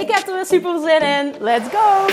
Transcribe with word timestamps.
Ik 0.00 0.10
heb 0.10 0.26
er 0.26 0.34
weer 0.34 0.46
super 0.46 0.80
zin 0.80 1.00
in. 1.00 1.34
Let's 1.40 1.68
go! 1.68 2.06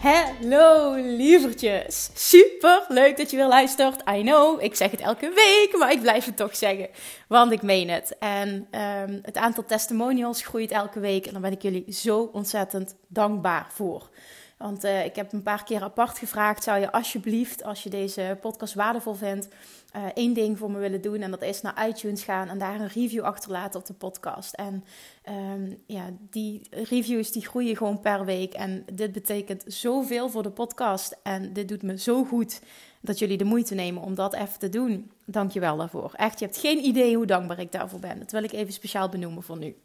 Hallo 0.00 0.94
lievertjes. 0.94 2.10
Super 2.14 2.84
leuk 2.88 3.16
dat 3.16 3.30
je 3.30 3.36
weer 3.36 3.46
luistert. 3.46 4.02
I 4.08 4.22
know, 4.22 4.62
ik 4.62 4.74
zeg 4.74 4.90
het 4.90 5.00
elke 5.00 5.32
week, 5.34 5.78
maar 5.78 5.92
ik 5.92 6.00
blijf 6.00 6.24
het 6.24 6.36
toch 6.36 6.56
zeggen. 6.56 6.88
Want 7.28 7.52
ik 7.52 7.62
meen 7.62 7.90
het. 7.90 8.16
En 8.18 8.68
um, 8.70 9.20
het 9.22 9.36
aantal 9.36 9.64
testimonials 9.64 10.42
groeit 10.42 10.70
elke 10.70 11.00
week. 11.00 11.26
En 11.26 11.32
daar 11.32 11.42
ben 11.42 11.52
ik 11.52 11.62
jullie 11.62 11.92
zo 11.92 12.30
ontzettend 12.32 12.94
dankbaar 13.08 13.66
voor. 13.72 14.10
Want 14.58 14.84
uh, 14.84 15.04
ik 15.04 15.16
heb 15.16 15.32
een 15.32 15.42
paar 15.42 15.64
keer 15.64 15.82
apart 15.82 16.18
gevraagd: 16.18 16.62
zou 16.62 16.80
je 16.80 16.92
alsjeblieft, 16.92 17.64
als 17.64 17.82
je 17.82 17.90
deze 17.90 18.38
podcast 18.40 18.74
waardevol 18.74 19.14
vindt, 19.14 19.48
uh, 19.96 20.02
één 20.14 20.32
ding 20.32 20.58
voor 20.58 20.70
me 20.70 20.78
willen 20.78 21.00
doen? 21.00 21.20
En 21.20 21.30
dat 21.30 21.42
is 21.42 21.60
naar 21.60 21.88
iTunes 21.88 22.22
gaan 22.22 22.48
en 22.48 22.58
daar 22.58 22.80
een 22.80 22.88
review 22.88 23.22
achterlaten 23.22 23.80
op 23.80 23.86
de 23.86 23.94
podcast. 23.94 24.54
En 24.54 24.84
um, 25.28 25.82
ja, 25.86 26.04
die 26.30 26.66
reviews 26.70 27.32
die 27.32 27.46
groeien 27.46 27.76
gewoon 27.76 28.00
per 28.00 28.24
week. 28.24 28.52
En 28.54 28.84
dit 28.92 29.12
betekent 29.12 29.64
zoveel 29.66 30.28
voor 30.28 30.42
de 30.42 30.50
podcast. 30.50 31.16
En 31.22 31.52
dit 31.52 31.68
doet 31.68 31.82
me 31.82 31.98
zo 31.98 32.24
goed 32.24 32.60
dat 33.00 33.18
jullie 33.18 33.36
de 33.36 33.44
moeite 33.44 33.74
nemen 33.74 34.02
om 34.02 34.14
dat 34.14 34.34
even 34.34 34.58
te 34.58 34.68
doen. 34.68 35.10
Dank 35.24 35.50
je 35.50 35.60
wel 35.60 35.76
daarvoor. 35.76 36.12
Echt, 36.12 36.38
je 36.38 36.44
hebt 36.44 36.58
geen 36.58 36.84
idee 36.84 37.16
hoe 37.16 37.26
dankbaar 37.26 37.58
ik 37.58 37.72
daarvoor 37.72 38.00
ben. 38.00 38.18
Dat 38.18 38.32
wil 38.32 38.42
ik 38.42 38.52
even 38.52 38.72
speciaal 38.72 39.08
benoemen 39.08 39.42
voor 39.42 39.58
nu. 39.58 39.76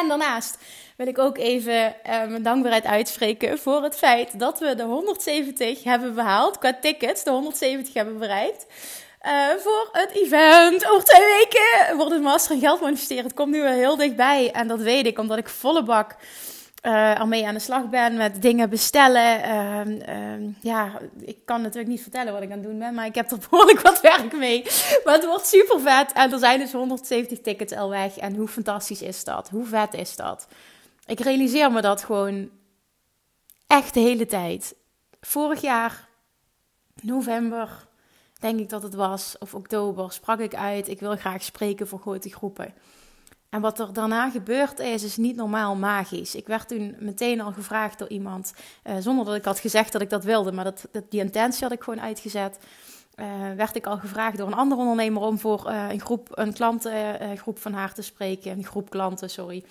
En 0.00 0.08
daarnaast 0.08 0.58
wil 0.96 1.06
ik 1.06 1.18
ook 1.18 1.38
even 1.38 1.74
uh, 1.74 2.24
mijn 2.26 2.42
dankbaarheid 2.42 2.84
uitspreken 2.84 3.58
voor 3.58 3.82
het 3.82 3.96
feit 3.96 4.38
dat 4.38 4.58
we 4.58 4.74
de 4.74 4.82
170 4.82 5.84
hebben 5.84 6.14
behaald. 6.14 6.58
Qua 6.58 6.78
tickets, 6.80 7.24
de 7.24 7.30
170 7.30 7.94
hebben 7.94 8.18
bereikt. 8.18 8.66
Uh, 9.26 9.48
voor 9.58 9.88
het 9.92 10.10
event. 10.10 10.86
Over 10.90 11.04
twee 11.04 11.26
weken 11.26 11.96
wordt 11.96 12.12
het 12.12 12.22
Master 12.22 12.54
in 12.54 12.60
Geld 12.60 12.80
manifesteren. 12.80 13.24
Het 13.24 13.34
komt 13.34 13.52
nu 13.52 13.62
wel 13.62 13.72
heel 13.72 13.96
dichtbij. 13.96 14.50
En 14.52 14.68
dat 14.68 14.80
weet 14.80 15.06
ik, 15.06 15.18
omdat 15.18 15.38
ik 15.38 15.48
volle 15.48 15.82
bak 15.82 16.16
uh, 16.86 17.20
al 17.20 17.26
mee 17.26 17.46
aan 17.46 17.54
de 17.54 17.60
slag 17.60 17.88
ben 17.88 18.16
met 18.16 18.42
dingen 18.42 18.70
bestellen. 18.70 19.40
Uh, 19.40 20.38
uh, 20.38 20.54
ja, 20.60 21.00
ik 21.18 21.38
kan 21.44 21.62
natuurlijk 21.62 21.88
niet 21.88 22.02
vertellen 22.02 22.32
wat 22.32 22.42
ik 22.42 22.50
aan 22.50 22.58
het 22.58 22.66
doen 22.66 22.78
ben, 22.78 22.94
maar 22.94 23.06
ik 23.06 23.14
heb 23.14 23.30
er 23.30 23.38
behoorlijk 23.50 23.80
wat 23.80 24.00
werk 24.00 24.36
mee. 24.36 24.62
Maar 25.04 25.14
het 25.14 25.26
wordt 25.26 25.46
super 25.46 25.80
vet 25.80 26.12
en 26.12 26.32
er 26.32 26.38
zijn 26.38 26.58
dus 26.58 26.72
170 26.72 27.40
tickets 27.40 27.72
al 27.72 27.88
weg. 27.88 28.16
En 28.16 28.34
hoe 28.34 28.48
fantastisch 28.48 29.02
is 29.02 29.24
dat? 29.24 29.48
Hoe 29.48 29.64
vet 29.64 29.94
is 29.94 30.16
dat? 30.16 30.48
Ik 31.06 31.20
realiseer 31.20 31.72
me 31.72 31.80
dat 31.80 32.04
gewoon 32.04 32.50
echt 33.66 33.94
de 33.94 34.00
hele 34.00 34.26
tijd. 34.26 34.74
Vorig 35.20 35.60
jaar, 35.60 36.08
november, 37.02 37.86
denk 38.38 38.60
ik 38.60 38.68
dat 38.68 38.82
het 38.82 38.94
was, 38.94 39.36
of 39.38 39.54
oktober, 39.54 40.12
sprak 40.12 40.38
ik 40.38 40.54
uit: 40.54 40.88
ik 40.88 41.00
wil 41.00 41.16
graag 41.16 41.42
spreken 41.42 41.88
voor 41.88 41.98
grote 41.98 42.30
groepen. 42.30 42.74
En 43.50 43.60
wat 43.60 43.78
er 43.78 43.92
daarna 43.92 44.30
gebeurd 44.30 44.78
is, 44.78 45.02
is 45.02 45.16
niet 45.16 45.36
normaal 45.36 45.74
magisch. 45.74 46.34
Ik 46.34 46.46
werd 46.46 46.68
toen 46.68 46.96
meteen 46.98 47.40
al 47.40 47.52
gevraagd 47.52 47.98
door 47.98 48.08
iemand, 48.08 48.52
uh, 48.84 48.94
zonder 48.98 49.24
dat 49.24 49.34
ik 49.34 49.44
had 49.44 49.58
gezegd 49.58 49.92
dat 49.92 50.02
ik 50.02 50.10
dat 50.10 50.24
wilde, 50.24 50.52
maar 50.52 50.64
dat, 50.64 50.88
die 51.08 51.20
intentie 51.20 51.62
had 51.62 51.72
ik 51.72 51.82
gewoon 51.82 52.00
uitgezet. 52.00 52.58
Uh, 53.16 53.26
werd 53.56 53.76
ik 53.76 53.86
al 53.86 53.98
gevraagd 53.98 54.36
door 54.36 54.46
een 54.46 54.54
andere 54.54 54.80
ondernemer 54.80 55.22
om 55.22 55.38
voor 55.38 55.64
uh, 55.66 55.90
een 55.90 56.00
groep, 56.00 56.28
een 56.30 56.52
klantengroep 56.52 57.58
van 57.58 57.72
haar 57.72 57.94
te 57.94 58.02
spreken, 58.02 58.50
een 58.50 58.64
groep 58.64 58.90
klanten, 58.90 59.30
sorry. 59.30 59.64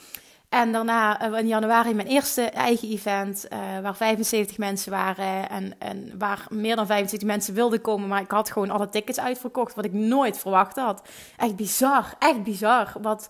En 0.49 0.71
daarna 0.71 1.21
in 1.37 1.47
januari 1.47 1.93
mijn 1.93 2.07
eerste 2.07 2.41
eigen 2.41 2.89
event, 2.89 3.47
waar 3.81 3.95
75 3.95 4.57
mensen 4.57 4.91
waren 4.91 5.49
en, 5.49 5.73
en 5.79 6.17
waar 6.17 6.45
meer 6.49 6.75
dan 6.75 6.85
75 6.85 7.27
mensen 7.27 7.53
wilden 7.53 7.81
komen, 7.81 8.07
maar 8.07 8.21
ik 8.21 8.31
had 8.31 8.51
gewoon 8.51 8.69
alle 8.69 8.89
tickets 8.89 9.19
uitverkocht, 9.19 9.75
wat 9.75 9.85
ik 9.85 9.93
nooit 9.93 10.37
verwacht 10.37 10.75
had. 10.75 11.07
Echt 11.37 11.55
bizar, 11.55 12.15
echt 12.19 12.43
bizar. 12.43 12.93
Wat, 13.01 13.29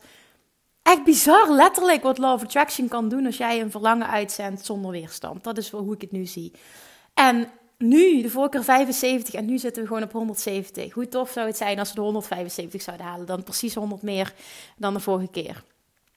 echt 0.86 1.04
bizar, 1.04 1.52
letterlijk, 1.52 2.04
wat 2.04 2.20
of 2.20 2.44
Attraction 2.44 2.88
kan 2.88 3.10
doen 3.10 3.26
als 3.26 3.38
jij 3.38 3.62
een 3.62 3.72
verlangen 3.72 4.08
uitzendt 4.08 4.66
zonder 4.66 4.92
weerstand. 4.92 5.44
Dat 5.44 5.58
is 5.58 5.70
hoe 5.70 5.94
ik 5.94 6.02
het 6.02 6.12
nu 6.12 6.26
zie. 6.26 6.52
En 7.14 7.48
nu, 7.78 8.22
de 8.22 8.30
vorige 8.30 8.52
keer 8.52 8.64
75 8.64 9.34
en 9.34 9.46
nu 9.46 9.58
zitten 9.58 9.82
we 9.82 9.88
gewoon 9.88 10.04
op 10.04 10.12
170. 10.12 10.94
Hoe 10.94 11.08
tof 11.08 11.32
zou 11.32 11.48
het 11.48 11.58
zijn 11.58 11.80
als 11.80 11.90
we 11.90 11.96
de 11.96 12.02
175 12.02 12.82
zouden 12.82 13.06
halen? 13.06 13.26
Dan 13.26 13.44
precies 13.44 13.74
100 13.74 14.02
meer 14.02 14.34
dan 14.78 14.94
de 14.94 15.00
vorige 15.00 15.32
keer. 15.32 15.64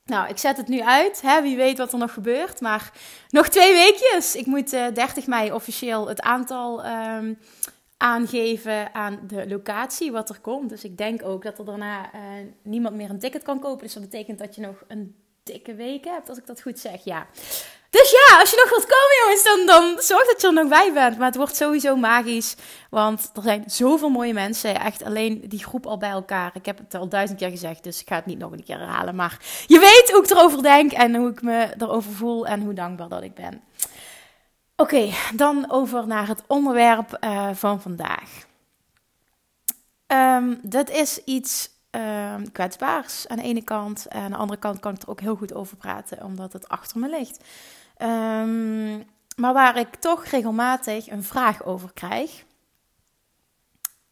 Nou, 0.05 0.29
ik 0.29 0.39
zet 0.39 0.57
het 0.57 0.69
nu 0.69 0.83
uit. 0.83 1.21
Hè? 1.21 1.43
Wie 1.43 1.57
weet 1.57 1.79
wat 1.79 1.93
er 1.93 1.99
nog 1.99 2.13
gebeurt. 2.13 2.61
Maar 2.61 2.93
nog 3.29 3.49
twee 3.49 3.73
weekjes. 3.73 4.35
Ik 4.35 4.47
moet 4.47 4.73
uh, 4.73 4.87
eh, 4.87 4.95
30 4.95 5.27
mei 5.27 5.53
officieel 5.53 6.09
het 6.09 6.21
aantal 6.21 6.87
um, 6.87 7.39
aangeven 7.99 8.95
aan 8.95 9.21
de 9.27 9.49
locatie 9.49 10.13
wat 10.13 10.29
er 10.29 10.41
komt. 10.41 10.69
Dus 10.69 10.85
ik 10.85 10.99
denk 10.99 11.25
ook 11.25 11.43
dat 11.43 11.59
er 11.59 11.65
daarna 11.65 12.15
uh, 12.15 12.21
niemand 12.63 12.97
meer 12.97 13.11
een 13.11 13.19
ticket 13.19 13.43
kan 13.43 13.61
kopen. 13.61 13.85
Dus 13.85 13.95
dat 13.95 14.03
betekent 14.03 14.39
dat 14.39 14.55
je 14.55 14.61
nog 14.61 14.85
een 14.89 15.15
dikke 15.43 15.75
week 15.75 16.05
hebt, 16.05 16.29
als 16.29 16.39
ik 16.39 16.47
dat 16.47 16.63
goed 16.63 16.79
zeg. 16.79 17.05
Ja. 17.05 17.27
Dus 17.91 18.11
ja, 18.11 18.41
als 18.41 18.51
je 18.51 18.57
nog 18.57 18.71
wilt 18.71 18.87
komen, 18.87 19.17
jongens, 19.23 19.45
dan, 19.45 19.67
dan 19.67 20.03
zorg 20.03 20.27
dat 20.27 20.41
je 20.41 20.47
er 20.47 20.53
nog 20.53 20.69
bij 20.69 20.93
bent. 20.93 21.19
Maar 21.19 21.27
het 21.27 21.37
wordt 21.37 21.57
sowieso 21.57 21.97
magisch. 21.97 22.57
Want 22.91 23.31
er 23.35 23.43
zijn 23.43 23.65
zoveel 23.67 24.09
mooie 24.09 24.33
mensen. 24.33 24.81
Echt 24.81 25.03
alleen 25.03 25.45
die 25.49 25.65
groep 25.65 25.87
al 25.87 25.99
bij 25.99 26.11
elkaar. 26.11 26.51
Ik 26.55 26.67
heb 26.67 26.79
het 26.79 26.95
al 26.95 27.09
duizend 27.09 27.39
keer 27.39 27.51
gezegd, 27.51 27.85
dus 27.85 28.01
ik 28.01 28.09
ga 28.09 28.15
het 28.15 28.27
niet 28.27 28.39
nog 28.39 28.53
een 28.53 28.65
keer 28.65 28.79
herhalen. 28.79 29.15
Maar 29.15 29.39
je 29.67 29.79
weet 29.79 30.11
hoe 30.11 30.23
ik 30.23 30.31
erover 30.31 30.63
denk 30.63 30.93
en 30.93 31.15
hoe 31.15 31.31
ik 31.31 31.43
me 31.43 31.75
erover 31.79 32.13
voel 32.13 32.47
en 32.47 32.61
hoe 32.61 32.75
dankbaar 32.75 33.09
dat 33.09 33.23
ik 33.23 33.35
ben. 33.35 33.63
Oké, 34.81 35.11
dan 35.35 35.71
over 35.71 36.07
naar 36.07 36.29
het 36.29 36.43
onderwerp 36.47 37.19
uh, 37.21 37.51
van 37.53 37.81
vandaag. 37.81 38.47
Um, 40.07 40.61
dat 40.63 40.91
is 40.91 41.25
iets 41.25 41.71
um, 41.91 42.53
kwetsbaars 42.53 43.29
aan 43.29 43.37
de 43.37 43.43
ene 43.43 43.63
kant. 43.63 44.07
En 44.07 44.23
aan 44.23 44.31
de 44.31 44.37
andere 44.37 44.59
kant 44.59 44.81
kan 44.81 44.95
ik 44.95 45.03
er 45.03 45.09
ook 45.09 45.21
heel 45.21 45.37
goed 45.37 45.55
over 45.55 45.77
praten, 45.77 46.25
omdat 46.25 46.53
het 46.53 46.69
achter 46.69 46.99
me 46.99 47.09
ligt. 47.09 47.45
Um, 48.03 49.05
maar 49.37 49.53
waar 49.53 49.77
ik 49.77 49.95
toch 49.95 50.25
regelmatig 50.25 51.11
een 51.11 51.25
vraag 51.25 51.65
over 51.65 51.93
krijg. 51.93 52.45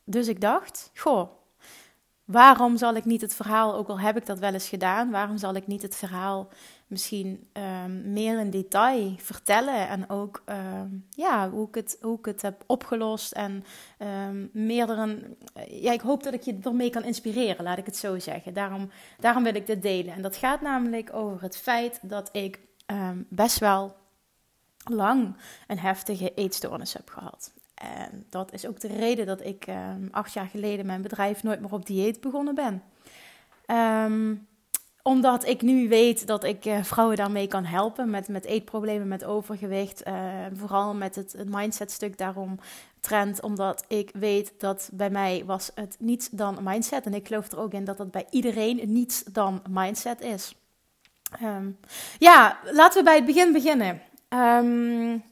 Dus 0.05 0.29
ik 0.29 0.41
dacht, 0.41 0.91
goh, 0.95 1.31
waarom 2.25 2.77
zal 2.77 2.95
ik 2.95 3.05
niet 3.05 3.21
het 3.21 3.35
verhaal, 3.35 3.75
ook 3.75 3.89
al 3.89 4.01
heb 4.01 4.17
ik 4.17 4.27
dat 4.27 4.39
wel 4.39 4.53
eens 4.53 4.69
gedaan, 4.69 5.11
waarom 5.11 5.39
zal 5.39 5.55
ik 5.55 5.67
niet 5.67 5.83
het 5.83 5.97
verhaal 5.97 6.49
misschien 6.87 7.49
um, 7.53 8.13
meer 8.13 8.41
in 8.41 8.51
detail 8.51 9.15
vertellen. 9.19 9.89
En 9.89 10.11
ook 10.11 10.43
um, 10.47 11.07
ja, 11.11 11.51
hoe, 11.51 11.69
ik 11.69 11.75
het, 11.75 11.99
hoe 12.01 12.19
ik 12.19 12.25
het 12.25 12.43
heb 12.43 12.65
opgelost. 12.67 13.33
En 13.33 13.65
um, 13.99 14.51
meerdere. 14.53 15.37
Ja, 15.69 15.93
ik 15.93 16.01
hoop 16.01 16.23
dat 16.23 16.35
ik 16.35 16.43
je 16.43 16.59
ermee 16.63 16.91
kan 16.91 17.05
inspireren, 17.05 17.65
laat 17.65 17.79
ik 17.79 17.87
het 17.87 17.97
zo 17.97 18.19
zeggen. 18.19 18.55
Daarom, 18.55 18.91
daarom 19.19 19.43
wil 19.43 19.55
ik 19.55 19.67
dit 19.67 19.83
delen. 19.83 20.15
En 20.15 20.23
dat 20.23 20.37
gaat 20.37 20.61
namelijk 20.61 21.15
over 21.15 21.43
het 21.43 21.57
feit 21.57 21.99
dat 22.03 22.29
ik 22.33 22.61
best 23.29 23.59
wel 23.59 23.97
lang 24.91 25.37
een 25.67 25.79
heftige 25.79 26.35
eetstoornis 26.35 26.93
heb 26.93 27.09
gehad. 27.09 27.53
En 27.75 28.27
dat 28.31 28.53
is 28.53 28.67
ook 28.67 28.81
de 28.81 28.89
reden 28.89 29.27
dat 29.27 29.45
ik 29.45 29.67
acht 30.11 30.33
jaar 30.33 30.47
geleden 30.47 30.87
mijn 30.87 31.03
bedrijf 31.03 31.43
nooit 31.43 31.61
meer 31.61 31.73
op 31.73 31.87
dieet 31.87 32.21
begonnen 32.21 32.55
ben. 32.55 32.83
Omdat 35.07 35.47
ik 35.47 35.63
nu 35.63 35.89
weet 35.89 36.27
dat 36.27 36.45
ik 36.45 36.65
uh, 36.65 36.83
vrouwen 36.83 37.17
daarmee 37.17 37.47
kan 37.47 37.65
helpen 37.65 38.11
met, 38.11 38.29
met 38.29 38.45
eetproblemen, 38.45 39.09
met 39.09 39.25
overgewicht. 39.25 40.07
Uh, 40.07 40.15
vooral 40.53 40.95
met 40.95 41.15
het, 41.15 41.33
het 41.33 41.49
mindset-stuk 41.49 42.19
daarom 42.19 42.59
trend. 43.01 43.43
Omdat 43.43 43.85
ik 43.89 44.11
weet 44.13 44.53
dat 44.59 44.89
bij 44.93 45.11
mij 45.11 45.43
was 45.45 45.71
het 45.75 45.97
niets 45.99 46.29
dan 46.31 46.59
mindset. 46.63 47.07
En 47.07 47.15
ik 47.15 47.27
geloof 47.27 47.53
er 47.53 47.59
ook 47.59 47.73
in 47.73 47.85
dat 47.85 47.97
dat 47.97 48.11
bij 48.11 48.27
iedereen 48.31 48.81
niets 48.85 49.23
dan 49.23 49.63
mindset 49.71 50.21
is. 50.21 50.55
Um, 51.43 51.79
ja, 52.19 52.59
laten 52.65 52.99
we 52.99 53.05
bij 53.05 53.17
het 53.17 53.27
begin 53.27 53.53
beginnen. 53.53 54.03
Um, 54.29 55.25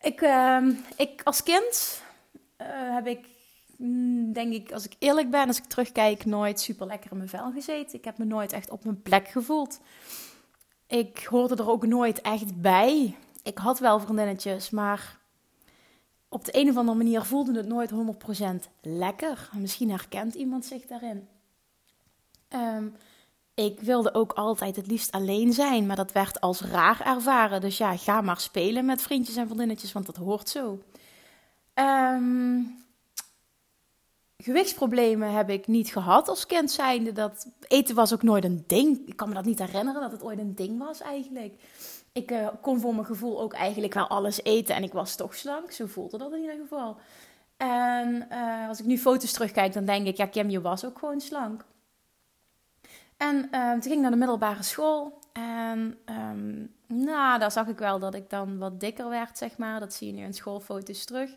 ik, 0.00 0.20
um, 0.20 0.84
ik 0.96 1.20
als 1.22 1.42
kind 1.42 2.02
uh, 2.60 2.66
heb 2.70 3.06
ik 3.06 3.33
denk 4.32 4.52
ik, 4.52 4.72
als 4.72 4.84
ik 4.84 4.96
eerlijk 4.98 5.30
ben, 5.30 5.46
als 5.46 5.58
ik 5.58 5.64
terugkijk, 5.64 6.24
nooit 6.24 6.60
super 6.60 6.86
lekker 6.86 7.10
in 7.10 7.16
mijn 7.16 7.28
vel 7.28 7.52
gezeten. 7.52 7.98
Ik 7.98 8.04
heb 8.04 8.18
me 8.18 8.24
nooit 8.24 8.52
echt 8.52 8.70
op 8.70 8.84
mijn 8.84 9.02
plek 9.02 9.28
gevoeld. 9.28 9.80
Ik 10.86 11.24
hoorde 11.24 11.56
er 11.56 11.70
ook 11.70 11.86
nooit 11.86 12.20
echt 12.20 12.60
bij. 12.60 13.16
Ik 13.42 13.58
had 13.58 13.78
wel 13.78 14.00
vriendinnetjes, 14.00 14.70
maar 14.70 15.18
op 16.28 16.44
de 16.44 16.58
een 16.58 16.68
of 16.68 16.76
andere 16.76 16.96
manier 16.96 17.22
voelde 17.22 17.56
het 17.56 17.66
nooit 17.66 17.90
100% 18.66 18.70
lekker. 18.80 19.50
Misschien 19.52 19.90
herkent 19.90 20.34
iemand 20.34 20.64
zich 20.64 20.86
daarin. 20.86 21.28
Um, 22.48 22.96
ik 23.54 23.80
wilde 23.80 24.14
ook 24.14 24.32
altijd 24.32 24.76
het 24.76 24.86
liefst 24.86 25.12
alleen 25.12 25.52
zijn, 25.52 25.86
maar 25.86 25.96
dat 25.96 26.12
werd 26.12 26.40
als 26.40 26.60
raar 26.60 27.00
ervaren. 27.00 27.60
Dus 27.60 27.78
ja, 27.78 27.96
ga 27.96 28.20
maar 28.20 28.40
spelen 28.40 28.84
met 28.84 29.02
vriendjes 29.02 29.36
en 29.36 29.46
vriendinnetjes, 29.46 29.92
want 29.92 30.06
dat 30.06 30.16
hoort 30.16 30.48
zo. 30.48 30.82
Um, 31.74 32.83
gewichtsproblemen 34.44 35.32
heb 35.32 35.50
ik 35.50 35.66
niet 35.66 35.88
gehad 35.88 36.28
als 36.28 36.46
kind 36.46 36.70
zijnde. 36.70 37.12
Dat 37.12 37.46
eten 37.68 37.94
was 37.94 38.12
ook 38.12 38.22
nooit 38.22 38.44
een 38.44 38.64
ding. 38.66 39.06
Ik 39.06 39.16
kan 39.16 39.28
me 39.28 39.34
dat 39.34 39.44
niet 39.44 39.58
herinneren 39.58 40.00
dat 40.00 40.12
het 40.12 40.22
ooit 40.22 40.38
een 40.38 40.54
ding 40.54 40.78
was 40.78 41.00
eigenlijk. 41.00 41.54
Ik 42.12 42.30
uh, 42.30 42.48
kon 42.60 42.80
voor 42.80 42.94
mijn 42.94 43.06
gevoel 43.06 43.40
ook 43.40 43.52
eigenlijk 43.52 43.94
wel 43.94 44.08
alles 44.08 44.42
eten 44.42 44.74
en 44.74 44.82
ik 44.82 44.92
was 44.92 45.16
toch 45.16 45.34
slank. 45.34 45.70
Zo 45.70 45.86
voelde 45.86 46.18
dat 46.18 46.32
in 46.32 46.40
ieder 46.40 46.56
geval. 46.60 46.96
En 47.56 48.26
uh, 48.32 48.68
als 48.68 48.80
ik 48.80 48.86
nu 48.86 48.98
foto's 48.98 49.32
terugkijk, 49.32 49.72
dan 49.72 49.84
denk 49.84 50.06
ik, 50.06 50.16
ja, 50.16 50.26
Kim, 50.26 50.50
je 50.50 50.60
was 50.60 50.84
ook 50.84 50.98
gewoon 50.98 51.20
slank. 51.20 51.64
En 53.16 53.48
uh, 53.52 53.72
toen 53.72 53.82
ging 53.82 53.94
ik 53.94 54.00
naar 54.00 54.10
de 54.10 54.16
middelbare 54.16 54.62
school. 54.62 55.18
En 55.32 55.98
um, 56.06 56.74
nou, 56.86 57.38
daar 57.38 57.50
zag 57.50 57.66
ik 57.66 57.78
wel 57.78 57.98
dat 57.98 58.14
ik 58.14 58.30
dan 58.30 58.58
wat 58.58 58.80
dikker 58.80 59.08
werd, 59.08 59.38
zeg 59.38 59.58
maar. 59.58 59.80
Dat 59.80 59.94
zie 59.94 60.06
je 60.06 60.12
nu 60.12 60.22
in 60.22 60.34
schoolfoto's 60.34 61.04
terug. 61.04 61.30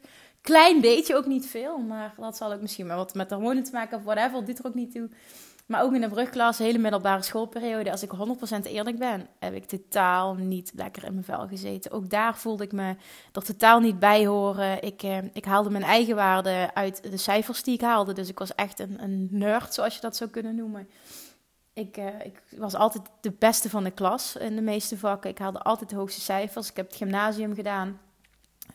Klein 0.48 0.82
beetje, 0.82 1.16
ook 1.16 1.26
niet 1.26 1.46
veel. 1.46 1.78
Maar 1.78 2.14
dat 2.18 2.38
zal 2.38 2.54
ook 2.54 2.62
misschien 2.62 2.88
wel 2.88 2.98
wat 2.98 3.14
met 3.14 3.32
hormonen 3.32 3.64
te 3.64 3.72
maken 3.72 3.98
of 3.98 4.04
whatever. 4.04 4.46
Dit 4.46 4.60
er 4.60 4.66
ook 4.66 4.74
niet 4.74 4.92
toe. 4.92 5.10
Maar 5.66 5.84
ook 5.84 5.94
in 5.94 6.02
de 6.02 6.10
brugklas, 6.10 6.58
hele 6.58 6.78
middelbare 6.78 7.22
schoolperiode, 7.22 7.92
als 7.92 8.04
ik 8.04 8.12
100% 8.12 8.72
eerlijk 8.72 8.98
ben, 8.98 9.28
heb 9.40 9.54
ik 9.54 9.66
totaal 9.66 10.34
niet 10.34 10.72
lekker 10.76 11.04
in 11.04 11.14
mijn 11.14 11.26
vel 11.26 11.48
gezeten. 11.48 11.92
Ook 11.92 12.10
daar 12.10 12.38
voelde 12.38 12.64
ik 12.64 12.72
me 12.72 12.96
er 13.32 13.44
totaal 13.44 13.80
niet 13.80 14.00
bij 14.00 14.26
horen. 14.26 14.84
Ik, 14.84 15.04
eh, 15.04 15.18
ik 15.34 15.46
haalde 15.46 15.70
mijn 15.70 15.84
eigen 15.84 16.16
waarde 16.16 16.70
uit 16.74 17.12
de 17.12 17.18
cijfers 17.18 17.64
die 17.64 17.74
ik 17.74 17.82
haalde. 17.82 18.14
Dus 18.14 18.30
ik 18.30 18.40
was 18.40 18.56
echt 18.56 18.80
een, 18.80 19.04
een 19.04 19.28
nerd, 19.32 19.74
zoals 19.74 19.96
je 19.96 20.02
dat 20.02 20.16
zou 20.16 20.30
kunnen 20.30 20.56
noemen. 20.56 20.90
Ik, 21.74 21.98
uh, 21.98 22.06
ik, 22.24 22.44
was 22.58 22.76
altijd 22.76 23.04
de 23.22 23.32
beste 23.32 23.70
van 23.70 23.84
de 23.84 23.92
klas 23.92 24.36
in 24.36 24.56
de 24.56 24.62
meeste 24.62 24.98
vakken. 24.98 25.30
Ik 25.30 25.38
haalde 25.38 25.62
altijd 25.62 25.90
de 25.90 25.96
hoogste 25.96 26.22
cijfers. 26.22 26.70
Ik 26.70 26.76
heb 26.76 26.88
het 26.88 26.96
gymnasium 26.96 27.56
gedaan. 27.56 28.00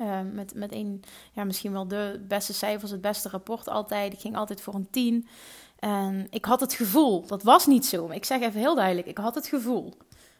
Uh, 0.00 0.20
met, 0.32 0.54
met 0.54 0.72
een, 0.72 1.02
ja, 1.32 1.44
misschien 1.44 1.72
wel 1.72 1.88
de 1.88 2.24
beste 2.28 2.52
cijfers, 2.52 2.90
het 2.90 3.00
beste 3.00 3.28
rapport 3.28 3.68
altijd. 3.68 4.12
Ik 4.12 4.20
ging 4.20 4.36
altijd 4.36 4.60
voor 4.60 4.74
een 4.74 4.90
10. 4.90 5.28
En 5.78 6.26
ik 6.30 6.44
had 6.44 6.60
het 6.60 6.72
gevoel, 6.72 7.26
dat 7.26 7.42
was 7.42 7.66
niet 7.66 7.86
zo. 7.86 8.06
Maar 8.06 8.16
ik 8.16 8.24
zeg 8.24 8.40
even 8.40 8.60
heel 8.60 8.74
duidelijk, 8.74 9.06
ik 9.06 9.18
had 9.18 9.34
het 9.34 9.46
gevoel 9.46 9.94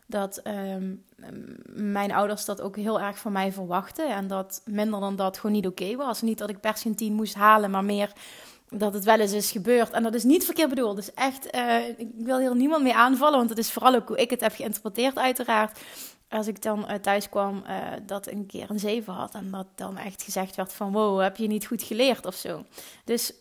dat 0.06 0.40
um, 0.46 1.04
mijn 1.74 2.12
ouders 2.12 2.44
dat 2.44 2.60
ook 2.60 2.76
heel 2.76 3.00
erg 3.00 3.18
van 3.18 3.32
mij 3.32 3.52
verwachten. 3.52 4.08
En 4.08 4.26
dat 4.26 4.62
minder 4.64 5.00
dan 5.00 5.16
dat 5.16 5.38
gewoon 5.38 5.56
niet 5.56 5.66
oké 5.66 5.96
was. 5.96 6.22
Niet 6.22 6.38
dat 6.38 6.50
ik 6.50 6.60
per 6.60 6.76
se 6.76 6.88
een 6.88 6.94
10 6.94 7.12
moest 7.12 7.34
halen, 7.34 7.70
maar 7.70 7.84
meer 7.84 8.12
dat 8.68 8.92
het 8.92 9.04
wel 9.04 9.20
eens 9.20 9.32
is 9.32 9.50
gebeurd. 9.50 9.90
En 9.90 10.02
dat 10.02 10.14
is 10.14 10.22
niet 10.22 10.44
verkeerd 10.44 10.68
bedoeld. 10.68 10.96
Dus 10.96 11.14
echt, 11.14 11.54
uh, 11.54 11.88
ik 11.88 12.08
wil 12.16 12.38
hier 12.38 12.56
niemand 12.56 12.82
mee 12.82 12.94
aanvallen, 12.94 13.38
want 13.38 13.50
het 13.50 13.58
is 13.58 13.72
vooral 13.72 13.94
ook 13.94 14.08
hoe 14.08 14.20
ik 14.20 14.30
het 14.30 14.40
heb 14.40 14.54
geïnterpreteerd, 14.54 15.18
uiteraard. 15.18 15.80
Als 16.32 16.46
ik 16.46 16.62
dan 16.62 16.86
thuis 17.00 17.28
kwam, 17.28 17.64
uh, 17.68 17.76
dat 18.06 18.26
een 18.26 18.46
keer 18.46 18.70
een 18.70 18.78
7 18.78 19.12
had. 19.12 19.34
En 19.34 19.50
dat 19.50 19.66
dan 19.74 19.96
echt 19.96 20.22
gezegd 20.22 20.56
werd 20.56 20.72
van, 20.72 20.92
wow, 20.92 21.20
heb 21.20 21.36
je 21.36 21.46
niet 21.46 21.66
goed 21.66 21.82
geleerd 21.82 22.26
of 22.26 22.34
zo. 22.34 22.64
Dus 23.04 23.32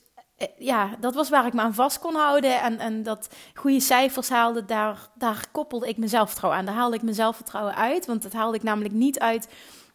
ja, 0.58 0.96
dat 1.00 1.16
was 1.16 1.30
waar 1.30 1.46
ik 1.46 1.54
me 1.54 1.62
aan 1.62 1.74
vast 1.74 2.00
kon 2.00 2.16
houden. 2.16 2.62
En, 2.62 2.80
en 2.80 3.04
dat 3.04 3.30
goede 3.54 3.80
cijfers 3.80 4.30
haalde, 4.30 4.66
daar, 4.66 5.10
daar 5.16 5.46
koppelde 5.52 5.88
ik 5.88 5.98
mezelf 5.98 6.30
vertrouwen 6.30 6.60
aan. 6.60 6.66
Daar 6.66 6.76
haalde 6.76 6.96
ik 6.96 7.02
mezelf 7.02 7.36
vertrouwen 7.36 7.76
uit. 7.76 8.06
Want 8.06 8.22
dat 8.22 8.34
haalde 8.34 8.58
ik 8.58 8.64
namelijk 8.64 8.94
niet 8.94 9.20
uit 9.20 9.48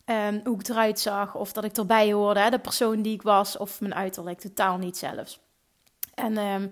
um, 0.05 0.41
hoe 0.45 0.61
ik 0.61 0.69
eruit 0.69 1.01
zag. 1.01 1.35
Of 1.35 1.53
dat 1.53 1.65
ik 1.65 1.77
erbij 1.77 2.13
hoorde, 2.13 2.41
hè, 2.41 2.51
de 2.51 2.59
persoon 2.59 3.03
die 3.03 3.15
ik 3.15 3.23
was. 3.23 3.57
Of 3.57 3.81
mijn 3.81 3.95
uiterlijk, 3.95 4.41
totaal 4.41 4.79
niet 4.79 4.97
zelfs. 4.97 5.41
En 6.15 6.39
um, 6.39 6.71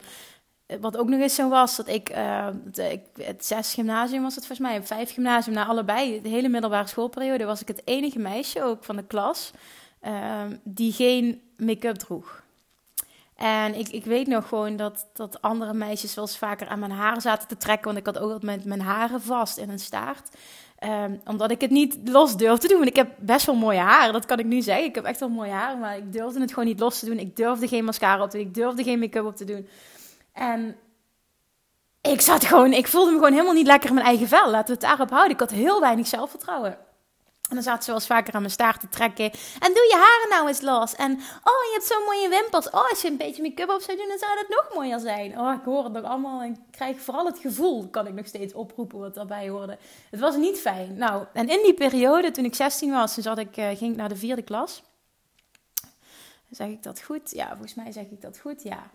wat 0.81 0.97
ook 0.97 1.09
nog 1.09 1.21
eens 1.21 1.35
zo 1.35 1.49
was, 1.49 1.77
dat 1.77 1.89
ik, 1.89 2.09
het 3.23 3.45
zes 3.45 3.75
gymnasium 3.75 4.23
was 4.23 4.35
het 4.35 4.47
volgens 4.47 4.69
mij, 4.69 4.83
vijf 4.83 5.13
gymnasium, 5.13 5.55
na 5.55 5.67
allebei, 5.67 6.23
de 6.23 6.29
hele 6.29 6.49
middelbare 6.49 6.87
schoolperiode, 6.87 7.45
was 7.45 7.61
ik 7.61 7.69
het 7.69 7.83
enige 7.85 8.19
meisje 8.19 8.63
ook 8.63 8.85
van 8.85 8.97
de 8.97 9.05
klas 9.05 9.51
um, 10.07 10.61
die 10.63 10.93
geen 10.93 11.43
make-up 11.57 11.97
droeg. 11.97 12.43
En 13.37 13.75
ik, 13.75 13.89
ik 13.89 14.05
weet 14.05 14.27
nog 14.27 14.49
gewoon 14.49 14.77
dat, 14.77 15.07
dat 15.13 15.43
andere 15.43 15.75
meisjes 15.75 16.15
wel 16.15 16.25
eens 16.25 16.39
vaker 16.39 16.69
aan 16.69 16.79
mijn 16.79 16.91
haren 16.91 17.23
zaten 17.23 17.49
te 17.49 17.57
trekken. 17.57 17.85
Want 17.85 17.99
ik 17.99 18.07
had 18.07 18.19
ook 18.19 18.23
altijd 18.23 18.43
mijn, 18.43 18.63
mijn 18.65 18.81
haren 18.81 19.23
vast 19.23 19.57
in 19.59 19.71
een 19.71 19.79
staart. 19.79 20.29
Um, 20.85 21.21
omdat 21.25 21.51
ik 21.51 21.61
het 21.61 21.71
niet 21.71 21.99
los 22.05 22.37
durfde 22.37 22.69
doen. 22.69 22.77
Want 22.77 22.89
ik 22.89 22.97
heb 22.97 23.09
best 23.19 23.47
wel 23.47 23.55
mooie 23.55 23.79
haren, 23.79 24.13
dat 24.13 24.25
kan 24.25 24.39
ik 24.39 24.45
nu 24.45 24.63
zeggen. 24.63 24.85
Ik 24.85 24.95
heb 24.95 25.05
echt 25.05 25.21
wel 25.21 25.29
mooie 25.29 25.51
haren, 25.51 25.79
maar 25.79 25.97
ik 25.97 26.13
durfde 26.13 26.41
het 26.41 26.53
gewoon 26.53 26.69
niet 26.69 26.81
los 26.81 26.99
te 26.99 27.07
doen. 27.07 27.19
Ik 27.19 27.37
durfde 27.37 27.69
geen 27.69 27.85
mascara 27.85 28.23
op 28.23 28.31
te 28.31 28.37
doen. 28.37 28.47
Ik 28.47 28.55
durfde 28.55 28.83
geen 28.83 28.99
make-up 28.99 29.25
op 29.25 29.37
te 29.37 29.45
doen. 29.45 29.69
En 30.35 30.77
ik 32.01 32.21
zat 32.21 32.45
gewoon, 32.45 32.73
ik 32.73 32.87
voelde 32.87 33.11
me 33.11 33.17
gewoon 33.17 33.33
helemaal 33.33 33.53
niet 33.53 33.67
lekker 33.67 33.89
in 33.89 33.95
mijn 33.95 34.07
eigen 34.07 34.29
vel. 34.29 34.51
Laten 34.51 34.67
we 34.67 34.73
het 34.73 34.81
daarop 34.81 35.11
houden. 35.11 35.33
Ik 35.33 35.41
had 35.41 35.51
heel 35.51 35.81
weinig 35.81 36.07
zelfvertrouwen. 36.07 36.79
En 37.49 37.55
dan 37.55 37.63
zaten 37.63 37.83
ze 37.83 37.91
wel 37.91 37.99
eens 37.99 38.09
vaker 38.09 38.35
aan 38.35 38.41
mijn 38.41 38.53
staart 38.53 38.81
te 38.81 38.89
trekken. 38.89 39.25
En 39.61 39.73
doe 39.75 39.87
je 39.91 39.95
haren 39.95 40.29
nou 40.29 40.49
eens 40.49 40.61
los. 40.61 40.95
En 40.95 41.13
oh, 41.13 41.63
je 41.65 41.71
hebt 41.73 41.87
zo'n 41.87 42.05
mooie 42.05 42.29
wimpers. 42.29 42.71
Oh, 42.71 42.91
als 42.91 43.03
je 43.03 43.09
een 43.09 43.17
beetje 43.17 43.43
make-up 43.43 43.71
op 43.71 43.81
zou 43.81 43.97
doen, 43.99 44.09
dan 44.09 44.19
zou 44.19 44.35
dat 44.35 44.49
nog 44.49 44.75
mooier 44.75 44.99
zijn. 44.99 45.39
Oh, 45.39 45.55
ik 45.55 45.65
hoor 45.65 45.85
het 45.85 45.93
nog 45.93 46.05
allemaal 46.05 46.41
en 46.41 46.53
ik 46.53 46.59
krijg 46.71 47.01
vooral 47.01 47.27
het 47.27 47.39
gevoel, 47.39 47.89
kan 47.89 48.07
ik 48.07 48.15
nog 48.15 48.27
steeds 48.27 48.55
oproepen 48.55 48.99
wat 48.99 49.15
daarbij 49.15 49.49
hoorde. 49.49 49.79
Het 50.11 50.21
was 50.21 50.37
niet 50.37 50.61
fijn. 50.61 50.97
Nou, 50.97 51.25
en 51.33 51.49
in 51.49 51.63
die 51.63 51.75
periode, 51.75 52.31
toen 52.31 52.45
ik 52.45 52.55
16 52.55 52.93
was, 52.93 53.15
toen 53.15 53.23
zat 53.23 53.39
ik, 53.39 53.57
uh, 53.57 53.67
ging 53.67 53.91
ik 53.91 53.97
naar 53.97 54.09
de 54.09 54.17
vierde 54.17 54.43
klas. 54.43 54.83
Zeg 56.51 56.69
ik 56.69 56.83
dat 56.83 57.03
goed? 57.03 57.31
Ja, 57.31 57.49
volgens 57.49 57.75
mij 57.75 57.93
zeg 57.93 58.05
ik 58.05 58.21
dat 58.21 58.39
goed, 58.39 58.63
ja. 58.63 58.91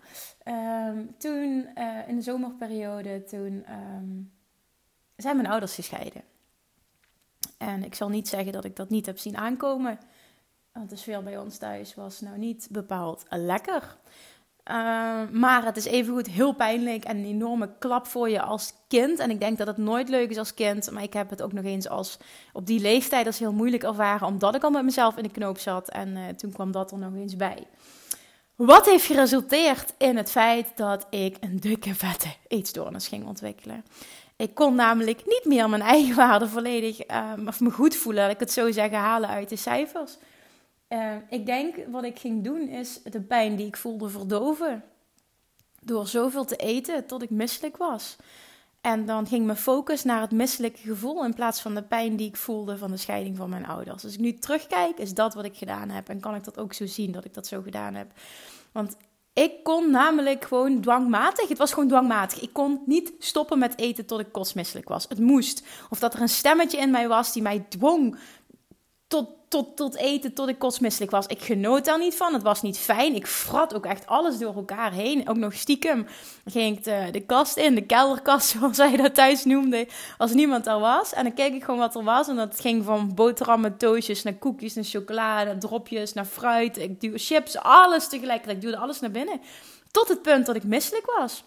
Um, 0.88 1.18
toen, 1.18 1.68
uh, 1.78 2.08
in 2.08 2.16
de 2.16 2.22
zomerperiode, 2.22 3.24
toen 3.24 3.64
um, 3.72 4.32
zijn 5.16 5.36
mijn 5.36 5.48
ouders 5.48 5.74
gescheiden. 5.74 6.22
En 7.58 7.84
ik 7.84 7.94
zal 7.94 8.08
niet 8.08 8.28
zeggen 8.28 8.52
dat 8.52 8.64
ik 8.64 8.76
dat 8.76 8.90
niet 8.90 9.06
heb 9.06 9.18
zien 9.18 9.36
aankomen. 9.36 9.98
Want 10.72 10.90
de 10.90 10.96
sfeer 10.96 11.22
bij 11.22 11.38
ons 11.38 11.56
thuis 11.58 11.94
was 11.94 12.20
nou 12.20 12.38
niet 12.38 12.68
bepaald 12.70 13.24
lekker. 13.28 13.96
Uh, 14.70 15.20
maar 15.30 15.64
het 15.64 15.76
is 15.76 15.84
evengoed 15.84 16.26
heel 16.26 16.52
pijnlijk 16.52 17.04
en 17.04 17.16
een 17.16 17.24
enorme 17.24 17.70
klap 17.78 18.06
voor 18.06 18.30
je 18.30 18.42
als 18.42 18.72
kind. 18.88 19.18
En 19.18 19.30
ik 19.30 19.40
denk 19.40 19.58
dat 19.58 19.66
het 19.66 19.76
nooit 19.76 20.08
leuk 20.08 20.30
is 20.30 20.38
als 20.38 20.54
kind. 20.54 20.90
Maar 20.90 21.02
ik 21.02 21.12
heb 21.12 21.30
het 21.30 21.42
ook 21.42 21.52
nog 21.52 21.64
eens 21.64 21.88
als 21.88 22.18
op 22.52 22.66
die 22.66 22.80
leeftijd 22.80 23.26
als 23.26 23.38
heel 23.38 23.52
moeilijk 23.52 23.82
ervaren. 23.82 24.26
Omdat 24.26 24.54
ik 24.54 24.62
al 24.62 24.70
met 24.70 24.84
mezelf 24.84 25.16
in 25.16 25.22
de 25.22 25.30
knoop 25.30 25.58
zat. 25.58 25.88
En 25.88 26.08
uh, 26.08 26.28
toen 26.28 26.52
kwam 26.52 26.72
dat 26.72 26.92
er 26.92 26.98
nog 26.98 27.14
eens 27.14 27.36
bij. 27.36 27.66
Wat 28.54 28.86
heeft 28.86 29.04
geresulteerd 29.04 29.94
in 29.98 30.16
het 30.16 30.30
feit 30.30 30.66
dat 30.74 31.06
ik 31.10 31.36
een 31.40 31.60
dikke 31.60 31.94
vette 31.94 32.28
eetstoornis 32.48 33.08
ging 33.08 33.26
ontwikkelen. 33.26 33.84
Ik 34.36 34.54
kon 34.54 34.74
namelijk 34.74 35.22
niet 35.26 35.44
meer 35.44 35.68
mijn 35.68 35.82
eigen 35.82 36.16
waarde 36.16 36.48
volledig, 36.48 36.98
um, 37.36 37.48
of 37.48 37.60
me 37.60 37.70
goed 37.70 37.96
voelen, 37.96 38.22
laat 38.22 38.32
ik 38.32 38.40
het 38.40 38.52
zo 38.52 38.70
zeggen, 38.72 38.98
halen 38.98 39.28
uit 39.28 39.48
de 39.48 39.56
cijfers. 39.56 40.16
Uh, 40.92 41.14
ik 41.28 41.46
denk 41.46 41.76
wat 41.90 42.04
ik 42.04 42.18
ging 42.18 42.44
doen 42.44 42.68
is 42.68 43.00
de 43.02 43.20
pijn 43.20 43.56
die 43.56 43.66
ik 43.66 43.76
voelde 43.76 44.08
verdoven. 44.08 44.84
Door 45.80 46.06
zoveel 46.06 46.44
te 46.44 46.56
eten 46.56 47.06
tot 47.06 47.22
ik 47.22 47.30
misselijk 47.30 47.76
was. 47.76 48.16
En 48.80 49.06
dan 49.06 49.26
ging 49.26 49.46
mijn 49.46 49.58
focus 49.58 50.04
naar 50.04 50.20
het 50.20 50.30
misselijke 50.30 50.80
gevoel 50.80 51.24
in 51.24 51.34
plaats 51.34 51.60
van 51.60 51.74
de 51.74 51.82
pijn 51.82 52.16
die 52.16 52.28
ik 52.28 52.36
voelde 52.36 52.78
van 52.78 52.90
de 52.90 52.96
scheiding 52.96 53.36
van 53.36 53.50
mijn 53.50 53.66
ouders. 53.66 54.04
Als 54.04 54.14
ik 54.14 54.20
nu 54.20 54.38
terugkijk, 54.38 54.98
is 54.98 55.14
dat 55.14 55.34
wat 55.34 55.44
ik 55.44 55.56
gedaan 55.56 55.88
heb. 55.88 56.08
En 56.08 56.20
kan 56.20 56.34
ik 56.34 56.44
dat 56.44 56.58
ook 56.58 56.72
zo 56.72 56.86
zien 56.86 57.12
dat 57.12 57.24
ik 57.24 57.34
dat 57.34 57.46
zo 57.46 57.62
gedaan 57.62 57.94
heb. 57.94 58.12
Want 58.72 58.96
ik 59.32 59.62
kon 59.62 59.90
namelijk 59.90 60.44
gewoon 60.44 60.80
dwangmatig, 60.80 61.48
het 61.48 61.58
was 61.58 61.72
gewoon 61.72 61.88
dwangmatig. 61.88 62.40
Ik 62.40 62.52
kon 62.52 62.82
niet 62.86 63.12
stoppen 63.18 63.58
met 63.58 63.78
eten 63.78 64.06
tot 64.06 64.20
ik 64.20 64.32
kostmisselijk 64.32 64.88
was. 64.88 65.06
Het 65.08 65.18
moest. 65.18 65.62
Of 65.90 65.98
dat 65.98 66.14
er 66.14 66.20
een 66.20 66.28
stemmetje 66.28 66.78
in 66.78 66.90
mij 66.90 67.08
was 67.08 67.32
die 67.32 67.42
mij 67.42 67.66
dwong 67.68 68.18
tot, 69.10 69.28
tot, 69.48 69.76
tot 69.76 69.96
eten 69.96 70.32
tot 70.32 70.48
ik 70.48 70.58
kotsmisselijk 70.58 71.10
was. 71.10 71.26
Ik 71.26 71.42
genoot 71.42 71.84
daar 71.84 71.98
niet 71.98 72.16
van. 72.16 72.32
Het 72.32 72.42
was 72.42 72.62
niet 72.62 72.78
fijn. 72.78 73.14
Ik 73.14 73.26
frat 73.26 73.74
ook 73.74 73.86
echt 73.86 74.06
alles 74.06 74.38
door 74.38 74.54
elkaar 74.54 74.92
heen. 74.92 75.28
Ook 75.28 75.36
nog 75.36 75.54
stiekem 75.54 76.06
ging 76.44 76.76
ik 76.76 76.84
de, 77.12 77.20
kast 77.26 77.56
in, 77.56 77.74
de 77.74 77.86
kelderkast, 77.86 78.48
zoals 78.58 78.76
zij 78.76 78.96
dat 78.96 79.14
thuis 79.14 79.44
noemde, 79.44 79.88
als 80.18 80.32
niemand 80.32 80.66
er 80.66 80.78
was. 80.78 81.12
En 81.12 81.24
dan 81.24 81.34
keek 81.34 81.54
ik 81.54 81.64
gewoon 81.64 81.80
wat 81.80 81.94
er 81.94 82.04
was. 82.04 82.28
En 82.28 82.36
dat 82.36 82.60
ging 82.60 82.84
van 82.84 83.14
boterhammen, 83.14 83.76
toastjes, 83.76 84.22
naar 84.22 84.34
koekjes, 84.34 84.74
naar 84.74 84.84
chocolade, 84.84 85.58
dropjes, 85.58 86.12
naar 86.12 86.24
fruit. 86.24 86.78
Ik 86.78 87.00
duwde 87.00 87.18
chips, 87.18 87.58
alles 87.58 88.08
tegelijk. 88.08 88.46
Ik 88.46 88.60
duwde 88.60 88.76
alles 88.76 89.00
naar 89.00 89.10
binnen. 89.10 89.40
Tot 89.90 90.08
het 90.08 90.22
punt 90.22 90.46
dat 90.46 90.56
ik 90.56 90.64
misselijk 90.64 91.06
was. 91.18 91.44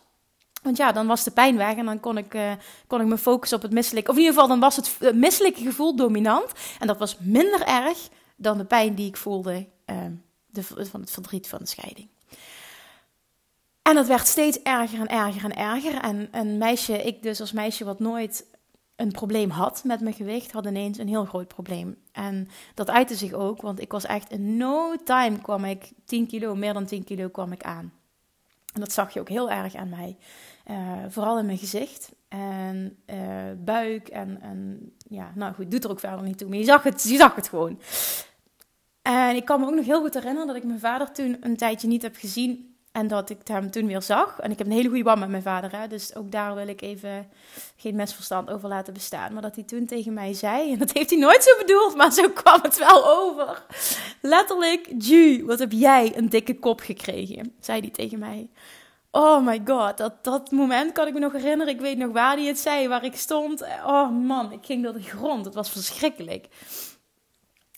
Want 0.63 0.77
ja, 0.77 0.91
dan 0.91 1.07
was 1.07 1.23
de 1.23 1.31
pijn 1.31 1.57
weg 1.57 1.75
en 1.75 1.85
dan 1.85 1.99
kon 1.99 2.17
ik, 2.17 2.33
uh, 2.33 2.51
kon 2.87 3.01
ik 3.01 3.07
me 3.07 3.17
focussen 3.17 3.57
op 3.57 3.63
het 3.63 3.73
misselijke. 3.73 4.09
Of 4.09 4.15
in 4.15 4.21
ieder 4.21 4.35
geval, 4.35 4.49
dan 4.49 4.59
was 4.59 4.75
het 4.75 5.15
misselijke 5.15 5.61
gevoel 5.61 5.95
dominant. 5.95 6.51
En 6.79 6.87
dat 6.87 6.97
was 6.97 7.17
minder 7.19 7.61
erg 7.61 8.09
dan 8.35 8.57
de 8.57 8.65
pijn 8.65 8.95
die 8.95 9.07
ik 9.07 9.17
voelde 9.17 9.67
uh, 9.85 9.97
de, 10.45 10.63
van 10.63 11.01
het 11.01 11.11
verdriet 11.11 11.47
van 11.47 11.59
de 11.59 11.65
scheiding. 11.65 12.07
En 13.81 13.95
dat 13.95 14.07
werd 14.07 14.27
steeds 14.27 14.61
erger 14.61 14.99
en 14.99 15.07
erger 15.07 15.43
en 15.43 15.57
erger. 15.57 16.01
En 16.01 16.27
een 16.31 16.57
meisje, 16.57 17.03
ik 17.03 17.23
dus 17.23 17.39
als 17.39 17.51
meisje 17.51 17.85
wat 17.85 17.99
nooit 17.99 18.45
een 18.95 19.11
probleem 19.11 19.49
had 19.49 19.83
met 19.83 20.01
mijn 20.01 20.15
gewicht, 20.15 20.51
had 20.51 20.65
ineens 20.65 20.97
een 20.97 21.07
heel 21.07 21.25
groot 21.25 21.47
probleem. 21.47 21.97
En 22.11 22.49
dat 22.73 22.89
uitte 22.89 23.15
zich 23.15 23.33
ook, 23.33 23.61
want 23.61 23.81
ik 23.81 23.91
was 23.91 24.05
echt 24.05 24.31
in 24.31 24.57
no 24.57 24.95
time 25.03 25.41
kwam 25.41 25.65
ik 25.65 25.91
10 26.05 26.27
kilo, 26.27 26.55
meer 26.55 26.73
dan 26.73 26.85
10 26.85 27.03
kilo 27.03 27.29
kwam 27.29 27.51
ik 27.51 27.63
aan. 27.63 27.93
En 28.73 28.79
dat 28.79 28.91
zag 28.91 29.13
je 29.13 29.19
ook 29.19 29.29
heel 29.29 29.51
erg 29.51 29.75
aan 29.75 29.89
mij. 29.89 30.17
Uh, 30.71 30.97
vooral 31.09 31.39
in 31.39 31.45
mijn 31.45 31.57
gezicht 31.57 32.11
en 32.27 32.97
uh, 33.05 33.17
buik 33.57 34.07
en, 34.07 34.41
en 34.41 34.91
ja, 34.97 35.31
nou 35.35 35.53
goed, 35.53 35.71
doet 35.71 35.83
er 35.83 35.89
ook 35.89 35.99
verder 35.99 36.23
niet 36.23 36.37
toe. 36.37 36.49
Maar 36.49 36.57
je 36.57 36.63
zag 36.63 36.83
het, 36.83 37.03
je 37.03 37.17
zag 37.17 37.35
het 37.35 37.47
gewoon. 37.47 37.79
En 39.01 39.35
ik 39.35 39.45
kan 39.45 39.59
me 39.59 39.65
ook 39.65 39.75
nog 39.75 39.85
heel 39.85 40.01
goed 40.01 40.13
herinneren 40.13 40.47
dat 40.47 40.55
ik 40.55 40.63
mijn 40.63 40.79
vader 40.79 41.11
toen 41.11 41.37
een 41.39 41.57
tijdje 41.57 41.87
niet 41.87 42.01
heb 42.01 42.15
gezien. 42.15 42.73
En 42.91 43.07
dat 43.07 43.29
ik 43.29 43.37
hem 43.43 43.71
toen 43.71 43.87
weer 43.87 44.01
zag. 44.01 44.39
En 44.39 44.51
ik 44.51 44.57
heb 44.57 44.67
een 44.67 44.73
hele 44.73 44.87
goede 44.87 45.03
band 45.03 45.19
met 45.19 45.29
mijn 45.29 45.41
vader. 45.41 45.79
Hè? 45.79 45.87
Dus 45.87 46.15
ook 46.15 46.31
daar 46.31 46.55
wil 46.55 46.67
ik 46.67 46.81
even 46.81 47.29
geen 47.75 47.95
misverstand 47.95 48.49
over 48.49 48.69
laten 48.69 48.93
bestaan. 48.93 49.33
Maar 49.33 49.41
dat 49.41 49.55
hij 49.55 49.63
toen 49.63 49.85
tegen 49.85 50.13
mij 50.13 50.33
zei. 50.33 50.71
En 50.71 50.79
dat 50.79 50.91
heeft 50.91 51.09
hij 51.09 51.19
nooit 51.19 51.43
zo 51.43 51.57
bedoeld. 51.57 51.95
Maar 51.95 52.11
zo 52.11 52.29
kwam 52.29 52.59
het 52.61 52.77
wel 52.77 53.07
over. 53.07 53.65
Letterlijk. 54.21 54.93
Ju, 54.97 55.45
wat 55.45 55.59
heb 55.59 55.71
jij 55.71 56.17
een 56.17 56.29
dikke 56.29 56.59
kop 56.59 56.79
gekregen? 56.79 57.55
Zei 57.59 57.79
hij 57.79 57.89
tegen 57.89 58.19
mij. 58.19 58.49
Oh 59.15 59.45
my 59.45 59.61
god, 59.65 59.97
dat, 59.97 60.23
dat 60.23 60.51
moment 60.51 60.91
kan 60.91 61.07
ik 61.07 61.13
me 61.13 61.19
nog 61.19 61.31
herinneren. 61.31 61.73
Ik 61.73 61.81
weet 61.81 61.97
nog 61.97 62.11
waar 62.11 62.35
hij 62.35 62.45
het 62.45 62.59
zei, 62.59 62.87
waar 62.87 63.03
ik 63.03 63.15
stond. 63.15 63.61
Oh 63.85 64.09
man, 64.09 64.51
ik 64.51 64.65
ging 64.65 64.83
door 64.83 64.93
de 64.93 65.01
grond. 65.01 65.45
Het 65.45 65.53
was 65.53 65.69
verschrikkelijk. 65.69 66.47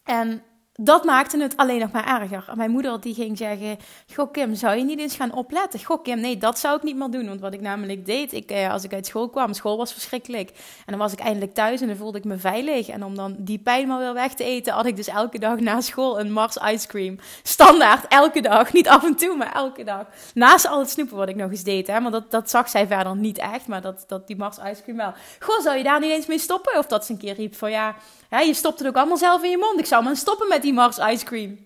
En 0.04 0.44
dat 0.78 1.04
maakte 1.04 1.42
het 1.42 1.58
alleen 1.58 1.80
nog 1.80 1.92
maar 1.92 2.22
erger. 2.22 2.54
Mijn 2.56 2.72
moeder 2.72 3.02
die 3.02 3.14
ging 3.14 3.38
zeggen, 3.38 3.78
goh 4.14 4.32
Kim, 4.32 4.56
zou 4.56 4.78
je 4.78 4.84
niet 4.84 5.00
eens 5.00 5.16
gaan 5.16 5.34
opletten? 5.34 5.84
Goh 5.84 6.04
Kim, 6.04 6.20
nee, 6.20 6.38
dat 6.38 6.60
zou 6.60 6.78
ik 6.78 6.84
niet 6.84 6.96
meer 6.96 7.10
doen. 7.10 7.28
Want 7.28 7.40
wat 7.40 7.54
ik 7.54 7.62
namelijk 7.62 8.06
deed, 8.06 8.34
ik, 8.34 8.52
eh, 8.52 8.72
als 8.72 8.84
ik 8.84 8.94
uit 8.94 9.06
school 9.06 9.30
kwam, 9.30 9.54
school 9.54 9.78
was 9.78 9.94
verschrikkelijk. 9.94 10.50
En 10.50 10.86
dan 10.86 10.98
was 10.98 11.14
ik 11.14 11.20
eindelijk 11.20 11.54
thuis 11.54 11.82
en 11.82 11.88
dan 11.88 11.96
voelde 11.96 12.18
ik 12.18 12.24
me 12.24 12.38
veilig. 12.38 12.88
En 12.88 13.04
om 13.04 13.16
dan 13.16 13.36
die 13.40 13.60
pijn 13.60 13.88
maar 13.88 14.00
weer 14.00 14.14
weg 14.14 14.34
te 14.34 14.44
eten, 14.44 14.74
had 14.74 14.86
ik 14.86 14.96
dus 14.96 15.08
elke 15.08 15.40
dag 15.40 15.60
na 15.60 15.82
school 15.82 16.20
een 16.20 16.32
Mars 16.32 16.58
ice 16.58 16.88
cream. 16.88 17.18
Standaard, 17.44 18.08
elke 18.08 18.42
dag. 18.42 18.74
Niet 18.74 18.88
af 18.88 19.04
en 19.04 19.16
toe, 19.16 19.36
maar 19.36 19.54
elke 19.54 19.84
dag. 19.84 20.06
Naast 20.34 20.68
al 20.68 20.80
het 20.80 20.90
snoepen 20.90 21.18
wat 21.18 21.30
ik 21.30 21.36
nog 21.36 21.50
eens 21.50 21.64
deed. 21.64 21.88
Hè? 21.88 22.00
Maar 22.00 22.12
dat, 22.12 22.32
dat 22.32 22.50
zag 22.50 22.70
zij 22.70 22.88
verder 22.88 23.16
niet 23.16 23.38
echt, 23.38 23.68
maar 23.68 23.82
dat, 23.82 24.04
dat 24.08 24.28
die 24.28 24.38
Mars 24.38 24.58
ice 24.58 24.82
cream 24.84 24.98
wel. 24.98 25.14
Goh, 25.40 25.60
zou 25.60 25.78
je 25.78 25.84
daar 25.84 26.00
niet 26.00 26.12
eens 26.12 26.26
mee 26.26 26.40
stoppen? 26.40 26.78
Of 26.78 26.86
dat 26.86 27.06
ze 27.06 27.12
een 27.12 27.18
keer 27.18 27.36
riep 27.36 27.56
van 27.56 27.72
ja 27.72 27.96
ja, 28.30 28.40
je 28.40 28.54
stopt 28.54 28.80
het 28.80 28.88
ook 28.88 28.96
allemaal 28.96 29.18
zelf 29.18 29.44
in 29.44 29.50
je 29.50 29.58
mond. 29.58 29.80
Ik 29.80 29.86
zou 29.86 30.04
maar 30.04 30.18
stoppen 30.18 30.48
met 30.48 30.62
die 30.62 30.74
Mars 30.74 30.98
ice 30.98 31.26
cream. 31.26 31.58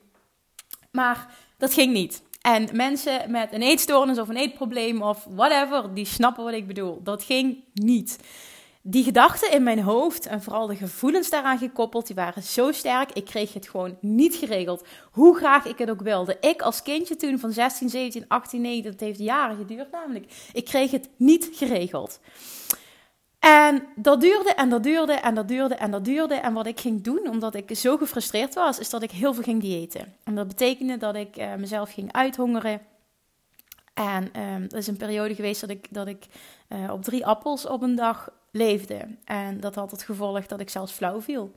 Maar 0.92 1.28
dat 1.58 1.74
ging 1.74 1.94
niet. 1.94 2.22
En 2.42 2.70
mensen 2.72 3.32
met 3.32 3.54
een 3.54 3.62
eetstoornis 3.62 4.20
of 4.20 4.30
een 4.30 4.38
eetprobleem 4.38 5.02
of 5.02 5.26
whatever, 5.30 5.94
die 5.94 6.06
snappen 6.06 6.44
wat 6.44 6.54
ik 6.54 6.68
bedoel. 6.68 7.04
Dat 7.04 7.24
ging 7.24 7.64
niet. 7.74 8.20
Die 8.82 9.04
gedachten 9.04 9.52
in 9.52 9.64
mijn 9.64 9.82
hoofd 9.82 10.26
en 10.26 10.42
vooral 10.42 10.68
de 10.68 10.76
gevoelens 10.76 11.30
daaraan 11.30 11.58
gekoppeld, 11.58 12.08
die 12.08 12.16
waren 12.16 12.44
zo 12.44 12.72
sterk. 12.72 13.12
Ik 13.12 13.26
kreeg 13.26 13.54
het 13.54 13.70
gewoon 13.70 13.98
niet 14.02 14.36
geregeld. 14.36 14.86
Hoe 15.12 15.38
graag 15.38 15.66
ik 15.66 15.78
het 15.78 15.90
ook 15.90 16.02
wilde. 16.02 16.38
Ik 16.42 16.62
als 16.62 16.82
kindje 16.82 17.16
toen 17.16 17.40
van 17.40 17.52
16, 17.52 17.90
17, 17.90 18.26
18, 18.28 18.62
19, 18.62 18.92
dat 18.92 19.00
heeft 19.00 19.20
jaren 19.20 19.58
geduurd 19.58 19.92
namelijk. 19.92 20.26
Ik 20.54 20.66
kreeg 20.66 20.92
het 20.92 21.10
niet 21.16 21.50
geregeld. 21.54 22.20
En 23.40 23.88
dat 23.96 24.22
duurde 24.22 24.54
en 24.54 24.70
dat 24.70 24.84
duurde 24.84 25.14
en 25.14 25.36
dat 25.36 25.48
duurde 25.48 25.76
en 25.76 25.92
dat 25.92 26.06
duurde. 26.06 26.36
En 26.36 26.54
wat 26.54 26.66
ik 26.66 26.80
ging 26.80 27.02
doen, 27.02 27.30
omdat 27.30 27.56
ik 27.56 27.78
zo 27.78 27.98
gefrustreerd 27.98 28.54
was, 28.54 28.80
is 28.80 28.90
dat 28.90 29.02
ik 29.02 29.12
heel 29.12 29.34
veel 29.34 29.44
ging 29.44 29.62
diëten. 29.62 30.16
En 30.24 30.36
dat 30.36 30.48
betekende 30.48 30.98
dat 30.98 31.16
ik 31.16 31.38
uh, 31.38 31.56
mezelf 31.56 31.94
ging 31.94 32.12
uithongeren. 32.12 32.82
En 33.94 34.24
um, 34.24 34.68
er 34.70 34.78
is 34.78 34.88
een 34.88 34.98
periode 34.98 35.36
geweest 35.36 35.62
dat 35.62 35.70
ik, 35.70 35.88
dat 35.90 36.08
ik 36.08 36.26
uh, 36.70 36.92
op 36.92 37.04
drie 37.04 37.26
appels 37.26 37.66
op 37.66 37.82
een 37.82 37.96
dag 37.96 38.30
leefde. 38.52 39.08
En 39.26 39.60
dat 39.60 39.76
had 39.76 39.92
het 39.92 40.04
gevolg 40.04 40.46
dat 40.46 40.60
ik 40.60 40.70
zelfs 40.70 40.92
flauw 40.92 41.22
viel. 41.22 41.52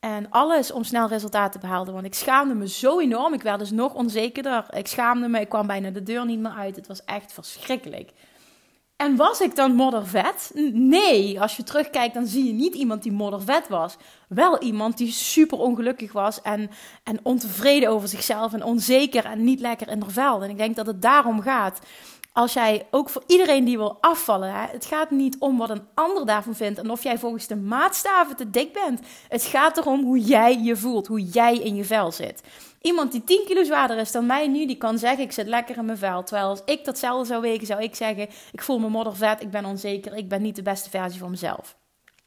En 0.00 0.30
alles 0.30 0.72
om 0.72 0.84
snel 0.84 1.08
resultaten 1.08 1.60
te 1.60 1.66
behalen. 1.66 1.92
Want 1.92 2.04
ik 2.04 2.14
schaamde 2.14 2.54
me 2.54 2.68
zo 2.68 3.00
enorm. 3.00 3.34
Ik 3.34 3.42
werd 3.42 3.58
dus 3.58 3.70
nog 3.70 3.94
onzekerder. 3.94 4.64
Ik 4.70 4.86
schaamde 4.86 5.28
me. 5.28 5.40
Ik 5.40 5.48
kwam 5.48 5.66
bijna 5.66 5.90
de 5.90 6.02
deur 6.02 6.26
niet 6.26 6.38
meer 6.38 6.52
uit. 6.52 6.76
Het 6.76 6.86
was 6.86 7.04
echt 7.04 7.32
verschrikkelijk. 7.32 8.10
En 9.02 9.16
was 9.16 9.40
ik 9.40 9.56
dan 9.56 9.74
moddervet? 9.74 10.50
Nee, 10.72 11.40
als 11.40 11.56
je 11.56 11.62
terugkijkt, 11.62 12.14
dan 12.14 12.26
zie 12.26 12.44
je 12.44 12.52
niet 12.52 12.74
iemand 12.74 13.02
die 13.02 13.12
moddervet 13.12 13.68
was. 13.68 13.96
Wel 14.28 14.58
iemand 14.58 14.96
die 14.96 15.12
super 15.12 15.58
ongelukkig 15.58 16.12
was 16.12 16.42
en, 16.42 16.70
en 17.02 17.20
ontevreden 17.22 17.88
over 17.88 18.08
zichzelf 18.08 18.52
en 18.52 18.64
onzeker 18.64 19.24
en 19.24 19.44
niet 19.44 19.60
lekker 19.60 19.88
in 19.88 20.00
de 20.00 20.10
vel. 20.10 20.42
En 20.42 20.50
ik 20.50 20.58
denk 20.58 20.76
dat 20.76 20.86
het 20.86 21.02
daarom 21.02 21.40
gaat. 21.40 21.78
Als 22.32 22.52
jij 22.52 22.86
ook 22.90 23.08
voor 23.08 23.22
iedereen 23.26 23.64
die 23.64 23.76
wil 23.76 23.98
afvallen, 24.00 24.52
hè, 24.52 24.66
het 24.66 24.84
gaat 24.84 25.10
niet 25.10 25.36
om 25.38 25.58
wat 25.58 25.70
een 25.70 25.86
ander 25.94 26.26
daarvan 26.26 26.54
vindt 26.54 26.78
en 26.78 26.90
of 26.90 27.02
jij 27.02 27.18
volgens 27.18 27.46
de 27.46 27.56
maatstaven 27.56 28.36
te 28.36 28.50
dik 28.50 28.72
bent. 28.72 29.00
Het 29.28 29.42
gaat 29.42 29.76
erom 29.76 30.04
hoe 30.04 30.20
jij 30.20 30.58
je 30.58 30.76
voelt, 30.76 31.06
hoe 31.06 31.22
jij 31.22 31.56
in 31.56 31.74
je 31.74 31.84
vel 31.84 32.12
zit. 32.12 32.42
Iemand 32.82 33.12
die 33.12 33.24
10 33.24 33.44
kilo 33.46 33.64
zwaarder 33.64 33.98
is 33.98 34.12
dan 34.12 34.26
mij 34.26 34.48
nu, 34.48 34.66
die 34.66 34.76
kan 34.76 34.98
zeggen: 34.98 35.24
Ik 35.24 35.32
zit 35.32 35.46
lekker 35.46 35.76
in 35.76 35.84
mijn 35.84 35.98
vel. 35.98 36.22
Terwijl 36.22 36.48
als 36.48 36.62
ik 36.64 36.84
datzelfde 36.84 37.26
zou 37.26 37.40
wegen, 37.40 37.66
zou 37.66 37.82
ik 37.82 37.94
zeggen: 37.94 38.28
Ik 38.52 38.62
voel 38.62 38.78
me 38.78 38.88
moddervet, 38.88 39.42
ik 39.42 39.50
ben 39.50 39.64
onzeker, 39.64 40.16
ik 40.16 40.28
ben 40.28 40.42
niet 40.42 40.56
de 40.56 40.62
beste 40.62 40.90
versie 40.90 41.20
van 41.20 41.30
mezelf. 41.30 41.76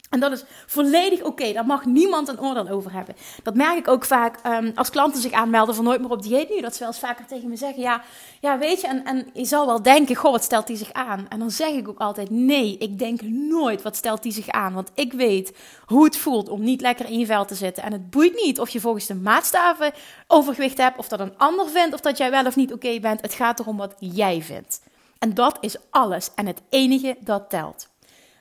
En 0.09 0.19
dat 0.19 0.31
is 0.31 0.43
volledig 0.65 1.21
oké. 1.21 1.53
Daar 1.53 1.65
mag 1.65 1.85
niemand 1.85 2.27
een 2.27 2.41
oordeel 2.41 2.69
over 2.69 2.91
hebben. 2.91 3.15
Dat 3.43 3.55
merk 3.55 3.77
ik 3.77 3.87
ook 3.87 4.05
vaak 4.05 4.39
um, 4.45 4.71
als 4.75 4.89
klanten 4.89 5.21
zich 5.21 5.31
aanmelden 5.31 5.75
van 5.75 5.83
nooit 5.83 6.01
meer 6.01 6.09
op 6.09 6.21
dieet 6.21 6.49
nu. 6.49 6.61
Dat 6.61 6.73
ze 6.73 6.79
wel 6.79 6.87
eens 6.87 6.99
vaker 6.99 7.25
tegen 7.25 7.49
me 7.49 7.55
zeggen: 7.55 7.81
Ja, 7.81 8.01
ja 8.39 8.57
weet 8.57 8.81
je, 8.81 8.87
en, 8.87 9.05
en 9.05 9.29
je 9.33 9.45
zal 9.45 9.65
wel 9.65 9.81
denken: 9.81 10.15
Goh, 10.15 10.31
wat 10.31 10.43
stelt 10.43 10.67
hij 10.67 10.77
zich 10.77 10.93
aan? 10.93 11.25
En 11.29 11.39
dan 11.39 11.51
zeg 11.51 11.69
ik 11.69 11.87
ook 11.87 11.99
altijd: 11.99 12.29
Nee, 12.29 12.77
ik 12.77 12.99
denk 12.99 13.21
nooit 13.21 13.81
wat 13.81 13.95
stelt 13.95 14.23
hij 14.23 14.33
zich 14.33 14.49
aan. 14.49 14.73
Want 14.73 14.91
ik 14.93 15.13
weet 15.13 15.57
hoe 15.85 16.03
het 16.03 16.17
voelt 16.17 16.49
om 16.49 16.63
niet 16.63 16.81
lekker 16.81 17.05
in 17.05 17.19
je 17.19 17.25
vel 17.25 17.45
te 17.45 17.55
zitten. 17.55 17.83
En 17.83 17.91
het 17.91 18.09
boeit 18.09 18.43
niet 18.43 18.59
of 18.59 18.69
je 18.69 18.79
volgens 18.79 19.05
de 19.05 19.15
maatstaven 19.15 19.93
overgewicht 20.27 20.77
hebt, 20.77 20.97
of 20.97 21.07
dat 21.07 21.19
een 21.19 21.37
ander 21.37 21.69
vindt, 21.69 21.93
of 21.93 22.01
dat 22.01 22.17
jij 22.17 22.31
wel 22.31 22.45
of 22.45 22.55
niet 22.55 22.73
oké 22.73 22.99
bent. 22.99 23.21
Het 23.21 23.33
gaat 23.33 23.59
erom 23.59 23.77
wat 23.77 23.95
jij 23.99 24.41
vindt. 24.41 24.81
En 25.19 25.33
dat 25.33 25.57
is 25.61 25.75
alles. 25.89 26.31
En 26.35 26.45
het 26.45 26.61
enige 26.69 27.17
dat 27.19 27.49
telt. 27.49 27.87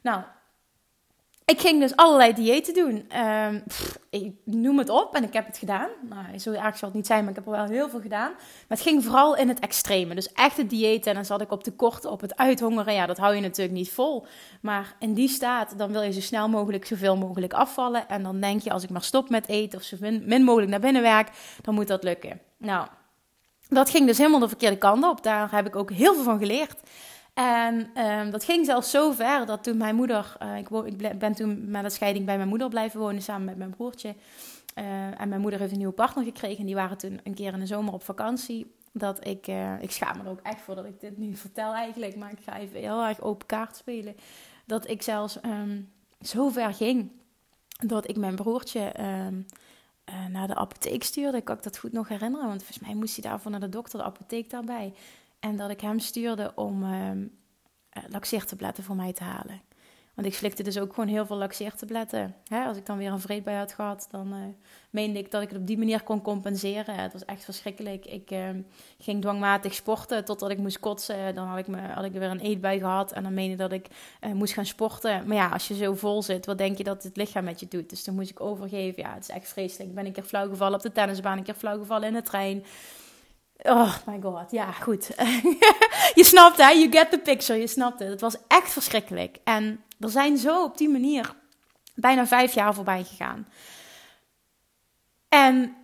Nou, 0.03 0.23
ik 1.45 1.61
ging 1.61 1.81
dus 1.81 1.97
allerlei 1.97 2.33
diëten 2.33 2.75
doen. 2.75 3.21
Um, 3.21 3.63
ik 4.11 4.33
noem 4.45 4.79
het 4.79 4.89
op 4.89 5.15
en 5.15 5.23
ik 5.23 5.33
heb 5.33 5.47
het 5.47 5.59
gedaan. 5.59 5.89
Nou, 6.09 6.39
zo 6.39 6.53
erg 6.53 6.77
zal 6.77 6.89
het 6.89 6.97
niet 6.97 7.07
zijn, 7.07 7.21
maar 7.21 7.31
ik 7.31 7.37
heb 7.37 7.47
er 7.47 7.53
wel 7.53 7.65
heel 7.65 7.89
veel 7.89 8.01
gedaan. 8.01 8.31
Maar 8.31 8.79
het 8.79 8.81
ging 8.81 9.05
vooral 9.05 9.37
in 9.37 9.49
het 9.49 9.59
extreme. 9.59 10.15
Dus 10.15 10.33
echte 10.33 10.67
diëten. 10.67 11.11
En 11.11 11.15
dan 11.15 11.25
zat 11.25 11.41
ik 11.41 11.51
op 11.51 11.65
de 11.65 11.71
korte, 11.71 12.11
op 12.11 12.21
het 12.21 12.37
uithongeren. 12.37 12.95
Ja, 12.95 13.07
dat 13.07 13.19
hou 13.19 13.35
je 13.35 13.41
natuurlijk 13.41 13.77
niet 13.77 13.93
vol. 13.93 14.27
Maar 14.61 14.97
in 14.99 15.15
die 15.15 15.29
staat, 15.29 15.79
dan 15.79 15.93
wil 15.93 16.03
je 16.03 16.13
zo 16.13 16.21
snel 16.21 16.49
mogelijk 16.49 16.87
zoveel 16.87 17.17
mogelijk 17.17 17.53
afvallen. 17.53 18.09
En 18.09 18.23
dan 18.23 18.41
denk 18.41 18.61
je, 18.63 18.71
als 18.71 18.83
ik 18.83 18.91
maar 18.91 19.03
stop 19.03 19.29
met 19.29 19.49
eten 19.49 19.79
of 19.79 19.85
zo 19.85 19.97
min, 20.01 20.23
min 20.27 20.43
mogelijk 20.43 20.71
naar 20.71 20.81
binnen 20.81 21.03
werk, 21.03 21.31
dan 21.63 21.75
moet 21.75 21.89
dat 21.89 22.03
lukken. 22.03 22.41
Nou, 22.59 22.87
dat 23.69 23.91
ging 23.91 24.07
dus 24.07 24.19
helemaal 24.19 24.41
de 24.41 24.49
verkeerde 24.49 24.79
kant 24.79 25.05
op. 25.05 25.23
Daar 25.23 25.51
heb 25.51 25.67
ik 25.67 25.77
ook 25.77 25.91
heel 25.91 26.15
veel 26.15 26.25
van 26.25 26.39
geleerd. 26.39 26.81
En 27.35 28.05
um, 28.05 28.31
dat 28.31 28.45
ging 28.45 28.67
zelfs 28.67 28.91
zo 28.91 29.13
ver 29.13 29.47
dat 29.47 29.63
toen 29.63 29.77
mijn 29.77 29.95
moeder, 29.95 30.37
uh, 30.43 30.57
ik, 30.57 30.69
ik, 30.71 31.19
ben 31.19 31.35
toen 31.35 31.71
met 31.71 31.83
de 31.83 31.91
scheiding 31.91 32.27
bij 32.27 32.37
mijn 32.37 32.49
moeder 32.49 32.69
blijven 32.69 33.01
wonen 33.01 33.23
samen 33.23 33.45
met 33.45 33.57
mijn 33.57 33.71
broertje. 33.71 34.15
Uh, 34.79 35.21
en 35.21 35.29
mijn 35.29 35.41
moeder 35.41 35.61
heeft 35.61 35.73
een 35.73 35.79
nieuwe 35.79 35.93
partner 35.93 36.25
gekregen 36.25 36.59
en 36.59 36.67
die 36.67 36.75
waren 36.75 36.99
toen 36.99 37.21
een 37.25 37.35
keer 37.35 37.53
in 37.53 37.59
de 37.59 37.67
zomer 37.67 37.93
op 37.93 38.03
vakantie. 38.03 38.75
Dat 38.93 39.27
ik, 39.27 39.47
uh, 39.47 39.83
ik 39.83 39.91
schaam 39.91 40.17
me 40.17 40.25
er 40.25 40.31
ook 40.31 40.41
echt 40.43 40.61
voor 40.61 40.75
dat 40.75 40.85
ik 40.85 41.01
dit 41.01 41.19
nu 41.19 41.37
vertel 41.37 41.75
eigenlijk, 41.75 42.17
maar 42.17 42.31
ik 42.31 42.39
ga 42.45 42.59
even 42.59 42.81
heel 42.81 43.05
erg 43.05 43.21
open 43.21 43.47
kaart 43.47 43.77
spelen. 43.77 44.17
Dat 44.65 44.89
ik 44.89 45.03
zelfs 45.03 45.39
um, 45.45 45.93
zo 46.21 46.49
ver 46.49 46.75
ging 46.75 47.11
dat 47.87 48.09
ik 48.09 48.17
mijn 48.17 48.35
broertje 48.35 48.93
um, 49.01 49.47
naar 50.31 50.47
de 50.47 50.55
apotheek 50.55 51.03
stuurde. 51.03 51.37
Ik 51.37 51.45
kan 51.45 51.57
ik 51.57 51.63
dat 51.63 51.79
goed 51.79 51.93
nog 51.93 52.09
herinneren, 52.09 52.47
want 52.47 52.63
volgens 52.63 52.87
mij 52.87 52.95
moest 52.95 53.17
hij 53.17 53.31
daarvoor 53.31 53.51
naar 53.51 53.61
de 53.61 53.69
dokter, 53.69 53.99
de 53.99 54.05
apotheek 54.05 54.51
daarbij. 54.51 54.93
En 55.45 55.57
dat 55.57 55.71
ik 55.71 55.81
hem 55.81 55.99
stuurde 55.99 56.53
om 56.55 56.83
uh, 56.83 57.11
laxeertabletten 58.09 58.85
voor 58.85 58.97
mij 58.97 59.13
te 59.13 59.25
halen. 59.25 59.61
Want 60.15 60.27
ik 60.27 60.35
slikte 60.35 60.63
dus 60.63 60.79
ook 60.79 60.95
gewoon 60.95 61.09
heel 61.09 61.27
veel 61.27 61.37
laxeertabletten. 61.37 62.35
Als 62.67 62.77
ik 62.77 62.87
dan 62.87 62.99
weer 62.99 63.13
een 63.13 63.21
vreedbui 63.21 63.57
had 63.57 63.73
gehad, 63.73 64.07
dan 64.11 64.35
uh, 64.35 64.39
meende 64.91 65.19
ik 65.19 65.31
dat 65.31 65.43
ik 65.43 65.49
het 65.49 65.59
op 65.59 65.67
die 65.67 65.79
manier 65.79 66.03
kon 66.03 66.23
compenseren. 66.23 66.95
Het 66.95 67.13
was 67.13 67.25
echt 67.25 67.45
verschrikkelijk. 67.45 68.07
Ik 68.07 68.31
uh, 68.31 68.49
ging 68.99 69.21
dwangmatig 69.21 69.75
sporten 69.75 70.25
totdat 70.25 70.51
ik 70.51 70.59
moest 70.59 70.81
kotsen. 70.81 71.35
Dan 71.35 71.47
had 71.47 71.59
ik, 71.59 71.67
me, 71.67 71.81
had 71.81 72.05
ik 72.05 72.13
weer 72.13 72.23
een 72.23 72.41
eetbui 72.41 72.79
gehad 72.79 73.13
en 73.13 73.23
dan 73.23 73.35
meende 73.35 73.57
dat 73.57 73.73
ik 73.73 73.87
uh, 74.21 74.33
moest 74.33 74.53
gaan 74.53 74.67
sporten. 74.67 75.27
Maar 75.27 75.37
ja, 75.37 75.49
als 75.49 75.69
je 75.69 75.75
zo 75.75 75.95
vol 75.95 76.23
zit, 76.23 76.47
wat 76.47 76.59
denk 76.59 76.79
je 76.79 76.85
dat 76.85 77.03
het 77.03 77.17
lichaam 77.17 77.45
met 77.45 77.61
je 77.61 77.69
doet? 77.69 77.91
Dus 77.91 78.05
dan 78.05 78.15
moest 78.15 78.31
ik 78.31 78.41
overgeven. 78.41 79.03
Ja, 79.03 79.15
het 79.15 79.23
is 79.23 79.35
echt 79.35 79.49
vreselijk. 79.49 79.89
Ik 79.89 79.95
ben 79.95 80.07
een 80.07 80.13
keer 80.13 80.23
flauw 80.23 80.49
gevallen 80.49 80.75
op 80.75 80.83
de 80.83 80.93
tennisbaan, 80.93 81.39
een 81.39 81.45
keer 81.45 81.55
flauw 81.55 81.79
gevallen 81.79 82.09
in 82.09 82.15
de 82.15 82.23
trein. 82.23 82.65
Oh 83.63 83.95
my 84.07 84.19
god, 84.23 84.51
ja, 84.51 84.73
goed. 84.73 85.07
je 86.21 86.25
snapt 86.25 86.57
hè, 86.57 86.71
you 86.71 86.93
get 86.93 87.11
the 87.11 87.19
picture, 87.19 87.59
je 87.59 87.67
snapt 87.67 87.99
het. 87.99 88.09
Het 88.09 88.21
was 88.21 88.37
echt 88.49 88.73
verschrikkelijk. 88.73 89.39
En 89.45 89.85
er 90.01 90.11
zijn 90.11 90.37
zo 90.37 90.65
op 90.65 90.79
die 90.79 90.89
manier 90.89 91.35
bijna 91.95 92.27
vijf 92.27 92.55
jaar 92.55 92.75
voorbij 92.75 93.05
gegaan. 93.05 93.49
En 95.29 95.77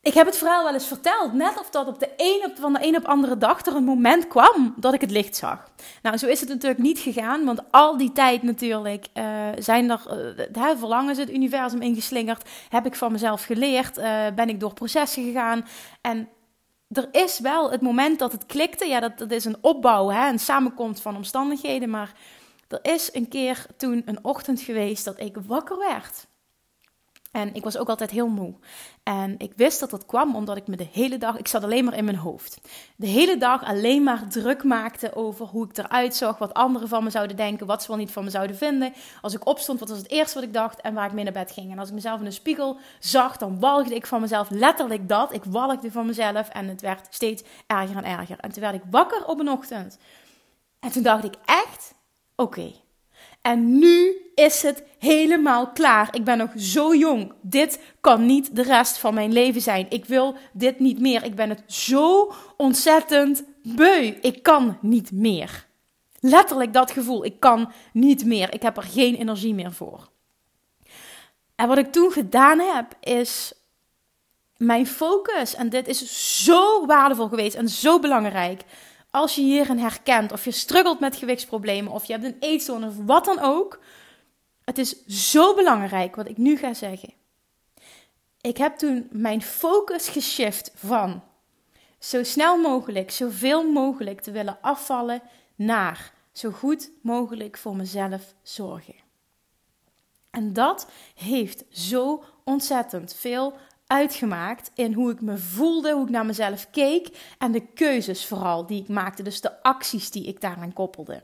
ik 0.00 0.14
heb 0.14 0.26
het 0.26 0.36
verhaal 0.36 0.64
wel 0.64 0.72
eens 0.72 0.86
verteld. 0.86 1.32
Net 1.32 1.58
of 1.58 1.70
dat 1.70 1.86
op 1.86 1.98
de 1.98 2.10
een 2.16 2.52
van 2.54 2.72
de 2.72 2.86
een 2.86 2.96
op 2.96 3.04
andere 3.04 3.38
dag 3.38 3.66
er 3.66 3.76
een 3.76 3.84
moment 3.84 4.28
kwam 4.28 4.74
dat 4.76 4.94
ik 4.94 5.00
het 5.00 5.10
licht 5.10 5.36
zag. 5.36 5.70
Nou, 6.02 6.16
zo 6.16 6.26
is 6.26 6.40
het 6.40 6.48
natuurlijk 6.48 6.80
niet 6.80 6.98
gegaan. 6.98 7.44
Want 7.44 7.60
al 7.70 7.96
die 7.96 8.12
tijd 8.12 8.42
natuurlijk 8.42 9.06
uh, 9.14 9.48
zijn 9.58 9.90
er 9.90 10.00
uh, 10.56 10.78
verlangens 10.78 11.18
het 11.18 11.30
universum 11.30 11.80
ingeslingerd. 11.80 12.48
Heb 12.68 12.86
ik 12.86 12.94
van 12.94 13.12
mezelf 13.12 13.44
geleerd. 13.44 13.98
Uh, 13.98 14.26
ben 14.34 14.48
ik 14.48 14.60
door 14.60 14.74
processen 14.74 15.24
gegaan. 15.24 15.66
En 16.00 16.28
er 16.92 17.08
is 17.12 17.38
wel 17.38 17.70
het 17.70 17.80
moment 17.80 18.18
dat 18.18 18.32
het 18.32 18.46
klikte. 18.46 18.86
Ja, 18.86 19.00
dat, 19.00 19.18
dat 19.18 19.30
is 19.30 19.44
een 19.44 19.56
opbouw, 19.60 20.08
hè, 20.08 20.28
een 20.28 20.38
samenkomst 20.38 21.02
van 21.02 21.16
omstandigheden. 21.16 21.90
Maar 21.90 22.12
er 22.68 22.78
is 22.82 23.10
een 23.12 23.28
keer 23.28 23.66
toen 23.76 24.02
een 24.04 24.24
ochtend 24.24 24.60
geweest 24.60 25.04
dat 25.04 25.20
ik 25.20 25.36
wakker 25.46 25.78
werd. 25.78 26.26
En 27.32 27.54
ik 27.54 27.64
was 27.64 27.78
ook 27.78 27.88
altijd 27.88 28.10
heel 28.10 28.28
moe. 28.28 28.54
En 29.02 29.34
ik 29.38 29.52
wist 29.56 29.80
dat 29.80 29.90
dat 29.90 30.06
kwam 30.06 30.36
omdat 30.36 30.56
ik 30.56 30.66
me 30.66 30.76
de 30.76 30.88
hele 30.92 31.18
dag, 31.18 31.38
ik 31.38 31.48
zat 31.48 31.64
alleen 31.64 31.84
maar 31.84 31.96
in 31.96 32.04
mijn 32.04 32.16
hoofd. 32.16 32.60
De 32.96 33.06
hele 33.06 33.36
dag 33.36 33.64
alleen 33.64 34.02
maar 34.02 34.28
druk 34.28 34.64
maakte 34.64 35.14
over 35.14 35.46
hoe 35.46 35.68
ik 35.68 35.78
eruit 35.78 36.16
zag, 36.16 36.38
wat 36.38 36.54
anderen 36.54 36.88
van 36.88 37.04
me 37.04 37.10
zouden 37.10 37.36
denken, 37.36 37.66
wat 37.66 37.82
ze 37.82 37.88
wel 37.88 37.96
niet 37.96 38.10
van 38.10 38.24
me 38.24 38.30
zouden 38.30 38.56
vinden. 38.56 38.92
Als 39.20 39.34
ik 39.34 39.46
opstond, 39.46 39.80
wat 39.80 39.88
was 39.88 39.98
het 39.98 40.10
eerste 40.10 40.34
wat 40.34 40.48
ik 40.48 40.52
dacht 40.52 40.80
en 40.80 40.94
waar 40.94 41.06
ik 41.06 41.12
mee 41.12 41.24
naar 41.24 41.32
bed 41.32 41.52
ging. 41.52 41.70
En 41.70 41.78
als 41.78 41.88
ik 41.88 41.94
mezelf 41.94 42.18
in 42.18 42.24
de 42.24 42.30
spiegel 42.30 42.76
zag, 42.98 43.36
dan 43.36 43.60
walgde 43.60 43.94
ik 43.94 44.06
van 44.06 44.20
mezelf. 44.20 44.50
Letterlijk 44.50 45.08
dat. 45.08 45.32
Ik 45.32 45.44
walgde 45.44 45.90
van 45.90 46.06
mezelf 46.06 46.48
en 46.48 46.68
het 46.68 46.80
werd 46.80 47.06
steeds 47.10 47.42
erger 47.66 47.96
en 47.96 48.18
erger. 48.18 48.38
En 48.38 48.52
toen 48.52 48.62
werd 48.62 48.74
ik 48.74 48.82
wakker 48.90 49.26
op 49.26 49.40
een 49.40 49.50
ochtend. 49.50 49.98
En 50.80 50.90
toen 50.90 51.02
dacht 51.02 51.24
ik 51.24 51.34
echt, 51.44 51.94
oké. 52.36 52.72
En 53.42 53.78
nu 53.78 54.16
is 54.34 54.62
het 54.62 54.82
helemaal 54.98 55.66
klaar. 55.70 56.08
Ik 56.14 56.24
ben 56.24 56.38
nog 56.38 56.50
zo 56.56 56.94
jong. 56.94 57.32
Dit 57.40 57.80
kan 58.00 58.26
niet 58.26 58.56
de 58.56 58.62
rest 58.62 58.98
van 58.98 59.14
mijn 59.14 59.32
leven 59.32 59.60
zijn. 59.60 59.86
Ik 59.88 60.04
wil 60.04 60.36
dit 60.52 60.78
niet 60.78 61.00
meer. 61.00 61.24
Ik 61.24 61.34
ben 61.34 61.48
het 61.48 61.62
zo 61.66 62.32
ontzettend 62.56 63.44
beu. 63.62 64.14
Ik 64.20 64.42
kan 64.42 64.78
niet 64.80 65.12
meer. 65.12 65.66
Letterlijk 66.20 66.72
dat 66.72 66.90
gevoel. 66.90 67.24
Ik 67.24 67.40
kan 67.40 67.72
niet 67.92 68.24
meer. 68.24 68.54
Ik 68.54 68.62
heb 68.62 68.76
er 68.76 68.82
geen 68.82 69.14
energie 69.14 69.54
meer 69.54 69.72
voor. 69.72 70.10
En 71.54 71.68
wat 71.68 71.78
ik 71.78 71.92
toen 71.92 72.12
gedaan 72.12 72.58
heb, 72.58 72.96
is 73.00 73.52
mijn 74.56 74.86
focus. 74.86 75.54
En 75.54 75.68
dit 75.68 75.88
is 75.88 76.44
zo 76.44 76.86
waardevol 76.86 77.28
geweest 77.28 77.56
en 77.56 77.68
zo 77.68 77.98
belangrijk 77.98 78.62
als 79.12 79.34
je 79.34 79.42
hierin 79.42 79.78
herkent, 79.78 80.32
of 80.32 80.44
je 80.44 80.50
struggelt 80.50 81.00
met 81.00 81.16
gewichtsproblemen, 81.16 81.92
of 81.92 82.04
je 82.04 82.12
hebt 82.12 82.24
een 82.24 82.36
eetstoornis, 82.40 82.88
of 82.88 83.04
wat 83.06 83.24
dan 83.24 83.38
ook. 83.40 83.80
Het 84.64 84.78
is 84.78 85.06
zo 85.06 85.54
belangrijk 85.54 86.16
wat 86.16 86.28
ik 86.28 86.36
nu 86.36 86.56
ga 86.56 86.74
zeggen. 86.74 87.12
Ik 88.40 88.56
heb 88.56 88.76
toen 88.76 89.08
mijn 89.10 89.42
focus 89.42 90.08
geshift 90.08 90.72
van 90.74 91.22
zo 91.98 92.24
snel 92.24 92.56
mogelijk, 92.56 93.10
zoveel 93.10 93.70
mogelijk 93.70 94.20
te 94.20 94.30
willen 94.30 94.58
afvallen, 94.60 95.22
naar 95.54 96.12
zo 96.32 96.50
goed 96.50 96.90
mogelijk 97.02 97.58
voor 97.58 97.76
mezelf 97.76 98.34
zorgen. 98.42 98.94
En 100.30 100.52
dat 100.52 100.86
heeft 101.14 101.64
zo 101.70 102.24
ontzettend 102.44 103.14
veel 103.14 103.56
uitgemaakt 103.92 104.70
in 104.74 104.92
hoe 104.92 105.10
ik 105.10 105.20
me 105.20 105.38
voelde, 105.38 105.92
hoe 105.92 106.04
ik 106.04 106.10
naar 106.10 106.26
mezelf 106.26 106.70
keek 106.70 107.34
en 107.38 107.52
de 107.52 107.60
keuzes 107.60 108.26
vooral 108.26 108.66
die 108.66 108.82
ik 108.82 108.88
maakte, 108.88 109.22
dus 109.22 109.40
de 109.40 109.62
acties 109.62 110.10
die 110.10 110.24
ik 110.24 110.40
daaraan 110.40 110.72
koppelde. 110.72 111.22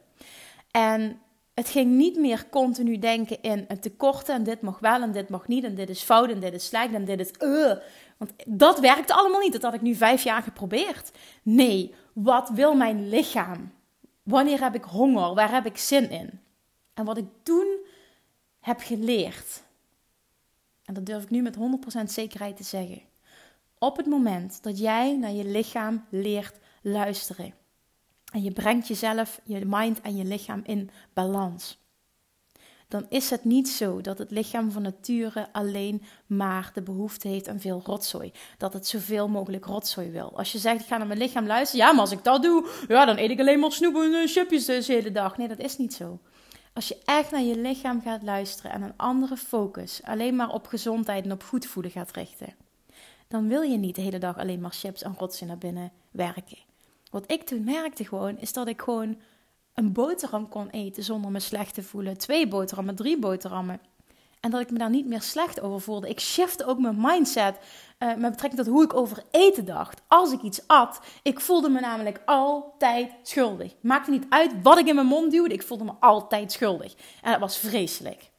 En 0.71 1.21
het 1.55 1.69
ging 1.69 1.97
niet 1.97 2.17
meer 2.17 2.49
continu 2.51 2.99
denken 2.99 3.43
in 3.43 3.65
een 3.69 3.81
tekorten 3.81 4.35
en 4.35 4.43
dit 4.43 4.61
mag 4.61 4.79
wel 4.79 5.03
en 5.03 5.13
dit 5.13 5.29
mag 5.29 5.49
niet 5.49 5.65
en 5.65 5.75
dit 5.75 5.89
is 5.89 6.03
fout 6.03 6.31
en 6.31 6.41
dit 6.41 6.53
is 6.53 6.67
slecht 6.67 6.93
en 6.93 7.05
dit 7.05 7.21
is 7.21 7.31
uh. 7.39 7.73
Want 8.17 8.33
dat 8.47 8.81
werkte 8.81 9.15
allemaal 9.15 9.41
niet. 9.41 9.53
Dat 9.53 9.63
had 9.63 9.75
ik 9.75 9.81
nu 9.81 9.95
vijf 9.95 10.23
jaar 10.23 10.43
geprobeerd. 10.43 11.11
Nee, 11.43 11.95
wat 12.13 12.49
wil 12.49 12.75
mijn 12.75 13.09
lichaam? 13.09 13.73
Wanneer 14.23 14.61
heb 14.61 14.75
ik 14.75 14.85
honger? 14.85 15.35
Waar 15.35 15.53
heb 15.53 15.67
ik 15.67 15.79
zin 15.79 16.11
in? 16.11 16.41
En 16.95 17.05
wat 17.05 17.17
ik 17.17 17.27
toen 17.43 17.79
heb 18.61 18.81
geleerd, 18.81 19.63
en 20.89 20.95
dat 20.95 21.07
durf 21.07 21.23
ik 21.23 21.31
nu 21.31 21.43
met 21.43 21.57
100% 21.57 22.05
zekerheid 22.05 22.57
te 22.57 22.63
zeggen. 22.63 23.03
Op 23.79 23.97
het 23.97 24.07
moment 24.07 24.63
dat 24.63 24.79
jij 24.79 25.17
naar 25.17 25.33
je 25.33 25.45
lichaam 25.45 26.05
leert 26.11 26.59
luisteren. 26.83 27.55
En 28.33 28.43
je 28.43 28.53
brengt 28.53 28.89
jezelf, 28.89 29.41
je 29.45 29.67
mind 29.67 30.01
en 30.01 30.17
je 30.17 30.25
lichaam 30.25 30.61
in 30.65 30.91
balans. 31.13 31.79
Dan 32.89 33.07
is 33.09 33.31
het 33.31 33.45
niet 33.45 33.69
zo 33.69 34.01
dat 34.01 34.19
het 34.19 34.31
lichaam 34.31 34.71
van 34.71 34.83
nature 34.83 35.49
alleen 35.53 36.03
maar 36.27 36.71
de 36.75 36.83
behoefte 36.83 37.29
heeft 37.29 37.49
aan 37.49 37.61
veel 37.61 37.83
rotzooi. 37.85 38.33
Dat 38.59 38.73
het 38.73 38.87
zoveel 38.87 39.29
mogelijk 39.29 39.65
rotzooi 39.65 40.11
wil. 40.11 40.39
Als 40.39 40.53
je 40.53 40.59
zegt, 40.59 40.81
ik 40.81 40.87
ga 40.87 40.97
naar 40.97 41.07
mijn 41.07 41.19
lichaam 41.19 41.47
luisteren. 41.47 41.87
Ja, 41.87 41.93
maar 41.93 42.01
als 42.01 42.11
ik 42.11 42.25
dat 42.25 42.43
doe, 42.43 42.69
ja, 42.89 43.05
dan 43.05 43.19
eet 43.19 43.31
ik 43.31 43.41
alleen 43.41 43.61
maar 43.61 43.73
snoep 43.73 43.95
en 43.95 44.29
chipjes 44.29 44.65
de 44.65 44.85
hele 44.87 45.13
dag. 45.13 45.37
Nee, 45.37 45.49
dat 45.49 45.59
is 45.59 45.77
niet 45.77 45.95
zo. 45.95 46.21
Als 46.79 46.89
je 46.89 46.99
echt 47.05 47.31
naar 47.31 47.43
je 47.43 47.57
lichaam 47.57 48.01
gaat 48.01 48.23
luisteren 48.23 48.71
en 48.71 48.83
een 48.83 48.97
andere 48.97 49.37
focus 49.37 50.01
alleen 50.03 50.37
maar 50.37 50.53
op 50.53 50.67
gezondheid 50.67 51.25
en 51.25 51.33
op 51.33 51.43
goed 51.43 51.67
voelen 51.67 51.91
gaat 51.91 52.11
richten, 52.11 52.55
dan 53.29 53.49
wil 53.49 53.63
je 53.63 53.77
niet 53.77 53.95
de 53.95 54.01
hele 54.01 54.19
dag 54.19 54.39
alleen 54.39 54.61
maar 54.61 54.73
chips 54.73 55.03
en 55.03 55.15
rotsen 55.19 55.47
naar 55.47 55.59
binnen 55.59 55.93
werken. 56.11 56.59
Wat 57.11 57.31
ik 57.31 57.43
toen 57.43 57.65
merkte 57.65 58.05
gewoon, 58.05 58.39
is 58.39 58.53
dat 58.53 58.69
ik 58.69 58.81
gewoon 58.81 59.17
een 59.75 59.93
boterham 59.93 60.49
kon 60.49 60.71
eten 60.71 61.03
zonder 61.03 61.31
me 61.31 61.41
slecht 61.41 61.75
te 61.75 61.83
voelen. 61.83 62.19
Twee 62.19 62.49
boterhammen, 62.49 62.95
drie 62.95 63.19
boterhammen. 63.19 63.81
En 64.41 64.51
dat 64.51 64.61
ik 64.61 64.71
me 64.71 64.79
daar 64.79 64.91
niet 64.91 65.07
meer 65.07 65.23
slecht 65.23 65.61
over 65.61 65.81
voelde. 65.81 66.09
Ik 66.09 66.21
shifte 66.21 66.67
ook 66.67 66.79
mijn 66.79 67.01
mindset 67.01 67.59
uh, 67.99 68.15
met 68.15 68.31
betrekking 68.31 68.63
tot 68.63 68.73
hoe 68.73 68.85
ik 68.85 68.95
over 68.95 69.23
eten 69.31 69.65
dacht. 69.65 70.01
Als 70.09 70.33
ik 70.33 70.43
iets 70.43 70.61
at, 70.67 71.01
ik 71.23 71.41
voelde 71.41 71.69
me 71.69 71.81
namelijk 71.81 72.21
altijd 72.25 73.11
schuldig. 73.23 73.75
Maakte 73.81 74.11
niet 74.11 74.27
uit 74.29 74.53
wat 74.63 74.79
ik 74.79 74.87
in 74.87 74.95
mijn 74.95 75.07
mond 75.07 75.31
duwde, 75.31 75.55
ik 75.55 75.63
voelde 75.63 75.85
me 75.85 75.93
altijd 76.01 76.53
schuldig. 76.53 76.95
En 77.23 77.31
dat 77.31 77.41
was 77.41 77.59
vreselijk. 77.59 78.31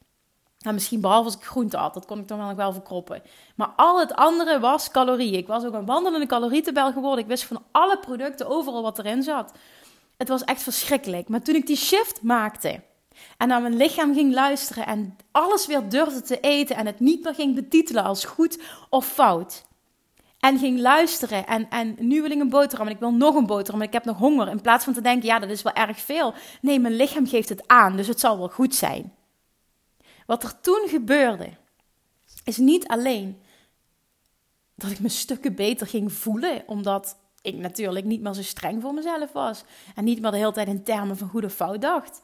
Nou, 0.58 0.74
misschien 0.74 1.00
behalve 1.00 1.24
als 1.24 1.36
ik 1.36 1.44
groente 1.44 1.76
at, 1.76 1.94
dat 1.94 2.06
kon 2.06 2.18
ik 2.18 2.28
dan 2.28 2.38
wel 2.38 2.46
nog 2.46 2.56
wel 2.56 2.72
verkroppen. 2.72 3.22
Maar 3.54 3.72
al 3.76 4.00
het 4.00 4.14
andere 4.14 4.60
was 4.60 4.90
calorieën. 4.90 5.38
Ik 5.38 5.46
was 5.46 5.64
ook 5.64 5.74
een 5.74 5.86
wandelende 5.86 6.26
calorietabel 6.26 6.92
geworden. 6.92 7.18
Ik 7.18 7.30
wist 7.30 7.44
van 7.44 7.62
alle 7.70 7.98
producten 7.98 8.48
overal 8.48 8.82
wat 8.82 8.98
erin 8.98 9.22
zat. 9.22 9.52
Het 10.16 10.28
was 10.28 10.44
echt 10.44 10.62
verschrikkelijk. 10.62 11.28
Maar 11.28 11.42
toen 11.42 11.54
ik 11.54 11.66
die 11.66 11.76
shift 11.76 12.22
maakte 12.22 12.80
en 13.36 13.48
naar 13.48 13.60
mijn 13.60 13.76
lichaam 13.76 14.14
ging 14.14 14.34
luisteren 14.34 14.86
en 14.86 15.16
alles 15.30 15.66
weer 15.66 15.88
durfde 15.88 16.22
te 16.22 16.40
eten 16.40 16.76
en 16.76 16.86
het 16.86 17.00
niet 17.00 17.24
meer 17.24 17.34
ging 17.34 17.54
betitelen 17.54 18.04
als 18.04 18.24
goed 18.24 18.58
of 18.88 19.06
fout. 19.06 19.68
En 20.38 20.58
ging 20.58 20.80
luisteren 20.80 21.46
en, 21.46 21.68
en 21.70 21.96
nu 21.98 22.22
wil 22.22 22.30
ik 22.30 22.40
een 22.40 22.48
boterham 22.48 22.86
en 22.86 22.92
ik 22.92 23.00
wil 23.00 23.12
nog 23.12 23.34
een 23.34 23.46
boterham 23.46 23.80
en 23.80 23.86
ik 23.86 23.92
heb 23.92 24.04
nog 24.04 24.18
honger. 24.18 24.48
In 24.48 24.60
plaats 24.60 24.84
van 24.84 24.92
te 24.92 25.00
denken, 25.00 25.28
ja 25.28 25.38
dat 25.38 25.50
is 25.50 25.62
wel 25.62 25.72
erg 25.72 26.00
veel. 26.00 26.34
Nee, 26.60 26.80
mijn 26.80 26.96
lichaam 26.96 27.26
geeft 27.26 27.48
het 27.48 27.68
aan, 27.68 27.96
dus 27.96 28.06
het 28.06 28.20
zal 28.20 28.38
wel 28.38 28.48
goed 28.48 28.74
zijn. 28.74 29.14
Wat 30.26 30.42
er 30.42 30.60
toen 30.60 30.86
gebeurde, 30.88 31.48
is 32.44 32.56
niet 32.56 32.88
alleen 32.88 33.40
dat 34.74 34.90
ik 34.90 35.00
me 35.00 35.08
stukken 35.08 35.54
beter 35.54 35.86
ging 35.86 36.12
voelen, 36.12 36.62
omdat 36.66 37.16
ik 37.42 37.54
natuurlijk 37.54 38.04
niet 38.04 38.20
meer 38.20 38.34
zo 38.34 38.42
streng 38.42 38.82
voor 38.82 38.94
mezelf 38.94 39.32
was. 39.32 39.64
En 39.94 40.04
niet 40.04 40.20
meer 40.20 40.30
de 40.30 40.36
hele 40.36 40.52
tijd 40.52 40.68
in 40.68 40.82
termen 40.82 41.16
van 41.16 41.28
goed 41.28 41.44
of 41.44 41.54
fout 41.54 41.80
dacht. 41.80 42.22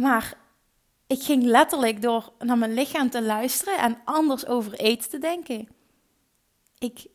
Maar 0.00 0.36
ik 1.06 1.22
ging 1.22 1.42
letterlijk 1.42 2.02
door 2.02 2.32
naar 2.38 2.58
mijn 2.58 2.74
lichaam 2.74 3.10
te 3.10 3.22
luisteren 3.22 3.78
en 3.78 3.98
anders 4.04 4.46
over 4.46 4.72
eten 4.72 5.10
te 5.10 5.18
denken. 5.18 5.68
Ik, 6.78 7.06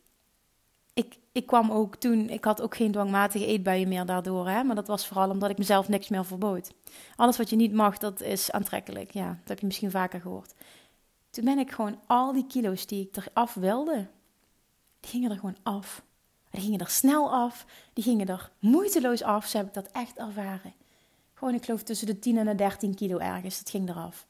ik, 0.93 1.17
ik 1.31 1.45
kwam 1.45 1.71
ook 1.71 1.95
toen, 1.95 2.29
ik 2.29 2.43
had 2.43 2.61
ook 2.61 2.75
geen 2.75 2.91
dwangmatige 2.91 3.45
eetbuien 3.45 3.87
meer 3.87 4.05
daardoor, 4.05 4.49
hè, 4.49 4.63
maar 4.63 4.75
dat 4.75 4.87
was 4.87 5.07
vooral 5.07 5.29
omdat 5.29 5.49
ik 5.49 5.57
mezelf 5.57 5.89
niks 5.89 6.09
meer 6.09 6.25
verbood. 6.25 6.73
Alles 7.15 7.37
wat 7.37 7.49
je 7.49 7.55
niet 7.55 7.73
mag, 7.73 7.97
dat 7.97 8.21
is 8.21 8.51
aantrekkelijk. 8.51 9.11
Ja, 9.11 9.27
dat 9.27 9.47
heb 9.47 9.59
je 9.59 9.65
misschien 9.65 9.91
vaker 9.91 10.21
gehoord. 10.21 10.53
Toen 11.29 11.45
ben 11.45 11.59
ik 11.59 11.71
gewoon 11.71 11.99
al 12.07 12.33
die 12.33 12.47
kilo's 12.47 12.85
die 12.85 13.07
ik 13.07 13.17
eraf 13.17 13.53
wilde, 13.53 14.07
die 14.99 15.09
gingen 15.09 15.31
er 15.31 15.39
gewoon 15.39 15.57
af. 15.63 16.03
Die 16.49 16.61
gingen 16.61 16.79
er 16.79 16.89
snel 16.89 17.33
af, 17.33 17.65
die 17.93 18.03
gingen 18.03 18.27
er 18.27 18.51
moeiteloos 18.59 19.21
af, 19.21 19.45
zo 19.45 19.57
heb 19.57 19.67
ik 19.67 19.73
dat 19.73 19.91
echt 19.91 20.17
ervaren. 20.17 20.73
Gewoon, 21.45 21.59
ik 21.59 21.65
geloof 21.65 21.83
tussen 21.83 22.07
de 22.07 22.19
10 22.19 22.37
en 22.37 22.45
de 22.45 22.55
13 22.55 22.95
kilo 22.95 23.17
ergens. 23.17 23.59
Het 23.59 23.69
ging 23.69 23.89
eraf. 23.89 24.27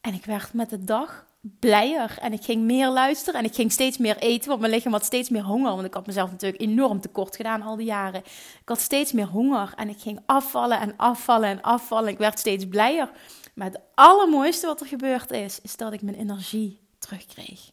En 0.00 0.14
ik 0.14 0.24
werd 0.24 0.52
met 0.52 0.70
de 0.70 0.84
dag 0.84 1.26
blijer. 1.40 2.18
En 2.20 2.32
ik 2.32 2.42
ging 2.42 2.62
meer 2.62 2.88
luisteren. 2.88 3.40
En 3.40 3.46
ik 3.46 3.54
ging 3.54 3.72
steeds 3.72 3.98
meer 3.98 4.16
eten. 4.16 4.48
Want 4.48 4.60
mijn 4.60 4.72
lichaam 4.72 4.92
had 4.92 5.04
steeds 5.04 5.28
meer 5.28 5.42
honger. 5.42 5.70
Want 5.70 5.84
ik 5.84 5.94
had 5.94 6.06
mezelf 6.06 6.30
natuurlijk 6.30 6.62
enorm 6.62 7.00
tekort 7.00 7.36
gedaan 7.36 7.62
al 7.62 7.76
die 7.76 7.86
jaren. 7.86 8.20
Ik 8.60 8.68
had 8.68 8.80
steeds 8.80 9.12
meer 9.12 9.26
honger. 9.26 9.72
En 9.76 9.88
ik 9.88 10.00
ging 10.00 10.20
afvallen 10.26 10.80
en 10.80 10.96
afvallen 10.96 11.48
en 11.48 11.62
afvallen. 11.62 12.10
Ik 12.10 12.18
werd 12.18 12.38
steeds 12.38 12.68
blijer. 12.68 13.10
Maar 13.54 13.66
het 13.66 13.80
allermooiste 13.94 14.66
wat 14.66 14.80
er 14.80 14.86
gebeurd 14.86 15.30
is, 15.30 15.60
is 15.60 15.76
dat 15.76 15.92
ik 15.92 16.02
mijn 16.02 16.16
energie 16.16 16.80
terugkreeg. 16.98 17.70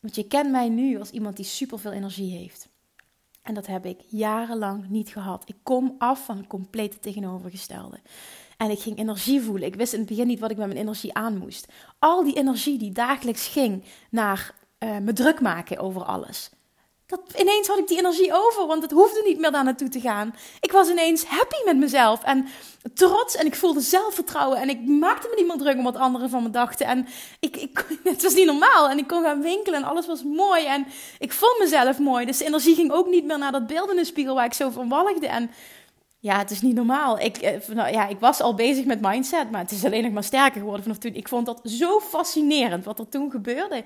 Want 0.00 0.14
je 0.14 0.26
kent 0.26 0.50
mij 0.50 0.68
nu 0.68 0.98
als 0.98 1.10
iemand 1.10 1.36
die 1.36 1.44
superveel 1.44 1.92
energie 1.92 2.36
heeft. 2.36 2.69
En 3.42 3.54
dat 3.54 3.66
heb 3.66 3.86
ik 3.86 4.00
jarenlang 4.06 4.88
niet 4.88 5.08
gehad. 5.08 5.42
Ik 5.46 5.56
kom 5.62 5.94
af 5.98 6.24
van 6.24 6.36
het 6.36 6.46
complete 6.46 6.98
tegenovergestelde. 6.98 8.00
En 8.56 8.70
ik 8.70 8.78
ging 8.78 8.98
energie 8.98 9.40
voelen. 9.40 9.68
Ik 9.68 9.74
wist 9.74 9.92
in 9.92 9.98
het 9.98 10.08
begin 10.08 10.26
niet 10.26 10.40
wat 10.40 10.50
ik 10.50 10.56
met 10.56 10.66
mijn 10.66 10.78
energie 10.78 11.14
aan 11.14 11.38
moest. 11.38 11.72
Al 11.98 12.24
die 12.24 12.36
energie 12.36 12.78
die 12.78 12.92
dagelijks 12.92 13.48
ging 13.48 13.84
naar 14.10 14.54
uh, 14.78 14.98
me 14.98 15.12
druk 15.12 15.40
maken 15.40 15.78
over 15.78 16.02
alles. 16.02 16.50
Dat, 17.10 17.20
ineens 17.38 17.66
had 17.66 17.78
ik 17.78 17.88
die 17.88 17.98
energie 17.98 18.32
over, 18.32 18.66
want 18.66 18.82
het 18.82 18.90
hoefde 18.90 19.22
niet 19.24 19.38
meer 19.38 19.50
daar 19.50 19.64
naartoe 19.64 19.88
te 19.88 20.00
gaan. 20.00 20.34
Ik 20.60 20.72
was 20.72 20.88
ineens 20.88 21.24
happy 21.24 21.56
met 21.64 21.76
mezelf 21.76 22.22
en 22.22 22.46
trots 22.94 23.36
en 23.36 23.46
ik 23.46 23.54
voelde 23.54 23.80
zelfvertrouwen. 23.80 24.58
En 24.58 24.68
ik 24.68 24.86
maakte 24.86 25.28
me 25.28 25.34
niet 25.36 25.46
meer 25.46 25.56
druk 25.56 25.76
om 25.76 25.84
wat 25.84 25.96
anderen 25.96 26.30
van 26.30 26.42
me 26.42 26.50
dachten. 26.50 26.86
En 26.86 27.06
ik, 27.40 27.56
ik, 27.56 27.86
het 28.04 28.22
was 28.22 28.34
niet 28.34 28.46
normaal. 28.46 28.88
En 28.88 28.98
ik 28.98 29.06
kon 29.06 29.22
gaan 29.22 29.42
winkelen 29.42 29.78
en 29.78 29.88
alles 29.88 30.06
was 30.06 30.22
mooi. 30.22 30.64
En 30.64 30.86
ik 31.18 31.32
vond 31.32 31.58
mezelf 31.58 31.98
mooi. 31.98 32.26
Dus 32.26 32.38
de 32.38 32.44
energie 32.44 32.74
ging 32.74 32.92
ook 32.92 33.08
niet 33.08 33.24
meer 33.24 33.38
naar 33.38 33.52
dat 33.52 33.66
beeld 33.66 33.90
in 33.90 33.96
de 33.96 34.04
spiegel 34.04 34.34
waar 34.34 34.46
ik 34.46 34.52
zo 34.52 34.70
van 34.70 34.88
walgde. 34.88 35.26
En 35.26 35.50
ja, 36.18 36.38
het 36.38 36.50
is 36.50 36.60
niet 36.60 36.74
normaal. 36.74 37.18
Ik, 37.18 37.36
eh, 37.36 37.68
nou, 37.68 37.92
ja, 37.92 38.08
ik 38.08 38.18
was 38.18 38.40
al 38.40 38.54
bezig 38.54 38.84
met 38.84 39.00
mindset, 39.00 39.50
maar 39.50 39.60
het 39.60 39.70
is 39.70 39.84
alleen 39.84 40.02
nog 40.02 40.12
maar 40.12 40.24
sterker 40.24 40.60
geworden 40.60 40.82
vanaf 40.82 40.98
toen. 40.98 41.14
Ik 41.14 41.28
vond 41.28 41.46
dat 41.46 41.60
zo 41.64 42.00
fascinerend 42.00 42.84
wat 42.84 42.98
er 42.98 43.08
toen 43.08 43.30
gebeurde. 43.30 43.84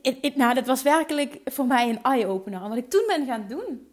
Ik, 0.00 0.36
nou, 0.36 0.54
dat 0.54 0.66
was 0.66 0.82
werkelijk 0.82 1.40
voor 1.44 1.66
mij 1.66 1.88
een 1.88 2.02
eye-opener. 2.02 2.62
En 2.62 2.68
wat 2.68 2.78
ik 2.78 2.90
toen 2.90 3.04
ben 3.06 3.26
gaan 3.26 3.46
doen, 3.48 3.88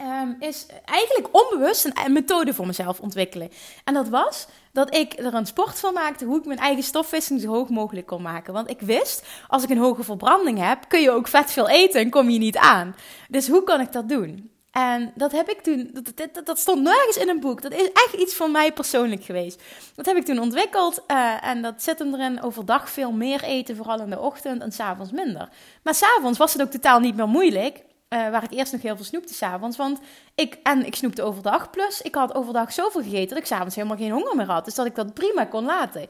um, 0.00 0.36
is 0.38 0.66
eigenlijk 0.84 1.28
onbewust 1.32 1.84
een, 1.84 2.12
methode 2.12 2.54
voor 2.54 2.66
mezelf 2.66 3.00
ontwikkelen. 3.00 3.50
En 3.84 3.94
dat 3.94 4.08
was 4.08 4.46
dat 4.72 4.94
ik 4.94 5.18
er 5.18 5.34
een 5.34 5.46
sport 5.46 5.80
van 5.80 5.94
maakte 5.94 6.24
hoe 6.24 6.38
ik 6.38 6.44
mijn 6.44 6.58
eigen 6.58 6.82
stofwisseling 6.82 7.42
zo 7.42 7.48
hoog 7.48 7.68
mogelijk 7.68 8.06
kon 8.06 8.22
maken. 8.22 8.52
Want 8.52 8.70
ik 8.70 8.80
wist, 8.80 9.26
als 9.48 9.62
ik 9.62 9.70
een 9.70 9.78
hoge 9.78 10.04
verbranding 10.04 10.58
heb, 10.58 10.88
kun 10.88 11.00
je 11.00 11.10
ook 11.10 11.28
vet 11.28 11.50
veel 11.50 11.68
eten 11.68 12.00
en 12.00 12.10
kom 12.10 12.30
je 12.30 12.38
niet 12.38 12.56
aan. 12.56 12.94
Dus 13.28 13.48
hoe 13.48 13.62
kan 13.62 13.80
ik 13.80 13.92
dat 13.92 14.08
doen? 14.08 14.51
En 14.72 15.12
dat 15.14 15.32
heb 15.32 15.48
ik 15.48 15.60
toen, 15.60 15.90
dat, 16.14 16.46
dat, 16.46 16.58
stond 16.58 16.82
nergens 16.82 17.16
in 17.16 17.28
een 17.28 17.40
boek. 17.40 17.62
Dat 17.62 17.72
is 17.72 17.92
echt 17.92 18.14
iets 18.18 18.34
van 18.34 18.50
mij 18.50 18.72
persoonlijk 18.72 19.24
geweest. 19.24 19.62
Dat 19.94 20.06
heb 20.06 20.16
ik 20.16 20.24
toen 20.24 20.38
ontwikkeld 20.38 21.02
uh, 21.08 21.46
en 21.46 21.62
dat 21.62 21.82
zit 21.82 21.98
hem 21.98 22.14
erin 22.14 22.42
overdag 22.42 22.90
veel 22.90 23.12
meer 23.12 23.42
eten, 23.42 23.76
vooral 23.76 24.00
in 24.00 24.10
de 24.10 24.20
ochtend 24.20 24.62
en 24.62 24.72
s'avonds 24.72 25.12
minder. 25.12 25.48
Maar 25.82 25.94
s'avonds 25.94 26.38
was 26.38 26.52
het 26.52 26.62
ook 26.62 26.70
totaal 26.70 27.00
niet 27.00 27.16
meer 27.16 27.28
moeilijk. 27.28 27.76
Uh, 28.08 28.30
waar 28.30 28.42
ik 28.42 28.52
eerst 28.52 28.72
nog 28.72 28.82
heel 28.82 28.96
veel 28.96 29.04
snoepte 29.04 29.34
s'avonds. 29.34 29.76
Want 29.76 29.98
ik, 30.34 30.58
en 30.62 30.86
ik 30.86 30.94
snoepte 30.94 31.22
overdag. 31.22 31.70
Plus, 31.70 32.02
ik 32.02 32.14
had 32.14 32.34
overdag 32.34 32.72
zoveel 32.72 33.02
gegeten 33.02 33.28
dat 33.28 33.38
ik 33.38 33.46
s'avonds 33.46 33.74
helemaal 33.74 33.96
geen 33.96 34.10
honger 34.10 34.36
meer 34.36 34.50
had. 34.50 34.64
Dus 34.64 34.74
dat 34.74 34.86
ik 34.86 34.94
dat 34.94 35.14
prima 35.14 35.44
kon 35.44 35.64
laten. 35.64 36.06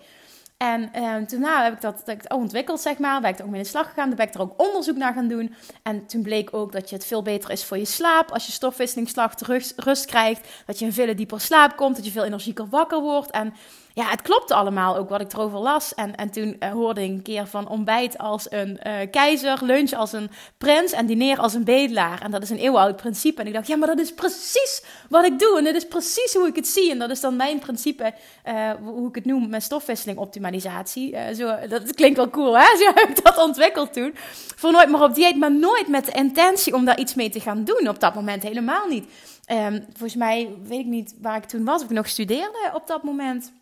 En 0.63 0.91
uh, 0.97 1.17
toen 1.17 1.41
nou, 1.41 1.63
heb 1.63 1.73
ik 1.73 1.81
dat, 1.81 2.03
dat 2.05 2.33
ontwikkeld, 2.33 2.81
zeg 2.81 2.99
maar. 2.99 3.21
Ben 3.21 3.31
ik 3.31 3.39
er 3.39 3.45
ook 3.45 3.51
mee 3.51 3.59
in 3.59 3.65
de 3.65 3.71
slag 3.71 3.89
gegaan. 3.89 4.07
Toen 4.07 4.17
ben 4.17 4.27
ik 4.27 4.35
er 4.35 4.41
ook 4.41 4.63
onderzoek 4.63 4.97
naar 4.97 5.15
gaan 5.15 5.29
doen. 5.29 5.55
En 5.83 6.07
toen 6.07 6.23
bleek 6.23 6.55
ook 6.55 6.73
dat 6.73 6.91
je 6.91 6.97
het 6.97 7.07
veel 7.07 7.23
beter 7.23 7.51
is 7.51 7.65
voor 7.65 7.79
je 7.79 7.85
slaap. 7.85 8.31
Als 8.31 8.47
je 8.47 8.53
stofwisselingsslag 8.53 9.35
rust, 9.39 9.73
rust 9.77 10.05
krijgt. 10.05 10.49
Dat 10.67 10.79
je 10.79 10.85
een 10.85 10.93
veel 10.93 11.17
dieper 11.17 11.41
slaap 11.41 11.77
komt. 11.77 11.97
Dat 11.97 12.05
je 12.05 12.11
veel 12.11 12.25
energieker 12.25 12.69
wakker 12.69 13.01
wordt. 13.01 13.31
En 13.31 13.55
ja, 13.95 14.11
het 14.11 14.23
klopte 14.23 14.55
allemaal 14.55 14.97
ook 14.97 15.09
wat 15.09 15.21
ik 15.21 15.33
erover 15.33 15.59
las. 15.59 15.95
En, 15.95 16.17
en 16.17 16.31
toen 16.31 16.57
uh, 16.59 16.71
hoorde 16.71 17.03
ik 17.03 17.11
een 17.11 17.23
keer 17.23 17.47
van 17.47 17.69
ontbijt 17.69 18.19
als 18.19 18.47
een 18.51 18.81
uh, 18.87 18.93
keizer, 19.11 19.59
lunch 19.65 19.93
als 19.93 20.13
een 20.13 20.31
prins 20.59 20.93
en 20.93 21.07
diner 21.07 21.39
als 21.39 21.55
een 21.55 21.65
bedelaar. 21.65 22.23
En 22.23 22.31
dat 22.31 22.43
is 22.43 22.51
een 22.51 22.59
eeuwenoud 22.59 22.97
principe. 22.97 23.41
En 23.41 23.47
ik 23.47 23.53
dacht, 23.53 23.67
ja, 23.67 23.77
maar 23.77 23.89
dat 23.89 23.99
is 23.99 24.15
precies 24.15 24.83
wat 25.09 25.25
ik 25.25 25.39
doe. 25.39 25.59
En 25.59 25.65
dat 25.65 25.75
is 25.75 25.87
precies 25.87 26.35
hoe 26.35 26.47
ik 26.47 26.57
het 26.57 26.67
zie. 26.67 26.91
En 26.91 26.99
dat 26.99 27.11
is 27.11 27.21
dan 27.21 27.37
mijn 27.37 27.59
principe, 27.59 28.15
uh, 28.49 28.71
hoe 28.83 29.09
ik 29.09 29.15
het 29.15 29.25
noem, 29.25 29.49
mijn 29.49 29.63
stofwisseling 29.63 30.19
optimalisatie. 30.19 31.17
zo, 31.35 31.57
dat 31.69 31.95
klinkt 31.95 32.17
wel 32.17 32.31
cool, 32.31 32.59
hè? 32.59 32.77
Zo 32.83 32.91
heb 32.95 33.09
ik 33.09 33.25
dat 33.25 33.39
ontwikkeld 33.39 33.93
toen. 33.93 34.15
Voor 34.57 34.73
nooit 34.73 34.91
meer 34.91 35.03
op 35.03 35.15
dieet, 35.15 35.37
maar 35.37 35.53
nooit 35.53 35.89
met 35.89 36.05
de 36.05 36.13
intentie 36.13 36.75
om 36.75 36.85
daar 36.85 36.99
iets 36.99 37.15
mee 37.15 37.31
te 37.31 37.41
gaan 37.41 37.65
doen. 37.65 37.89
Op 37.89 38.01
dat 38.01 38.15
moment 38.15 38.43
helemaal 38.43 38.87
niet. 38.89 39.07
Um, 39.51 39.85
volgens 39.93 40.15
mij, 40.15 40.49
weet 40.63 40.79
ik 40.79 40.87
niet 40.87 41.15
waar 41.21 41.37
ik 41.37 41.45
toen 41.45 41.65
was, 41.65 41.83
of 41.83 41.91
ik 41.91 41.97
nog 41.97 42.09
studeerde 42.09 42.71
op 42.75 42.87
dat 42.87 43.03
moment 43.03 43.53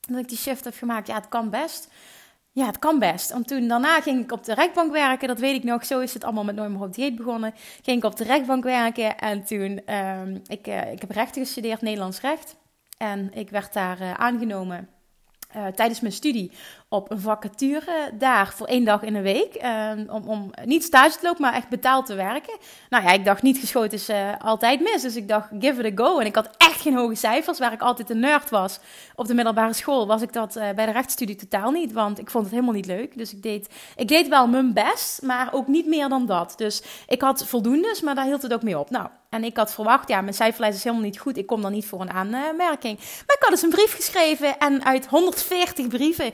dat 0.00 0.18
ik 0.18 0.28
die 0.28 0.38
shift 0.38 0.64
heb 0.64 0.74
gemaakt. 0.74 1.06
Ja, 1.06 1.14
het 1.14 1.28
kan 1.28 1.50
best. 1.50 1.88
Ja, 2.52 2.66
het 2.66 2.78
kan 2.78 2.98
best. 2.98 3.32
Want 3.32 3.48
toen 3.48 3.68
daarna 3.68 4.00
ging 4.00 4.22
ik 4.22 4.32
op 4.32 4.44
de 4.44 4.54
rechtbank 4.54 4.92
werken. 4.92 5.28
Dat 5.28 5.38
weet 5.38 5.56
ik 5.56 5.64
nog. 5.64 5.86
Zo 5.86 6.00
is 6.00 6.14
het 6.14 6.24
allemaal 6.24 6.44
met 6.44 6.54
Nooit 6.54 6.70
meer 6.70 6.80
op 6.80 6.94
dieet 6.94 7.16
begonnen. 7.16 7.54
Ging 7.82 7.96
ik 7.96 8.04
op 8.04 8.16
de 8.16 8.24
rechtbank 8.24 8.64
werken. 8.64 9.18
En 9.18 9.44
toen, 9.44 9.80
uh, 9.86 10.20
ik, 10.46 10.66
uh, 10.66 10.92
ik 10.92 11.00
heb 11.00 11.10
rechten 11.10 11.42
gestudeerd, 11.42 11.80
Nederlands 11.80 12.20
recht. 12.20 12.56
En 12.98 13.30
ik 13.34 13.50
werd 13.50 13.72
daar 13.72 14.00
uh, 14.00 14.14
aangenomen 14.14 14.88
uh, 15.56 15.66
tijdens 15.66 16.00
mijn 16.00 16.12
studie 16.12 16.52
op 16.92 17.10
een 17.10 17.20
vacature 17.20 18.10
daar 18.14 18.52
voor 18.54 18.66
één 18.66 18.84
dag 18.84 19.02
in 19.02 19.14
een 19.14 19.22
week. 19.22 19.62
Uh, 19.62 19.90
om, 20.14 20.22
om 20.26 20.50
niet 20.64 20.84
stage 20.84 21.18
te 21.18 21.22
lopen, 21.22 21.42
maar 21.42 21.54
echt 21.54 21.68
betaald 21.68 22.06
te 22.06 22.14
werken. 22.14 22.58
Nou 22.88 23.04
ja, 23.04 23.10
ik 23.10 23.24
dacht 23.24 23.42
niet 23.42 23.58
geschoten 23.58 23.92
is 23.92 24.08
uh, 24.08 24.32
altijd 24.38 24.80
mis. 24.80 25.02
Dus 25.02 25.16
ik 25.16 25.28
dacht, 25.28 25.48
give 25.60 25.86
it 25.86 26.00
a 26.00 26.04
go. 26.04 26.18
En 26.18 26.26
ik 26.26 26.34
had 26.34 26.50
echt 26.56 26.80
geen 26.80 26.96
hoge 26.96 27.14
cijfers. 27.14 27.58
Waar 27.58 27.72
ik 27.72 27.80
altijd 27.80 28.10
een 28.10 28.20
nerd 28.20 28.50
was 28.50 28.78
op 29.14 29.26
de 29.26 29.34
middelbare 29.34 29.72
school, 29.72 30.06
was 30.06 30.22
ik 30.22 30.32
dat 30.32 30.54
bij 30.54 30.86
de 30.86 30.92
rechtsstudie 30.92 31.36
totaal 31.36 31.70
niet. 31.70 31.92
Want 31.92 32.18
ik 32.18 32.30
vond 32.30 32.44
het 32.44 32.52
helemaal 32.52 32.74
niet 32.74 32.86
leuk. 32.86 33.18
Dus 33.18 33.32
ik 33.32 33.42
deed, 33.42 33.68
ik 33.96 34.08
deed 34.08 34.28
wel 34.28 34.46
mijn 34.46 34.72
best, 34.72 35.22
maar 35.22 35.48
ook 35.52 35.66
niet 35.66 35.86
meer 35.86 36.08
dan 36.08 36.26
dat. 36.26 36.52
Dus 36.56 36.82
ik 37.08 37.20
had 37.20 37.46
voldoendes, 37.46 38.00
maar 38.00 38.14
daar 38.14 38.24
hield 38.24 38.42
het 38.42 38.52
ook 38.52 38.62
mee 38.62 38.78
op. 38.78 38.90
Nou, 38.90 39.08
en 39.30 39.44
ik 39.44 39.56
had 39.56 39.74
verwacht, 39.74 40.08
ja, 40.08 40.20
mijn 40.20 40.34
cijferlijst 40.34 40.76
is 40.76 40.84
helemaal 40.84 41.04
niet 41.04 41.18
goed. 41.18 41.36
Ik 41.36 41.46
kom 41.46 41.62
dan 41.62 41.72
niet 41.72 41.86
voor 41.86 42.00
een 42.00 42.10
aanmerking. 42.10 42.98
Maar 42.98 43.36
ik 43.36 43.40
had 43.40 43.50
dus 43.50 43.62
een 43.62 43.70
brief 43.70 43.94
geschreven. 43.94 44.58
En 44.58 44.84
uit 44.84 45.06
140 45.06 45.88
brieven 45.88 46.32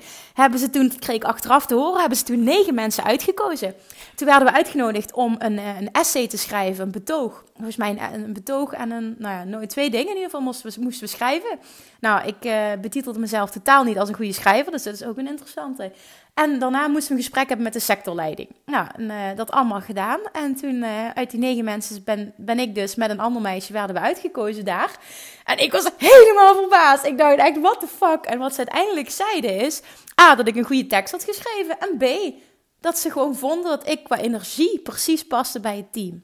hebben 0.51 0.61
ze 0.61 0.71
toen, 0.71 0.99
kreeg 0.99 1.17
ik 1.17 1.25
achteraf 1.25 1.67
te 1.67 1.75
horen, 1.75 2.01
hebben 2.01 2.19
ze 2.19 2.25
toen 2.25 2.45
negen 2.45 2.75
mensen 2.75 3.05
uitgekozen. 3.05 3.75
Toen 4.15 4.27
werden 4.27 4.49
we 4.49 4.55
uitgenodigd 4.55 5.13
om 5.13 5.37
een, 5.39 5.59
eh, 5.59 5.81
een 5.81 5.91
essay 5.93 6.27
te 6.27 6.39
schrijven, 6.39 6.85
een 6.85 6.91
betoog. 6.91 7.45
Volgens 7.55 7.77
mij 7.77 7.91
een, 7.91 8.15
een 8.15 8.33
betoog 8.33 8.73
en 8.73 8.91
een, 8.91 9.15
nou 9.19 9.61
ja, 9.61 9.67
twee 9.67 9.91
dingen 9.91 10.09
in 10.09 10.15
ieder 10.15 10.31
geval 10.31 10.41
moesten 10.41 10.71
we, 10.71 10.81
moesten 10.81 11.07
we 11.07 11.15
schrijven. 11.15 11.59
Nou, 12.01 12.27
ik 12.27 12.45
uh, 12.45 12.73
betitelde 12.81 13.19
mezelf 13.19 13.51
totaal 13.51 13.85
niet 13.85 13.99
als 13.99 14.09
een 14.09 14.15
goede 14.15 14.33
schrijver, 14.33 14.73
dus 14.73 14.83
dat 14.83 14.95
is 14.95 15.05
ook 15.05 15.19
een 15.19 15.29
interessante. 15.29 15.93
En 16.37 16.59
daarna 16.59 16.89
moesten 16.89 17.09
we 17.09 17.15
een 17.15 17.25
gesprek 17.25 17.47
hebben 17.49 17.65
met 17.65 17.73
de 17.73 17.81
sectorleiding. 17.81 18.49
Nou, 18.65 18.87
en, 18.97 19.03
uh, 19.03 19.37
dat 19.37 19.51
allemaal 19.51 19.81
gedaan. 19.81 20.21
En 20.33 20.55
toen 20.55 20.75
uh, 20.75 21.11
uit 21.11 21.31
die 21.31 21.41
negen 21.41 21.65
mensen 21.65 22.05
ben, 22.05 22.35
ben 22.37 22.59
ik 22.59 22.75
dus 22.75 22.95
met 22.95 23.11
een 23.11 23.21
ander 23.21 23.43
meisje 23.43 23.73
werden 23.73 23.97
we 23.97 24.03
uitgekozen 24.03 24.65
daar. 24.65 24.97
En 25.45 25.59
ik 25.59 25.73
was 25.73 25.91
helemaal 25.97 26.55
verbaasd. 26.55 27.05
Ik 27.05 27.19
dacht 27.19 27.39
echt, 27.39 27.61
what 27.61 27.81
the 27.81 27.87
fuck? 27.87 28.25
En 28.25 28.39
wat 28.39 28.53
ze 28.53 28.59
uiteindelijk 28.59 29.11
zeiden 29.11 29.61
is... 29.61 29.83
A, 30.21 30.35
dat 30.35 30.49
ik 30.49 30.57
een 30.57 30.65
goede 30.65 30.87
tekst 30.87 31.13
had 31.13 31.25
geschreven. 31.25 31.79
En 31.79 31.97
B, 31.99 32.35
dat 32.81 32.99
ze 32.99 33.11
gewoon 33.11 33.37
vonden 33.37 33.71
dat 33.71 33.89
ik 33.89 34.05
qua 34.05 34.19
energie 34.19 34.81
precies 34.81 35.27
paste 35.27 35.61
bij 35.61 35.77
het 35.77 35.93
team. 35.93 36.23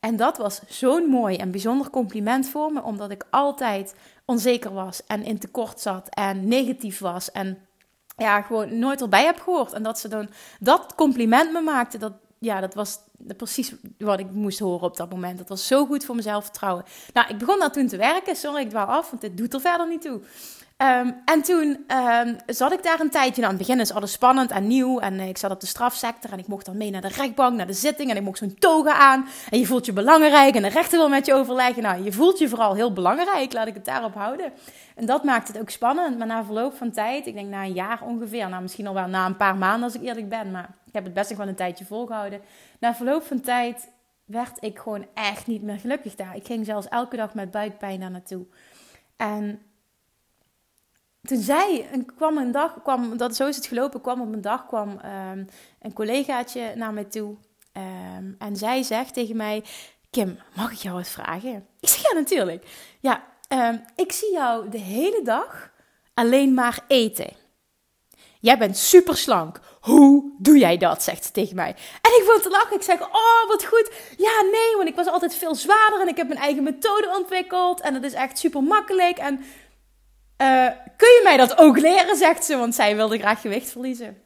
En 0.00 0.16
dat 0.16 0.36
was 0.36 0.60
zo'n 0.68 1.06
mooi 1.06 1.36
en 1.36 1.50
bijzonder 1.50 1.90
compliment 1.90 2.48
voor 2.48 2.72
me, 2.72 2.82
omdat 2.82 3.10
ik 3.10 3.24
altijd 3.30 3.94
onzeker 4.24 4.72
was 4.72 5.06
en 5.06 5.24
in 5.24 5.38
tekort 5.38 5.80
zat 5.80 6.08
en 6.08 6.48
negatief 6.48 6.98
was 6.98 7.30
en 7.30 7.58
ja, 8.16 8.42
gewoon 8.42 8.78
nooit 8.78 9.00
erbij 9.00 9.24
heb 9.24 9.40
gehoord. 9.40 9.72
En 9.72 9.82
dat 9.82 9.98
ze 9.98 10.08
dan 10.08 10.28
dat 10.60 10.94
compliment 10.94 11.52
me 11.52 11.60
maakte, 11.60 11.98
dat, 11.98 12.12
ja, 12.38 12.60
dat 12.60 12.74
was 12.74 12.98
precies 13.36 13.74
wat 13.98 14.18
ik 14.18 14.30
moest 14.30 14.58
horen 14.58 14.82
op 14.82 14.96
dat 14.96 15.10
moment. 15.10 15.38
Dat 15.38 15.48
was 15.48 15.66
zo 15.66 15.86
goed 15.86 16.04
voor 16.04 16.14
mezelf 16.14 16.44
vertrouwen. 16.44 16.84
Nou, 17.12 17.28
ik 17.28 17.38
begon 17.38 17.58
daar 17.58 17.72
toen 17.72 17.86
te 17.86 17.96
werken. 17.96 18.36
Sorry, 18.36 18.62
ik 18.62 18.70
dwaal 18.70 18.86
af, 18.86 19.10
want 19.10 19.22
dit 19.22 19.36
doet 19.36 19.54
er 19.54 19.60
verder 19.60 19.88
niet 19.88 20.02
toe. 20.02 20.20
Um, 20.82 21.14
en 21.24 21.42
toen 21.42 21.84
um, 21.96 22.36
zat 22.46 22.72
ik 22.72 22.82
daar 22.82 23.00
een 23.00 23.10
tijdje. 23.10 23.40
Nou, 23.40 23.52
aan 23.52 23.58
het 23.58 23.66
begin 23.66 23.80
is 23.80 23.92
alles 23.92 24.12
spannend 24.12 24.50
en 24.50 24.66
nieuw. 24.66 24.98
En 24.98 25.14
uh, 25.14 25.28
ik 25.28 25.38
zat 25.38 25.50
op 25.50 25.60
de 25.60 25.66
strafsector 25.66 26.32
en 26.32 26.38
ik 26.38 26.46
mocht 26.46 26.66
dan 26.66 26.76
mee 26.76 26.90
naar 26.90 27.00
de 27.00 27.08
rechtbank, 27.08 27.56
naar 27.56 27.66
de 27.66 27.72
zitting. 27.72 28.10
En 28.10 28.16
ik 28.16 28.22
mocht 28.22 28.38
zo'n 28.38 28.54
toga 28.54 28.92
aan. 28.92 29.26
En 29.50 29.58
je 29.58 29.66
voelt 29.66 29.86
je 29.86 29.92
belangrijk 29.92 30.54
en 30.54 30.62
de 30.62 30.68
rechter 30.68 30.98
wil 30.98 31.08
met 31.08 31.26
je 31.26 31.34
overleggen. 31.34 31.82
Nou, 31.82 32.04
je 32.04 32.12
voelt 32.12 32.38
je 32.38 32.48
vooral 32.48 32.74
heel 32.74 32.92
belangrijk, 32.92 33.52
laat 33.52 33.66
ik 33.66 33.74
het 33.74 33.84
daarop 33.84 34.14
houden. 34.14 34.52
En 34.94 35.06
dat 35.06 35.24
maakt 35.24 35.48
het 35.48 35.58
ook 35.58 35.70
spannend. 35.70 36.18
Maar 36.18 36.26
na 36.26 36.44
verloop 36.44 36.74
van 36.76 36.90
tijd, 36.90 37.26
ik 37.26 37.34
denk 37.34 37.48
na 37.48 37.64
een 37.64 37.72
jaar 37.72 38.02
ongeveer, 38.02 38.48
nou 38.48 38.62
misschien 38.62 38.86
al 38.86 38.94
wel 38.94 39.08
na 39.08 39.26
een 39.26 39.36
paar 39.36 39.56
maanden 39.56 39.82
als 39.82 39.94
ik 39.94 40.02
eerlijk 40.02 40.28
ben. 40.28 40.50
Maar 40.50 40.70
ik 40.86 40.92
heb 40.92 41.04
het 41.04 41.14
best 41.14 41.28
nog 41.30 41.38
wel 41.38 41.48
een 41.48 41.54
tijdje 41.54 41.84
volgehouden. 41.84 42.40
Na 42.80 42.94
verloop 42.94 43.26
van 43.26 43.40
tijd 43.40 43.88
werd 44.24 44.56
ik 44.60 44.78
gewoon 44.78 45.06
echt 45.14 45.46
niet 45.46 45.62
meer 45.62 45.78
gelukkig 45.78 46.14
daar. 46.14 46.36
Ik 46.36 46.46
ging 46.46 46.66
zelfs 46.66 46.88
elke 46.88 47.16
dag 47.16 47.34
met 47.34 47.50
buikpijn 47.50 48.00
daar 48.00 48.10
naartoe. 48.10 48.46
En 49.16 49.60
toen 51.22 51.40
zei, 51.40 51.86
kwam 52.16 52.36
een 52.36 52.52
dag, 52.52 52.82
kwam, 52.82 53.16
dat, 53.16 53.36
zo 53.36 53.46
is 53.46 53.56
het 53.56 53.66
gelopen, 53.66 54.00
kwam 54.00 54.20
op 54.20 54.32
een 54.32 54.40
dag 54.40 54.66
kwam 54.66 54.88
um, 54.88 55.46
een 55.80 55.92
collegaatje 55.92 56.72
naar 56.74 56.92
mij 56.92 57.04
toe. 57.04 57.36
Um, 57.76 58.36
en 58.38 58.56
zij 58.56 58.82
zegt 58.82 59.14
tegen 59.14 59.36
mij, 59.36 59.64
Kim, 60.10 60.38
mag 60.56 60.72
ik 60.72 60.78
jou 60.78 60.96
wat 60.96 61.08
vragen? 61.08 61.66
Ik 61.80 61.88
zeg, 61.88 62.02
ja, 62.02 62.18
natuurlijk. 62.18 62.66
Ja, 63.00 63.24
um, 63.48 63.84
ik 63.96 64.12
zie 64.12 64.32
jou 64.32 64.68
de 64.68 64.78
hele 64.78 65.20
dag 65.24 65.72
alleen 66.14 66.54
maar 66.54 66.84
eten. 66.88 67.40
Jij 68.40 68.58
bent 68.58 68.76
super 68.76 69.16
slank. 69.16 69.60
Hoe 69.80 70.34
doe 70.38 70.58
jij 70.58 70.76
dat? 70.76 71.02
Zegt 71.02 71.24
ze 71.24 71.30
tegen 71.32 71.56
mij. 71.56 71.76
En 72.02 72.10
ik 72.18 72.22
vond 72.26 72.42
te 72.42 72.50
lachen. 72.50 72.76
Ik 72.76 72.82
zeg: 72.82 73.00
Oh, 73.00 73.48
wat 73.48 73.64
goed. 73.64 73.90
Ja, 74.16 74.42
nee, 74.42 74.76
want 74.76 74.88
ik 74.88 74.94
was 74.94 75.06
altijd 75.06 75.34
veel 75.34 75.54
zwaarder 75.54 76.00
en 76.00 76.08
ik 76.08 76.16
heb 76.16 76.28
mijn 76.28 76.40
eigen 76.40 76.62
methode 76.62 77.14
ontwikkeld. 77.16 77.80
En 77.80 77.92
dat 77.92 78.02
is 78.02 78.12
echt 78.12 78.38
super 78.38 78.62
makkelijk. 78.62 79.18
En 79.18 79.44
uh, 80.42 80.66
kun 80.96 81.08
je 81.08 81.20
mij 81.24 81.36
dat 81.36 81.58
ook 81.58 81.78
leren, 81.78 82.16
zegt 82.16 82.44
ze, 82.44 82.56
want 82.56 82.74
zij 82.74 82.96
wilde 82.96 83.18
graag 83.18 83.40
gewicht 83.40 83.70
verliezen. 83.70 84.22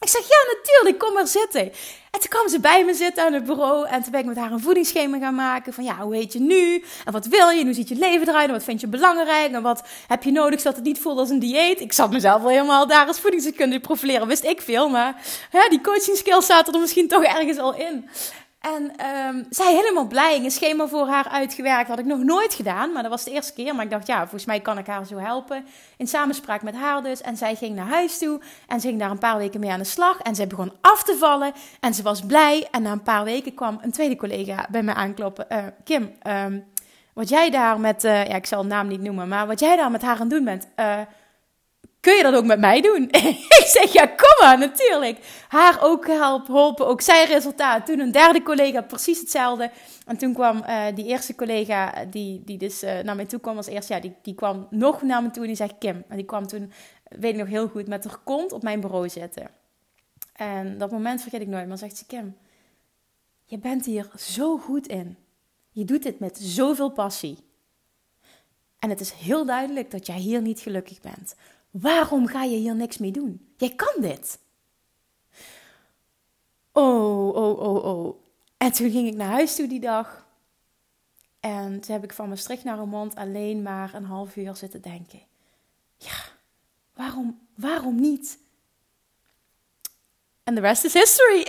Ik 0.00 0.08
zeg, 0.08 0.20
ja, 0.20 0.56
natuurlijk, 0.56 0.98
kom 0.98 1.12
maar 1.12 1.26
zitten. 1.26 1.72
En 2.10 2.20
toen 2.20 2.28
kwam 2.28 2.48
ze 2.48 2.60
bij 2.60 2.84
me 2.84 2.94
zitten 2.94 3.24
aan 3.24 3.32
het 3.32 3.44
bureau. 3.44 3.86
En 3.86 4.02
toen 4.02 4.10
ben 4.10 4.20
ik 4.20 4.26
met 4.26 4.36
haar 4.36 4.52
een 4.52 4.60
voedingsschema 4.60 5.18
gaan 5.18 5.34
maken. 5.34 5.72
Van 5.72 5.84
ja, 5.84 5.96
hoe 5.96 6.16
heet 6.16 6.32
je 6.32 6.40
nu? 6.40 6.84
En 7.04 7.12
wat 7.12 7.26
wil 7.26 7.48
je? 7.48 7.60
En 7.60 7.64
hoe 7.64 7.74
ziet 7.74 7.88
je 7.88 7.94
leven 7.94 8.28
eruit? 8.28 8.46
En 8.46 8.52
wat 8.52 8.64
vind 8.64 8.80
je 8.80 8.86
belangrijk? 8.86 9.52
En 9.52 9.62
wat 9.62 9.82
heb 10.06 10.22
je 10.22 10.32
nodig 10.32 10.60
zodat 10.60 10.76
het 10.76 10.84
niet 10.84 10.98
voelt 10.98 11.18
als 11.18 11.30
een 11.30 11.38
dieet? 11.38 11.80
Ik 11.80 11.92
zat 11.92 12.10
mezelf 12.10 12.42
wel 12.42 12.50
helemaal 12.50 12.86
daar 12.86 13.06
als 13.06 13.20
voedingskundige 13.20 13.80
profileren. 13.80 14.26
Wist 14.26 14.44
ik 14.44 14.60
veel, 14.60 14.88
maar 14.88 15.22
ja, 15.52 15.68
die 15.68 15.80
coaching 15.80 16.16
skills 16.16 16.46
zaten 16.46 16.74
er 16.74 16.80
misschien 16.80 17.08
toch 17.08 17.24
ergens 17.24 17.58
al 17.58 17.74
in. 17.74 18.08
En 18.58 18.82
um, 18.82 19.46
zij 19.50 19.74
helemaal 19.74 20.06
blij. 20.06 20.36
Een 20.36 20.50
schema 20.50 20.86
voor 20.86 21.06
haar 21.06 21.28
uitgewerkt. 21.28 21.88
Had 21.88 21.98
ik 21.98 22.04
nog 22.04 22.22
nooit 22.22 22.54
gedaan, 22.54 22.92
maar 22.92 23.02
dat 23.02 23.10
was 23.10 23.24
de 23.24 23.30
eerste 23.30 23.52
keer. 23.52 23.74
Maar 23.74 23.84
ik 23.84 23.90
dacht, 23.90 24.06
ja, 24.06 24.20
volgens 24.20 24.44
mij 24.44 24.60
kan 24.60 24.78
ik 24.78 24.86
haar 24.86 25.06
zo 25.06 25.16
helpen. 25.16 25.66
In 25.96 26.06
samenspraak 26.06 26.62
met 26.62 26.74
haar 26.74 27.02
dus. 27.02 27.20
En 27.20 27.36
zij 27.36 27.54
ging 27.54 27.74
naar 27.74 27.86
huis 27.86 28.18
toe. 28.18 28.40
En 28.66 28.80
ze 28.80 28.88
ging 28.88 29.00
daar 29.00 29.10
een 29.10 29.18
paar 29.18 29.36
weken 29.36 29.60
mee 29.60 29.70
aan 29.70 29.78
de 29.78 29.84
slag. 29.84 30.20
En 30.20 30.34
zij 30.34 30.46
begon 30.46 30.72
af 30.80 31.02
te 31.02 31.16
vallen. 31.16 31.52
En 31.80 31.94
ze 31.94 32.02
was 32.02 32.20
blij. 32.26 32.68
En 32.70 32.82
na 32.82 32.92
een 32.92 33.02
paar 33.02 33.24
weken 33.24 33.54
kwam 33.54 33.78
een 33.80 33.92
tweede 33.92 34.16
collega 34.16 34.66
bij 34.70 34.82
mij 34.82 34.94
aankloppen. 34.94 35.46
Uh, 35.52 35.58
Kim, 35.84 36.12
um, 36.26 36.64
wat 37.12 37.28
jij 37.28 37.50
daar 37.50 37.80
met... 37.80 38.04
Uh, 38.04 38.26
ja, 38.26 38.34
ik 38.34 38.46
zal 38.46 38.62
de 38.62 38.68
naam 38.68 38.86
niet 38.88 39.02
noemen. 39.02 39.28
Maar 39.28 39.46
wat 39.46 39.60
jij 39.60 39.76
daar 39.76 39.90
met 39.90 40.02
haar 40.02 40.14
aan 40.14 40.20
het 40.20 40.30
doen 40.30 40.44
bent... 40.44 40.68
Uh, 40.76 41.00
kun 42.08 42.16
je 42.16 42.22
dat 42.22 42.34
ook 42.34 42.44
met 42.44 42.60
mij 42.60 42.80
doen? 42.80 43.08
ik 43.62 43.66
zeg, 43.66 43.92
ja, 43.92 44.06
kom 44.06 44.46
maar, 44.46 44.58
natuurlijk. 44.58 45.18
Haar 45.48 45.78
ook 45.82 46.04
geholpen, 46.04 46.86
ook 46.86 47.00
zij 47.00 47.24
resultaat. 47.24 47.86
Toen 47.86 47.98
een 47.98 48.12
derde 48.12 48.42
collega, 48.42 48.82
precies 48.82 49.20
hetzelfde. 49.20 49.70
En 50.06 50.16
toen 50.16 50.34
kwam 50.34 50.56
uh, 50.56 50.84
die 50.94 51.04
eerste 51.04 51.34
collega, 51.34 52.04
die, 52.04 52.42
die 52.44 52.58
dus 52.58 52.82
uh, 52.82 52.98
naar 52.98 53.16
mij 53.16 53.26
toe 53.26 53.40
kwam 53.40 53.56
als 53.56 53.66
eerste, 53.66 53.94
ja, 53.94 54.00
die, 54.00 54.14
die 54.22 54.34
kwam 54.34 54.66
nog 54.70 55.02
naar 55.02 55.22
me 55.22 55.30
toe 55.30 55.42
en 55.42 55.48
die 55.48 55.56
zegt, 55.56 55.74
Kim. 55.78 56.04
En 56.08 56.16
die 56.16 56.24
kwam 56.24 56.46
toen, 56.46 56.72
weet 57.04 57.32
ik 57.32 57.38
nog 57.38 57.48
heel 57.48 57.68
goed, 57.68 57.88
met 57.88 58.04
haar 58.04 58.18
kont 58.24 58.52
op 58.52 58.62
mijn 58.62 58.80
bureau 58.80 59.08
zitten. 59.08 59.50
En 60.32 60.78
dat 60.78 60.90
moment 60.90 61.22
vergeet 61.22 61.40
ik 61.40 61.48
nooit, 61.48 61.68
maar 61.68 61.78
zegt 61.78 61.96
ze, 61.96 62.06
Kim, 62.06 62.36
je 63.44 63.58
bent 63.58 63.84
hier 63.84 64.10
zo 64.16 64.58
goed 64.58 64.86
in. 64.86 65.16
Je 65.70 65.84
doet 65.84 66.02
dit 66.02 66.18
met 66.18 66.38
zoveel 66.38 66.90
passie. 66.90 67.38
En 68.78 68.90
het 68.90 69.00
is 69.00 69.12
heel 69.12 69.46
duidelijk 69.46 69.90
dat 69.90 70.06
jij 70.06 70.18
hier 70.18 70.42
niet 70.42 70.60
gelukkig 70.60 71.00
bent. 71.00 71.34
Waarom 71.80 72.26
ga 72.26 72.42
je 72.42 72.56
hier 72.56 72.74
niks 72.74 72.98
mee 72.98 73.10
doen? 73.10 73.48
Jij 73.56 73.74
kan 73.74 73.94
dit. 74.00 74.38
Oh, 76.72 77.28
oh, 77.28 77.58
oh, 77.58 77.84
oh. 77.84 78.20
En 78.56 78.72
toen 78.72 78.90
ging 78.90 79.08
ik 79.08 79.14
naar 79.14 79.30
huis 79.30 79.54
toe 79.54 79.66
die 79.66 79.80
dag. 79.80 80.26
En 81.40 81.80
toen 81.80 81.94
heb 81.94 82.04
ik 82.04 82.12
van 82.12 82.28
Maastricht 82.28 82.64
naar 82.64 82.86
mond 82.86 83.14
alleen 83.14 83.62
maar 83.62 83.94
een 83.94 84.04
half 84.04 84.36
uur 84.36 84.56
zitten 84.56 84.82
denken. 84.82 85.20
Ja, 85.96 86.18
waarom, 86.94 87.38
waarom 87.54 88.00
niet? 88.00 88.38
En 90.44 90.54
de 90.54 90.60
rest 90.60 90.84
is 90.84 90.92
history. 90.92 91.44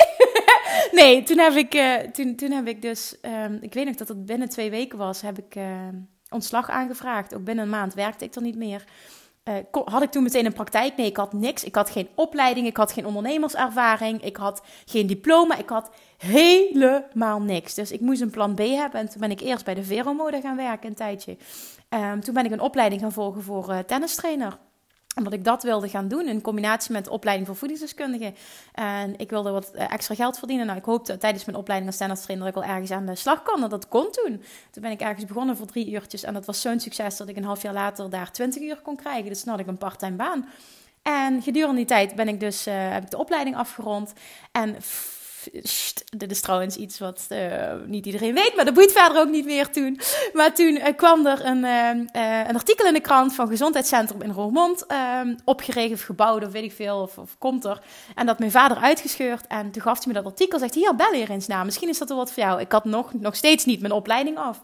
nee, 0.99 1.23
toen 1.23 1.37
heb 1.37 1.53
ik, 1.53 1.73
uh, 1.75 1.95
toen, 1.95 2.35
toen 2.35 2.51
heb 2.51 2.67
ik 2.67 2.81
dus, 2.81 3.15
um, 3.21 3.57
ik 3.61 3.73
weet 3.73 3.85
nog 3.85 3.95
dat 3.95 4.07
het 4.07 4.25
binnen 4.25 4.49
twee 4.49 4.69
weken 4.69 4.97
was, 4.97 5.21
heb 5.21 5.37
ik 5.37 5.55
uh, 5.55 5.87
ontslag 6.29 6.69
aangevraagd. 6.69 7.35
Ook 7.35 7.43
binnen 7.43 7.63
een 7.63 7.69
maand 7.69 7.93
werkte 7.93 8.25
ik 8.25 8.35
er 8.35 8.41
niet 8.41 8.55
meer. 8.55 8.85
Uh, 9.43 9.55
had 9.85 10.01
ik 10.01 10.11
toen 10.11 10.23
meteen 10.23 10.45
een 10.45 10.53
praktijk? 10.53 10.97
Nee, 10.97 11.05
ik 11.05 11.17
had 11.17 11.33
niks. 11.33 11.63
Ik 11.63 11.75
had 11.75 11.89
geen 11.89 12.09
opleiding, 12.15 12.67
ik 12.67 12.77
had 12.77 12.91
geen 12.91 13.05
ondernemerservaring, 13.05 14.23
ik 14.23 14.37
had 14.37 14.61
geen 14.85 15.07
diploma, 15.07 15.57
ik 15.57 15.69
had 15.69 15.89
helemaal 16.17 17.41
niks. 17.41 17.73
Dus 17.73 17.91
ik 17.91 17.99
moest 17.99 18.21
een 18.21 18.29
plan 18.29 18.55
B 18.55 18.59
hebben 18.59 18.99
en 18.99 19.09
toen 19.09 19.21
ben 19.21 19.31
ik 19.31 19.39
eerst 19.39 19.65
bij 19.65 19.73
de 19.73 19.83
Veromode 19.83 20.41
gaan 20.41 20.55
werken 20.55 20.89
een 20.89 20.95
tijdje. 20.95 21.37
Um, 21.89 22.21
toen 22.21 22.33
ben 22.33 22.45
ik 22.45 22.51
een 22.51 22.61
opleiding 22.61 23.01
gaan 23.01 23.11
volgen 23.11 23.43
voor 23.43 23.69
uh, 23.69 23.77
tennistrainer 23.79 24.57
omdat 25.19 25.39
ik 25.39 25.45
dat 25.45 25.63
wilde 25.63 25.89
gaan 25.89 26.07
doen 26.07 26.27
in 26.27 26.41
combinatie 26.41 26.91
met 26.91 27.03
de 27.05 27.11
opleiding 27.11 27.47
voor 27.47 27.57
voedingsdeskundige. 27.57 28.33
En 28.73 29.13
ik 29.17 29.29
wilde 29.29 29.51
wat 29.51 29.71
eh, 29.71 29.93
extra 29.93 30.15
geld 30.15 30.37
verdienen. 30.37 30.65
Nou, 30.65 30.77
ik 30.77 30.85
hoopte 30.85 31.17
tijdens 31.17 31.45
mijn 31.45 31.57
opleiding 31.57 31.91
als 31.91 31.99
tennistrainer 31.99 32.45
dat 32.45 32.55
ik 32.55 32.61
wel 32.61 32.73
ergens 32.73 32.91
aan 32.91 33.05
de 33.05 33.15
slag 33.15 33.43
kan. 33.43 33.63
En 33.63 33.69
dat 33.69 33.87
kon 33.87 34.11
toen. 34.11 34.43
Toen 34.71 34.81
ben 34.81 34.91
ik 34.91 35.01
ergens 35.01 35.25
begonnen 35.25 35.57
voor 35.57 35.67
drie 35.67 35.91
uurtjes. 35.91 36.23
En 36.23 36.33
dat 36.33 36.45
was 36.45 36.61
zo'n 36.61 36.79
succes 36.79 37.17
dat 37.17 37.27
ik 37.27 37.37
een 37.37 37.43
half 37.43 37.61
jaar 37.61 37.73
later 37.73 38.09
daar 38.09 38.31
twintig 38.31 38.61
uur 38.61 38.81
kon 38.81 38.95
krijgen. 38.95 39.29
Dus 39.29 39.45
had 39.45 39.59
ik 39.59 39.67
een 39.67 39.77
parttime 39.77 40.15
baan. 40.15 40.49
En 41.01 41.41
gedurende 41.41 41.75
die 41.75 41.85
tijd 41.85 42.15
ben 42.15 42.27
ik 42.27 42.39
dus, 42.39 42.67
uh, 42.67 42.73
heb 42.91 43.03
ik 43.03 43.09
de 43.09 43.17
opleiding 43.17 43.55
afgerond. 43.55 44.13
En 44.51 44.75
dit 46.17 46.31
is 46.31 46.41
trouwens 46.41 46.75
iets 46.75 46.99
wat 46.99 47.25
uh, 47.29 47.73
niet 47.85 48.05
iedereen 48.05 48.33
weet, 48.33 48.55
maar 48.55 48.65
dat 48.65 48.73
boeit 48.73 48.91
verder 48.91 49.21
ook 49.21 49.29
niet 49.29 49.45
meer 49.45 49.69
toen. 49.69 49.99
Maar 50.33 50.53
toen 50.53 50.75
uh, 50.75 50.85
kwam 50.95 51.25
er 51.25 51.45
een, 51.45 51.63
uh, 51.63 52.47
een 52.47 52.55
artikel 52.55 52.87
in 52.87 52.93
de 52.93 52.99
krant 52.99 53.33
van 53.33 53.47
Gezondheidscentrum 53.47 54.21
in 54.21 54.31
Roermond, 54.31 54.85
opgeregen 55.43 55.93
of 55.93 56.01
gebouwd 56.01 56.45
of 56.45 56.51
weet 56.51 56.63
ik 56.63 56.71
veel, 56.71 57.01
of, 57.01 57.17
of, 57.17 57.35
komt 57.37 57.65
er. 57.65 57.81
En 58.15 58.25
dat 58.25 58.39
mijn 58.39 58.51
vader 58.51 58.77
uitgescheurd 58.77 59.47
en 59.47 59.71
toen 59.71 59.81
gaf 59.81 59.97
hij 59.97 60.07
me 60.07 60.13
dat 60.13 60.31
artikel, 60.31 60.59
zegt 60.59 60.73
hij, 60.73 60.83
hier, 60.83 60.95
bel 60.95 61.13
hier 61.13 61.29
eens 61.29 61.47
naar, 61.47 61.65
misschien 61.65 61.89
is 61.89 61.97
dat 61.97 62.07
wel 62.07 62.17
wat 62.17 62.33
voor 62.33 62.43
jou. 62.43 62.59
Ik 62.59 62.71
had 62.71 62.85
nog, 62.85 63.13
nog 63.13 63.35
steeds 63.35 63.65
niet 63.65 63.81
mijn 63.81 63.93
opleiding 63.93 64.37
af. 64.37 64.61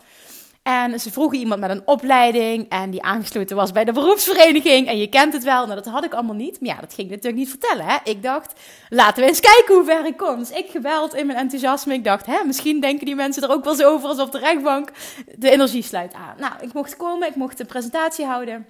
En 0.67 0.99
ze 0.99 1.11
vroegen 1.11 1.37
iemand 1.37 1.59
met 1.59 1.69
een 1.69 1.81
opleiding 1.85 2.69
en 2.69 2.89
die 2.89 3.01
aangesloten 3.01 3.55
was 3.55 3.71
bij 3.71 3.83
de 3.83 3.91
beroepsvereniging. 3.91 4.87
En 4.87 4.97
je 4.97 5.07
kent 5.07 5.33
het 5.33 5.43
wel. 5.43 5.63
Nou, 5.65 5.75
dat 5.75 5.93
had 5.93 6.05
ik 6.05 6.13
allemaal 6.13 6.35
niet. 6.35 6.61
Maar 6.61 6.69
ja, 6.69 6.81
dat 6.81 6.93
ging 6.93 7.07
ik 7.07 7.13
natuurlijk 7.13 7.43
niet 7.43 7.49
vertellen. 7.49 7.85
Hè? 7.85 7.97
Ik 8.03 8.23
dacht, 8.23 8.53
laten 8.89 9.23
we 9.23 9.29
eens 9.29 9.39
kijken 9.39 9.75
hoe 9.75 9.85
ver 9.85 10.05
ik 10.05 10.17
kom. 10.17 10.39
Dus 10.39 10.49
ik 10.49 10.69
gebeld 10.69 11.13
in 11.13 11.25
mijn 11.25 11.39
enthousiasme. 11.39 11.93
Ik 11.93 12.03
dacht, 12.03 12.25
hè, 12.25 12.43
misschien 12.45 12.79
denken 12.79 13.05
die 13.05 13.15
mensen 13.15 13.43
er 13.43 13.51
ook 13.51 13.63
wel 13.63 13.75
zo 13.75 13.91
over 13.93 14.09
als 14.09 14.19
op 14.19 14.31
de 14.31 14.39
rechtbank. 14.39 14.91
De 15.35 15.49
energie 15.49 15.83
sluit 15.83 16.13
aan. 16.13 16.35
Nou, 16.37 16.53
ik 16.61 16.73
mocht 16.73 16.97
komen. 16.97 17.27
Ik 17.27 17.35
mocht 17.35 17.59
een 17.59 17.65
presentatie 17.65 18.25
houden. 18.25 18.65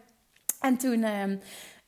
En 0.59 0.77
toen... 0.77 0.99
Uh, 0.99 1.09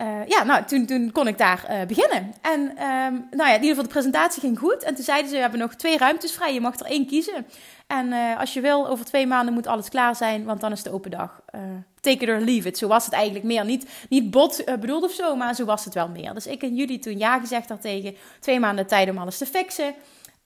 uh, 0.01 0.27
ja, 0.27 0.43
nou, 0.43 0.63
toen, 0.63 0.86
toen 0.86 1.12
kon 1.12 1.27
ik 1.27 1.38
daar 1.38 1.65
uh, 1.69 1.86
beginnen. 1.88 2.33
En 2.41 2.60
um, 2.62 3.27
nou 3.31 3.49
ja, 3.49 3.53
in 3.53 3.53
ieder 3.53 3.69
geval 3.69 3.83
de 3.83 3.89
presentatie 3.89 4.41
ging 4.41 4.60
goed. 4.60 4.83
En 4.83 4.95
toen 4.95 5.03
zeiden 5.03 5.29
ze, 5.29 5.36
we 5.36 5.41
hebben 5.41 5.60
nog 5.60 5.75
twee 5.75 5.97
ruimtes 5.97 6.31
vrij, 6.31 6.53
je 6.53 6.62
mag 6.62 6.79
er 6.79 6.86
één 6.86 7.07
kiezen. 7.07 7.45
En 7.88 8.07
uh, 8.07 8.39
als 8.39 8.53
je 8.53 8.62
wil, 8.62 8.88
over 8.88 9.05
twee 9.05 9.27
maanden 9.27 9.53
moet 9.53 9.67
alles 9.67 9.89
klaar 9.89 10.15
zijn, 10.15 10.43
want 10.43 10.62
dan 10.62 10.71
is 10.71 10.83
de 10.83 10.91
open 10.91 11.12
dag. 11.12 11.41
take 11.99 12.23
it 12.23 12.29
or 12.29 12.39
leave 12.39 12.67
it. 12.67 12.77
Zo 12.77 12.88
was 12.88 13.05
het 13.05 13.13
eigenlijk 13.13 13.45
meer. 13.45 13.65
Niet, 13.65 13.89
niet 14.10 14.31
bot 14.31 14.63
bedoeld 14.79 15.03
of 15.03 15.12
zo, 15.12 15.36
maar 15.36 15.55
zo 15.55 15.65
was 15.65 15.86
het 15.86 15.93
wel 15.93 16.10
meer. 16.10 16.33
Dus 16.33 16.47
ik 16.47 16.62
in 16.62 16.75
juli 16.75 16.99
toen 16.99 17.17
ja 17.17 17.39
gezegd 17.39 17.67
daartegen. 17.67 18.15
Twee 18.39 18.60
maanden 18.60 18.88
tijd 18.88 19.10
om 19.10 19.17
alles 19.17 19.38
te 19.38 19.45
fixen. 19.45 19.93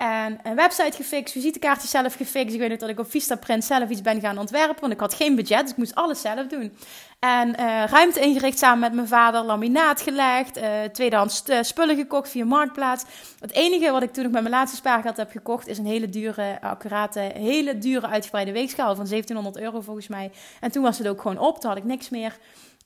En 0.02 0.40
een 0.44 0.56
website 0.56 0.98
gefixt, 0.98 1.32
visitekaartjes 1.34 1.90
zelf 1.90 2.16
gefixt. 2.16 2.54
Ik 2.54 2.60
weet 2.60 2.70
niet 2.70 2.80
dat 2.80 2.90
ik 2.90 3.00
op 3.00 3.12
Vistaprint 3.12 3.64
zelf 3.64 3.90
iets 3.90 4.02
ben 4.02 4.20
gaan 4.20 4.38
ontwerpen, 4.38 4.80
want 4.80 4.94
ik 4.94 5.00
had 5.00 5.14
geen 5.14 5.36
budget, 5.36 5.62
dus 5.62 5.72
ik 5.72 5.78
moest 5.78 5.96
alles 5.96 6.22
zelf 6.22 6.48
doen. 6.48 6.74
En 7.20 7.50
uh, 7.50 7.84
ruimte 7.86 8.20
ingericht 8.20 8.58
samen 8.58 8.80
met 8.80 8.94
mijn 8.94 9.08
vader, 9.08 9.44
laminaat 9.44 10.02
gelegd, 10.02 10.58
uh, 10.58 10.64
tweedehands 10.92 11.44
uh, 11.50 11.58
spullen 11.62 11.96
gekocht 11.96 12.30
via 12.30 12.46
Marktplaats. 12.46 13.04
Het 13.40 13.52
enige 13.52 13.92
wat 13.92 14.04
ik 14.04 14.14
toen 14.14 14.24
nog 14.24 14.32
met 14.32 14.42
mijn 14.42 14.54
laatste 14.54 14.78
spaargeld 14.78 15.18
heb 15.18 15.32
gekocht, 15.32 15.68
is 15.68 15.78
een 15.78 15.86
hele 15.86 16.10
dure, 16.10 16.62
accurate, 16.62 17.20
hele 17.20 17.78
dure 17.78 18.08
uitgebreide 18.08 18.52
weegschaal 18.52 18.96
van 18.96 19.08
1700 19.08 19.58
euro 19.58 19.82
volgens 19.82 20.08
mij. 20.08 20.32
En 20.60 20.72
toen 20.72 20.84
was 20.84 20.98
het 20.98 21.08
ook 21.08 21.22
gewoon 21.22 21.38
op, 21.40 21.60
toen 21.60 21.70
had 21.70 21.80
ik 21.80 21.86
niks 21.86 22.10
meer. 22.10 22.38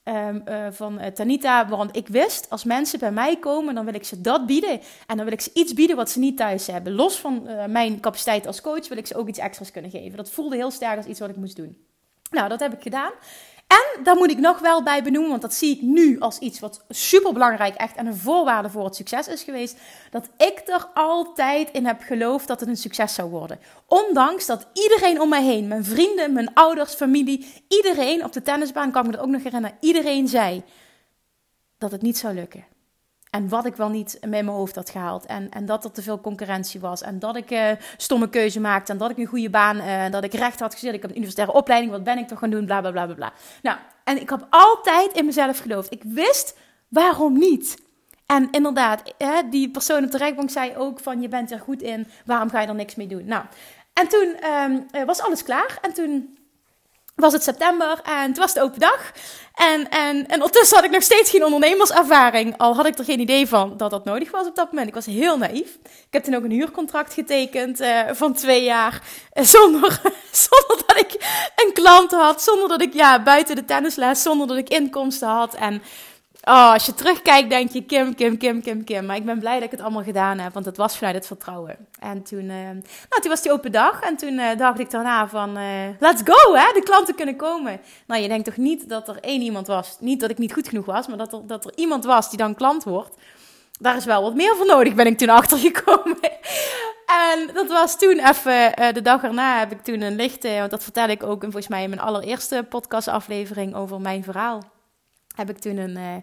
Um, 0.07 0.43
uh, 0.49 0.67
van 0.71 1.01
uh, 1.01 1.05
Tanita. 1.05 1.67
Want 1.67 1.95
ik 1.95 2.07
wist, 2.07 2.49
als 2.49 2.63
mensen 2.63 2.99
bij 2.99 3.11
mij 3.11 3.37
komen, 3.39 3.75
dan 3.75 3.85
wil 3.85 3.93
ik 3.93 4.03
ze 4.03 4.21
dat 4.21 4.45
bieden. 4.45 4.79
En 5.07 5.15
dan 5.15 5.25
wil 5.25 5.33
ik 5.33 5.41
ze 5.41 5.51
iets 5.53 5.73
bieden 5.73 5.95
wat 5.95 6.09
ze 6.09 6.19
niet 6.19 6.37
thuis 6.37 6.67
hebben. 6.67 6.93
Los 6.93 7.19
van 7.19 7.43
uh, 7.47 7.65
mijn 7.65 7.99
capaciteit 7.99 8.47
als 8.47 8.61
coach 8.61 8.87
wil 8.87 8.97
ik 8.97 9.07
ze 9.07 9.15
ook 9.15 9.27
iets 9.27 9.39
extra's 9.39 9.71
kunnen 9.71 9.91
geven. 9.91 10.17
Dat 10.17 10.29
voelde 10.29 10.55
heel 10.55 10.71
sterk 10.71 10.97
als 10.97 11.05
iets 11.05 11.19
wat 11.19 11.29
ik 11.29 11.35
moest 11.35 11.55
doen. 11.55 11.77
Nou, 12.31 12.49
dat 12.49 12.59
heb 12.59 12.73
ik 12.73 12.81
gedaan. 12.81 13.11
En 13.67 14.03
daar 14.03 14.15
moet 14.15 14.31
ik 14.31 14.37
nog 14.37 14.59
wel 14.59 14.83
bij 14.83 15.03
benoemen, 15.03 15.29
want 15.29 15.41
dat 15.41 15.53
zie 15.53 15.75
ik 15.75 15.81
nu 15.81 16.19
als 16.19 16.39
iets 16.39 16.59
wat 16.59 16.85
super 16.89 17.33
belangrijk 17.33 17.75
echt 17.75 17.95
en 17.95 18.05
een 18.05 18.15
voorwaarde 18.15 18.69
voor 18.69 18.85
het 18.85 18.95
succes 18.95 19.27
is 19.27 19.43
geweest. 19.43 19.77
Dat 20.11 20.29
ik 20.37 20.61
er 20.65 20.87
altijd 20.93 21.71
in 21.71 21.85
heb 21.85 22.01
geloofd 22.01 22.47
dat 22.47 22.59
het 22.59 22.69
een 22.69 22.77
succes 22.77 23.13
zou 23.13 23.29
worden. 23.29 23.59
Ondanks 23.87 24.45
dat 24.45 24.67
iedereen 24.73 25.21
om 25.21 25.29
mij 25.29 25.43
heen, 25.43 25.67
mijn 25.67 25.83
vrienden, 25.83 26.33
mijn 26.33 26.53
ouders, 26.53 26.93
familie, 26.93 27.63
iedereen 27.67 28.23
op 28.23 28.33
de 28.33 28.41
tennisbaan, 28.41 28.91
kan 28.91 29.01
ik 29.01 29.07
me 29.07 29.15
dat 29.15 29.25
ook 29.25 29.31
nog 29.31 29.43
herinneren, 29.43 29.77
iedereen 29.79 30.27
zei 30.27 30.63
dat 31.77 31.91
het 31.91 32.01
niet 32.01 32.17
zou 32.17 32.33
lukken. 32.33 32.74
En 33.35 33.49
wat 33.49 33.65
ik 33.65 33.75
wel 33.75 33.89
niet 33.89 34.17
met 34.21 34.29
mijn 34.29 34.47
hoofd 34.47 34.75
had 34.75 34.89
gehaald. 34.89 35.25
En, 35.25 35.49
en 35.49 35.65
dat 35.65 35.83
er 35.83 35.91
te 35.91 36.01
veel 36.01 36.21
concurrentie 36.21 36.79
was. 36.79 37.01
En 37.01 37.19
dat 37.19 37.35
ik 37.35 37.51
uh, 37.51 37.71
stomme 37.97 38.29
keuze 38.29 38.59
maakte. 38.59 38.91
En 38.91 38.97
dat 38.97 39.09
ik 39.09 39.17
een 39.17 39.25
goede 39.25 39.49
baan. 39.49 39.77
Uh, 39.77 40.09
dat 40.09 40.23
ik 40.23 40.33
recht 40.33 40.59
had 40.59 40.73
gezet. 40.73 40.93
Ik 40.93 41.01
heb 41.01 41.09
een 41.09 41.15
universitaire 41.15 41.57
opleiding. 41.57 41.91
Wat 41.91 42.03
ben 42.03 42.17
ik 42.17 42.27
toch 42.27 42.39
gaan 42.39 42.49
doen? 42.49 42.65
Bla 42.65 42.81
bla 42.81 42.91
bla 42.91 43.05
bla. 43.05 43.33
Nou, 43.61 43.77
en 44.03 44.21
ik 44.21 44.29
heb 44.29 44.47
altijd 44.49 45.13
in 45.13 45.25
mezelf 45.25 45.59
geloofd. 45.59 45.91
Ik 45.91 46.03
wist 46.03 46.57
waarom 46.87 47.37
niet. 47.37 47.77
En 48.25 48.47
inderdaad, 48.51 49.13
hè, 49.17 49.49
die 49.49 49.71
persoon 49.71 50.03
op 50.03 50.11
de 50.11 50.17
rechtbank 50.17 50.49
zei 50.49 50.75
ook 50.75 50.99
van 50.99 51.21
je 51.21 51.27
bent 51.27 51.51
er 51.51 51.59
goed 51.59 51.81
in. 51.81 52.07
Waarom 52.25 52.49
ga 52.49 52.61
je 52.61 52.67
er 52.67 52.75
niks 52.75 52.95
mee 52.95 53.07
doen? 53.07 53.25
Nou, 53.25 53.43
en 53.93 54.07
toen 54.07 54.35
um, 54.45 55.05
was 55.05 55.21
alles 55.21 55.43
klaar. 55.43 55.77
En 55.81 55.93
toen 55.93 56.37
was 57.15 57.33
het 57.33 57.43
september 57.43 57.99
en 58.03 58.27
het 58.27 58.37
was 58.37 58.53
de 58.53 58.61
open 58.61 58.79
dag. 58.79 59.11
En, 59.53 59.89
en, 59.89 60.27
en 60.27 60.33
ondertussen 60.33 60.75
had 60.75 60.85
ik 60.85 60.91
nog 60.91 61.03
steeds 61.03 61.29
geen 61.29 61.43
ondernemerservaring. 61.43 62.57
Al 62.57 62.75
had 62.75 62.85
ik 62.85 62.97
er 62.97 63.05
geen 63.05 63.19
idee 63.19 63.47
van 63.47 63.77
dat 63.77 63.91
dat 63.91 64.05
nodig 64.05 64.31
was 64.31 64.47
op 64.47 64.55
dat 64.55 64.71
moment. 64.71 64.87
Ik 64.87 64.93
was 64.93 65.05
heel 65.05 65.37
naïef. 65.37 65.77
Ik 65.83 66.07
heb 66.09 66.23
toen 66.23 66.35
ook 66.35 66.43
een 66.43 66.51
huurcontract 66.51 67.13
getekend 67.13 67.81
uh, 67.81 67.99
van 68.11 68.33
twee 68.33 68.63
jaar. 68.63 69.01
Uh, 69.33 69.43
zonder, 69.43 70.01
zonder 70.47 70.83
dat 70.87 70.97
ik 70.97 71.13
een 71.55 71.73
klant 71.73 72.11
had. 72.11 72.43
Zonder 72.43 72.67
dat 72.67 72.81
ik 72.81 72.93
ja, 72.93 73.23
buiten 73.23 73.55
de 73.55 73.65
tennisles, 73.65 74.21
zonder 74.21 74.47
dat 74.47 74.57
ik 74.57 74.69
inkomsten 74.69 75.27
had. 75.27 75.53
En 75.53 75.81
Oh, 76.47 76.71
als 76.71 76.85
je 76.85 76.93
terugkijkt, 76.93 77.49
denk 77.49 77.71
je 77.71 77.83
Kim, 77.83 78.15
Kim, 78.15 78.37
Kim, 78.37 78.61
Kim, 78.61 78.83
Kim. 78.83 79.05
Maar 79.05 79.15
ik 79.15 79.25
ben 79.25 79.39
blij 79.39 79.53
dat 79.53 79.63
ik 79.63 79.71
het 79.71 79.81
allemaal 79.81 80.03
gedaan 80.03 80.39
heb, 80.39 80.53
want 80.53 80.65
het 80.65 80.77
was 80.77 80.97
vanuit 80.97 81.15
het 81.15 81.27
vertrouwen. 81.27 81.77
En 81.99 82.23
toen, 82.23 82.43
uh, 82.43 82.63
nou, 83.09 83.21
toen 83.21 83.29
was 83.29 83.41
die 83.41 83.51
open 83.51 83.71
dag. 83.71 84.01
En 84.01 84.17
toen 84.17 84.33
uh, 84.33 84.57
dacht 84.57 84.79
ik 84.79 84.89
daarna 84.89 85.27
van, 85.27 85.57
uh, 85.57 85.63
let's 85.99 86.21
go, 86.25 86.53
hè, 86.53 86.73
de 86.73 86.81
klanten 86.83 87.15
kunnen 87.15 87.35
komen. 87.35 87.81
Nou, 88.07 88.21
je 88.21 88.27
denkt 88.27 88.45
toch 88.45 88.57
niet 88.57 88.89
dat 88.89 89.07
er 89.07 89.17
één 89.21 89.41
iemand 89.41 89.67
was, 89.67 89.97
niet 89.99 90.19
dat 90.19 90.29
ik 90.29 90.37
niet 90.37 90.53
goed 90.53 90.67
genoeg 90.67 90.85
was, 90.85 91.07
maar 91.07 91.17
dat 91.17 91.33
er, 91.33 91.47
dat 91.47 91.65
er 91.65 91.71
iemand 91.75 92.05
was 92.05 92.29
die 92.29 92.37
dan 92.37 92.55
klant 92.55 92.83
wordt. 92.83 93.17
Daar 93.79 93.95
is 93.95 94.05
wel 94.05 94.21
wat 94.21 94.35
meer 94.35 94.55
voor 94.55 94.65
nodig, 94.65 94.93
ben 94.93 95.07
ik 95.07 95.17
toen 95.17 95.29
achtergekomen. 95.39 96.17
En 97.05 97.49
dat 97.53 97.67
was 97.67 97.97
toen 97.97 98.19
even, 98.19 98.93
de 98.93 99.01
dag 99.01 99.23
erna 99.23 99.59
heb 99.59 99.71
ik 99.71 99.83
toen 99.83 100.01
een 100.01 100.15
lichte, 100.15 100.55
want 100.57 100.71
dat 100.71 100.83
vertel 100.83 101.07
ik 101.07 101.23
ook 101.23 101.41
volgens 101.41 101.67
mij 101.67 101.83
in 101.83 101.89
mijn 101.89 102.01
allereerste 102.01 102.65
podcastaflevering 102.69 103.75
over 103.75 104.01
mijn 104.01 104.23
verhaal 104.23 104.73
heb 105.35 105.49
ik 105.49 105.57
toen 105.57 105.77
een, 105.77 105.97
uh, 105.97 106.15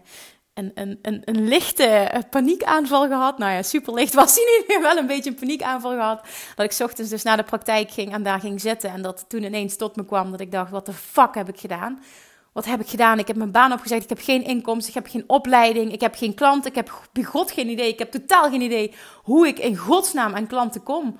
een, 0.53 0.71
een, 0.73 0.99
een, 1.01 1.21
een 1.25 1.47
lichte 1.47 1.83
eh, 1.83 2.21
paniekaanval 2.29 3.07
gehad. 3.07 3.37
Nou 3.37 3.51
ja, 3.51 3.61
super 3.61 3.93
licht 3.93 4.13
was 4.13 4.35
hij 4.35 4.63
meer, 4.67 4.81
wel 4.81 4.97
een 4.97 5.07
beetje 5.07 5.29
een 5.29 5.35
paniekaanval 5.35 5.91
gehad. 5.91 6.27
Dat 6.55 6.73
ik 6.73 6.85
ochtends 6.85 7.09
dus 7.09 7.23
naar 7.23 7.37
de 7.37 7.43
praktijk 7.43 7.91
ging 7.91 8.13
en 8.13 8.23
daar 8.23 8.39
ging 8.39 8.61
zitten. 8.61 8.89
En 8.89 9.01
dat 9.01 9.25
toen 9.27 9.43
ineens 9.43 9.75
tot 9.75 9.95
me 9.95 10.05
kwam 10.05 10.31
dat 10.31 10.39
ik 10.39 10.51
dacht, 10.51 10.71
wat 10.71 10.85
de 10.85 10.93
fuck 10.93 11.35
heb 11.35 11.49
ik 11.49 11.59
gedaan? 11.59 12.01
Wat 12.53 12.65
heb 12.65 12.79
ik 12.79 12.87
gedaan? 12.87 13.19
Ik 13.19 13.27
heb 13.27 13.35
mijn 13.35 13.51
baan 13.51 13.71
opgezegd. 13.71 14.03
Ik 14.03 14.09
heb 14.09 14.21
geen 14.21 14.43
inkomsten. 14.43 14.87
Ik 14.87 15.03
heb 15.03 15.11
geen 15.11 15.23
opleiding. 15.27 15.91
Ik 15.91 16.01
heb 16.01 16.15
geen 16.15 16.33
klanten. 16.33 16.69
Ik 16.69 16.75
heb 16.75 17.01
bij 17.11 17.23
God 17.23 17.51
geen 17.51 17.69
idee. 17.69 17.87
Ik 17.87 17.99
heb 17.99 18.11
totaal 18.11 18.49
geen 18.49 18.61
idee 18.61 18.93
hoe 19.23 19.47
ik 19.47 19.59
in 19.59 19.77
godsnaam 19.77 20.35
aan 20.35 20.47
klanten 20.47 20.83
kom. 20.83 21.17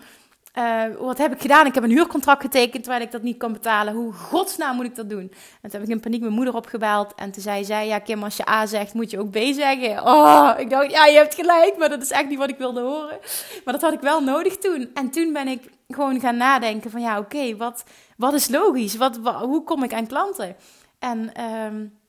Uh, 0.58 0.84
wat 1.00 1.18
heb 1.18 1.34
ik 1.34 1.42
gedaan? 1.42 1.66
Ik 1.66 1.74
heb 1.74 1.84
een 1.84 1.90
huurcontract 1.90 2.42
getekend 2.42 2.84
terwijl 2.84 3.04
ik 3.04 3.12
dat 3.12 3.22
niet 3.22 3.38
kan 3.38 3.54
betalen. 3.54 3.94
Hoe 3.94 4.14
godsnaam 4.14 4.76
moet 4.76 4.86
ik 4.86 4.96
dat 4.96 5.10
doen? 5.10 5.32
En 5.62 5.70
toen 5.70 5.72
heb 5.72 5.84
ik 5.84 5.88
in 5.88 6.00
paniek 6.00 6.22
mijn 6.22 6.34
moeder 6.34 6.56
opgebeld. 6.56 7.16
En 7.16 7.32
toen 7.32 7.42
zei 7.42 7.64
zij, 7.64 7.88
ja 7.88 8.00
Kim, 8.00 8.24
als 8.24 8.38
je 8.38 8.50
A 8.50 8.66
zegt, 8.66 8.94
moet 8.94 9.12
je 9.12 9.20
ook 9.20 9.32
B 9.32 9.38
zeggen. 9.38 10.04
Oh, 10.06 10.54
ik 10.58 10.70
dacht, 10.70 10.92
ja, 10.92 11.06
je 11.06 11.18
hebt 11.18 11.36
gelijk. 11.36 11.78
Maar 11.78 11.90
dat 11.90 12.02
is 12.02 12.12
echt 12.12 12.30
niet 12.30 12.38
wat 12.38 12.50
ik 12.50 12.58
wilde 12.58 12.82
horen. 12.82 13.20
Maar 13.66 13.74
dat 13.74 13.82
had 13.82 13.94
ik 13.94 14.02
wel 14.02 14.24
nodig 14.24 14.58
toen. 14.58 14.90
En 14.94 15.10
toen 15.10 15.34
ben 15.34 15.48
ik 15.48 15.70
gewoon 15.88 16.20
gaan 16.20 16.38
nadenken 16.38 16.92
van, 16.92 17.02
ja, 17.02 17.20
oké, 17.20 17.56
wat, 17.56 17.84
wat 18.18 18.34
is 18.34 18.50
logisch? 18.50 18.96
Wat, 18.96 19.20
hoe 19.42 19.64
kom 19.64 19.84
ik 19.84 19.94
aan 19.94 20.08
klanten? 20.08 20.56
En... 21.00 21.44
Um, 21.66 22.02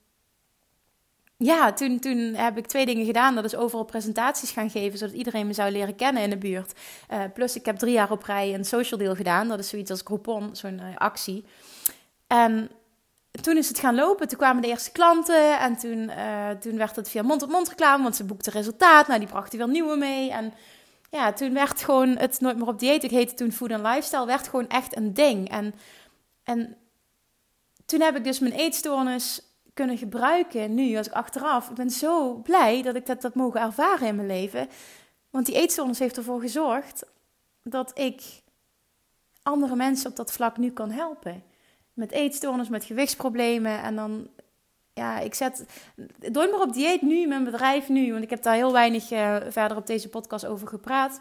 ja, 1.44 1.72
toen, 1.72 1.98
toen 1.98 2.18
heb 2.18 2.58
ik 2.58 2.66
twee 2.66 2.86
dingen 2.86 3.06
gedaan. 3.06 3.34
Dat 3.34 3.44
is 3.44 3.56
overal 3.56 3.84
presentaties 3.84 4.50
gaan 4.50 4.70
geven, 4.70 4.98
zodat 4.98 5.14
iedereen 5.14 5.46
me 5.46 5.52
zou 5.52 5.70
leren 5.70 5.96
kennen 5.96 6.22
in 6.22 6.30
de 6.30 6.36
buurt. 6.36 6.72
Uh, 7.12 7.22
plus, 7.34 7.56
ik 7.56 7.66
heb 7.66 7.76
drie 7.76 7.92
jaar 7.92 8.10
op 8.10 8.22
rij 8.22 8.54
een 8.54 8.64
social 8.64 9.00
deal 9.00 9.14
gedaan. 9.14 9.48
Dat 9.48 9.58
is 9.58 9.68
zoiets 9.68 9.90
als 9.90 10.00
Groupon, 10.04 10.56
zo'n 10.56 10.80
uh, 10.80 10.96
actie. 10.96 11.44
En 12.26 12.70
toen 13.42 13.56
is 13.56 13.68
het 13.68 13.78
gaan 13.78 13.94
lopen. 13.94 14.28
Toen 14.28 14.38
kwamen 14.38 14.62
de 14.62 14.68
eerste 14.68 14.92
klanten. 14.92 15.58
En 15.58 15.76
toen, 15.76 15.98
uh, 15.98 16.50
toen 16.50 16.76
werd 16.76 16.96
het 16.96 17.10
via 17.10 17.22
mond-op-mond 17.22 17.68
reclame, 17.68 18.02
want 18.02 18.16
ze 18.16 18.24
boekten 18.24 18.52
resultaat. 18.52 19.06
Nou, 19.06 19.18
die 19.18 19.28
brachten 19.28 19.58
weer 19.58 19.68
nieuwe 19.68 19.96
mee. 19.96 20.30
En 20.30 20.52
ja, 21.10 21.32
toen 21.32 21.52
werd 21.52 21.82
gewoon 21.82 22.16
het 22.16 22.40
Nooit 22.40 22.56
meer 22.56 22.66
op 22.66 22.78
dieet. 22.78 23.04
Ik 23.04 23.10
heette 23.10 23.34
toen 23.34 23.52
Food 23.52 23.72
and 23.72 23.82
Lifestyle. 23.82 24.26
Werd 24.26 24.48
gewoon 24.48 24.68
echt 24.68 24.96
een 24.96 25.14
ding. 25.14 25.50
En, 25.50 25.74
en 26.44 26.76
toen 27.86 28.00
heb 28.00 28.16
ik 28.16 28.24
dus 28.24 28.38
mijn 28.38 28.52
eetstoornis 28.52 29.53
kunnen 29.74 29.98
gebruiken 29.98 30.74
nu, 30.74 30.96
als 30.96 31.06
ik 31.06 31.12
achteraf. 31.12 31.68
Ik 31.68 31.74
ben 31.74 31.90
zo 31.90 32.34
blij 32.34 32.82
dat 32.82 32.94
ik 32.94 33.06
dat, 33.06 33.22
dat 33.22 33.34
mogen 33.34 33.60
ervaren 33.60 34.08
in 34.08 34.16
mijn 34.16 34.28
leven. 34.28 34.68
Want 35.30 35.46
die 35.46 35.54
eetstoornis 35.54 35.98
heeft 35.98 36.16
ervoor 36.16 36.40
gezorgd 36.40 37.04
dat 37.62 37.98
ik 37.98 38.22
andere 39.42 39.76
mensen 39.76 40.10
op 40.10 40.16
dat 40.16 40.32
vlak 40.32 40.56
nu 40.56 40.70
kan 40.70 40.90
helpen. 40.90 41.42
Met 41.92 42.10
eetstoornis, 42.10 42.68
met 42.68 42.84
gewichtsproblemen. 42.84 43.82
En 43.82 43.96
dan, 43.96 44.28
ja, 44.92 45.18
ik 45.18 45.34
zet 45.34 45.66
nooit 46.18 46.50
meer 46.50 46.60
op 46.60 46.72
dieet 46.72 47.02
nu, 47.02 47.26
mijn 47.26 47.44
bedrijf 47.44 47.88
nu. 47.88 48.12
Want 48.12 48.24
ik 48.24 48.30
heb 48.30 48.42
daar 48.42 48.54
heel 48.54 48.72
weinig 48.72 49.10
uh, 49.10 49.36
verder 49.48 49.76
op 49.76 49.86
deze 49.86 50.08
podcast 50.08 50.46
over 50.46 50.68
gepraat. 50.68 51.20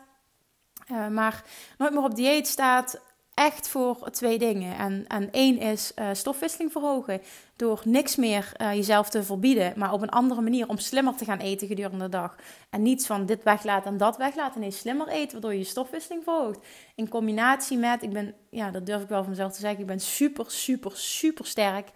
Uh, 0.91 1.07
maar 1.07 1.43
nooit 1.77 1.93
meer 1.93 2.03
op 2.03 2.15
dieet 2.15 2.47
staat 2.47 3.01
echt 3.33 3.67
voor 3.67 4.09
twee 4.11 4.37
dingen. 4.37 4.77
En, 4.77 5.05
en 5.07 5.31
één 5.31 5.57
is 5.57 5.91
uh, 5.95 6.09
stofwisseling 6.13 6.71
verhogen. 6.71 7.21
Door 7.55 7.81
niks 7.85 8.15
meer 8.15 8.51
uh, 8.57 8.73
jezelf 8.73 9.09
te 9.09 9.23
verbieden, 9.23 9.73
maar 9.75 9.93
op 9.93 10.01
een 10.01 10.09
andere 10.09 10.41
manier 10.41 10.67
om 10.67 10.77
slimmer 10.77 11.15
te 11.15 11.25
gaan 11.25 11.39
eten 11.39 11.67
gedurende 11.67 12.03
de 12.03 12.09
dag. 12.09 12.35
En 12.69 12.81
niets 12.81 13.05
van 13.05 13.25
dit 13.25 13.43
weglaten 13.43 13.91
en 13.91 13.97
dat 13.97 14.17
weglaten. 14.17 14.61
Nee, 14.61 14.71
slimmer 14.71 15.07
eten, 15.07 15.31
waardoor 15.31 15.53
je 15.53 15.63
stofwisseling 15.63 16.23
verhoogt. 16.23 16.59
In 16.95 17.09
combinatie 17.09 17.77
met, 17.77 18.03
ik 18.03 18.13
ben, 18.13 18.33
ja, 18.49 18.71
dat 18.71 18.85
durf 18.85 19.01
ik 19.01 19.09
wel 19.09 19.21
van 19.21 19.29
mezelf 19.29 19.53
te 19.53 19.59
zeggen, 19.59 19.79
ik 19.79 19.87
ben 19.87 19.99
super, 19.99 20.51
super, 20.51 20.91
super 20.95 21.45
sterk 21.45 21.89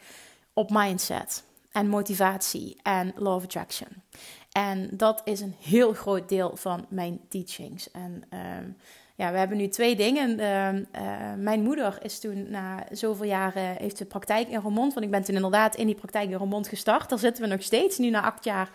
op 0.54 0.70
mindset. 0.70 1.44
En 1.72 1.88
motivatie 1.88 2.80
en 2.84 3.14
law 3.16 3.36
of 3.36 3.44
attraction. 3.44 3.88
En 4.52 4.90
dat 4.92 5.22
is 5.24 5.40
een 5.40 5.56
heel 5.60 5.94
groot 5.94 6.30
deel 6.30 6.56
van 6.56 6.86
mijn 6.90 7.20
teachings. 7.30 7.92
En 7.92 8.24
um, 8.60 8.78
ja, 9.18 9.32
we 9.32 9.38
hebben 9.38 9.58
nu 9.58 9.68
twee 9.68 9.96
dingen. 9.96 10.40
Uh, 10.40 10.70
mijn 11.38 11.64
moeder 11.64 11.98
is 12.02 12.20
toen 12.20 12.46
na 12.50 12.84
zoveel 12.92 13.26
jaren, 13.26 13.76
heeft 13.78 13.98
de 13.98 14.06
praktijk 14.06 14.50
in 14.50 14.60
Roermond. 14.60 14.94
Want 14.94 15.06
ik 15.06 15.12
ben 15.12 15.24
toen 15.24 15.36
inderdaad 15.36 15.76
in 15.76 15.86
die 15.86 15.96
praktijk 15.96 16.30
in 16.30 16.38
Roermond 16.38 16.68
gestart. 16.68 17.10
Daar 17.10 17.20
zitten 17.20 17.44
we 17.44 17.50
nog 17.50 17.62
steeds, 17.62 17.98
nu 17.98 18.10
na 18.10 18.22
acht 18.22 18.44
jaar. 18.44 18.70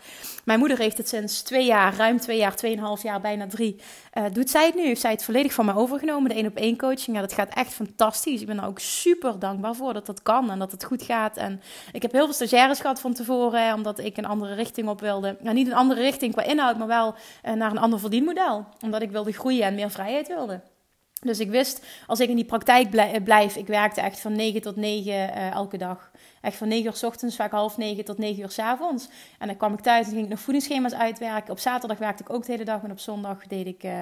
Mijn 0.45 0.59
moeder 0.59 0.79
heeft 0.79 0.97
het 0.97 1.09
sinds 1.09 1.43
twee 1.43 1.67
jaar, 1.67 1.97
ruim 1.97 2.19
twee 2.19 2.39
jaar, 2.39 2.57
tweeënhalf 2.57 3.03
jaar, 3.03 3.21
bijna 3.21 3.47
drie. 3.47 3.77
Uh, 4.19 4.25
doet 4.33 4.51
zij 4.51 4.67
het 4.67 4.75
nu? 4.75 4.83
Heeft 4.83 5.01
zij 5.01 5.11
het 5.11 5.25
volledig 5.25 5.53
van 5.53 5.65
mij 5.65 5.75
overgenomen? 5.75 6.29
De 6.29 6.35
één 6.35 6.47
op 6.47 6.57
één 6.57 6.77
coaching. 6.77 7.17
Ja, 7.17 7.23
dat 7.23 7.33
gaat 7.33 7.55
echt 7.55 7.73
fantastisch. 7.73 8.41
Ik 8.41 8.47
ben 8.47 8.59
er 8.59 8.67
ook 8.67 8.79
super 8.79 9.39
dankbaar 9.39 9.75
voor 9.75 9.93
dat 9.93 10.07
dat 10.07 10.23
kan 10.23 10.51
en 10.51 10.59
dat 10.59 10.73
het 10.73 10.85
goed 10.85 11.03
gaat. 11.03 11.37
En 11.37 11.61
ik 11.93 12.03
heb 12.03 12.13
heel 12.13 12.25
veel 12.25 12.35
stagiaires 12.35 12.81
gehad 12.81 13.01
van 13.01 13.13
tevoren, 13.13 13.75
omdat 13.75 13.99
ik 13.99 14.17
een 14.17 14.27
andere 14.27 14.55
richting 14.55 14.89
op 14.89 15.01
wilde. 15.01 15.37
Nou, 15.41 15.55
niet 15.55 15.67
een 15.67 15.75
andere 15.75 16.01
richting 16.01 16.33
qua 16.33 16.43
inhoud, 16.43 16.79
maar 16.79 16.87
wel 16.87 17.15
naar 17.55 17.71
een 17.71 17.79
ander 17.79 18.01
verdienmodel. 18.01 18.67
Omdat 18.81 19.03
ik 19.03 19.11
wilde 19.11 19.33
groeien 19.33 19.63
en 19.63 19.75
meer 19.75 19.91
vrijheid 19.91 20.31
wilde. 20.35 20.61
Dus 21.21 21.41
ik 21.41 21.51
wist, 21.51 21.85
als 22.07 22.21
ik 22.21 22.29
in 22.29 22.37
die 22.37 22.45
praktijk 22.45 22.91
blijf, 23.25 23.57
ik 23.57 23.67
werkte 23.67 24.01
echt 24.01 24.21
van 24.21 24.33
9 24.33 24.61
tot 24.61 24.77
9 24.77 25.13
uh, 25.13 25.37
eh, 25.37 25.53
elke 25.53 25.77
dag. 25.77 26.11
Echt 26.41 26.57
van 26.57 26.69
9 26.69 26.87
uur 26.87 26.97
s 26.97 27.03
ochtends, 27.03 27.37
vaak 27.37 27.51
half 27.51 27.77
9 27.77 28.05
tot 28.05 28.19
9 28.19 28.43
uur 28.43 28.51
s 28.51 28.59
avonds. 28.59 29.09
En 29.39 29.47
dan 29.47 29.57
kwam 29.57 29.73
ik 29.73 29.81
thuis 29.81 30.07
en 30.07 30.13
ging 30.13 30.25
ik 30.25 30.31
nog 30.31 30.41
voedingsschema's 30.41 30.95
uitwerken. 30.95 31.53
Op 31.53 31.59
zaterdag 31.59 31.99
werkte 31.99 32.23
ik 32.23 32.33
ook 32.33 32.47
de 32.47 32.53
hele 32.53 32.65
dag 32.65 32.83
en 32.83 32.91
op 32.91 32.99
zondag 32.99 33.47
deed 33.47 33.67
ik 33.67 33.85
uh, 33.85 33.93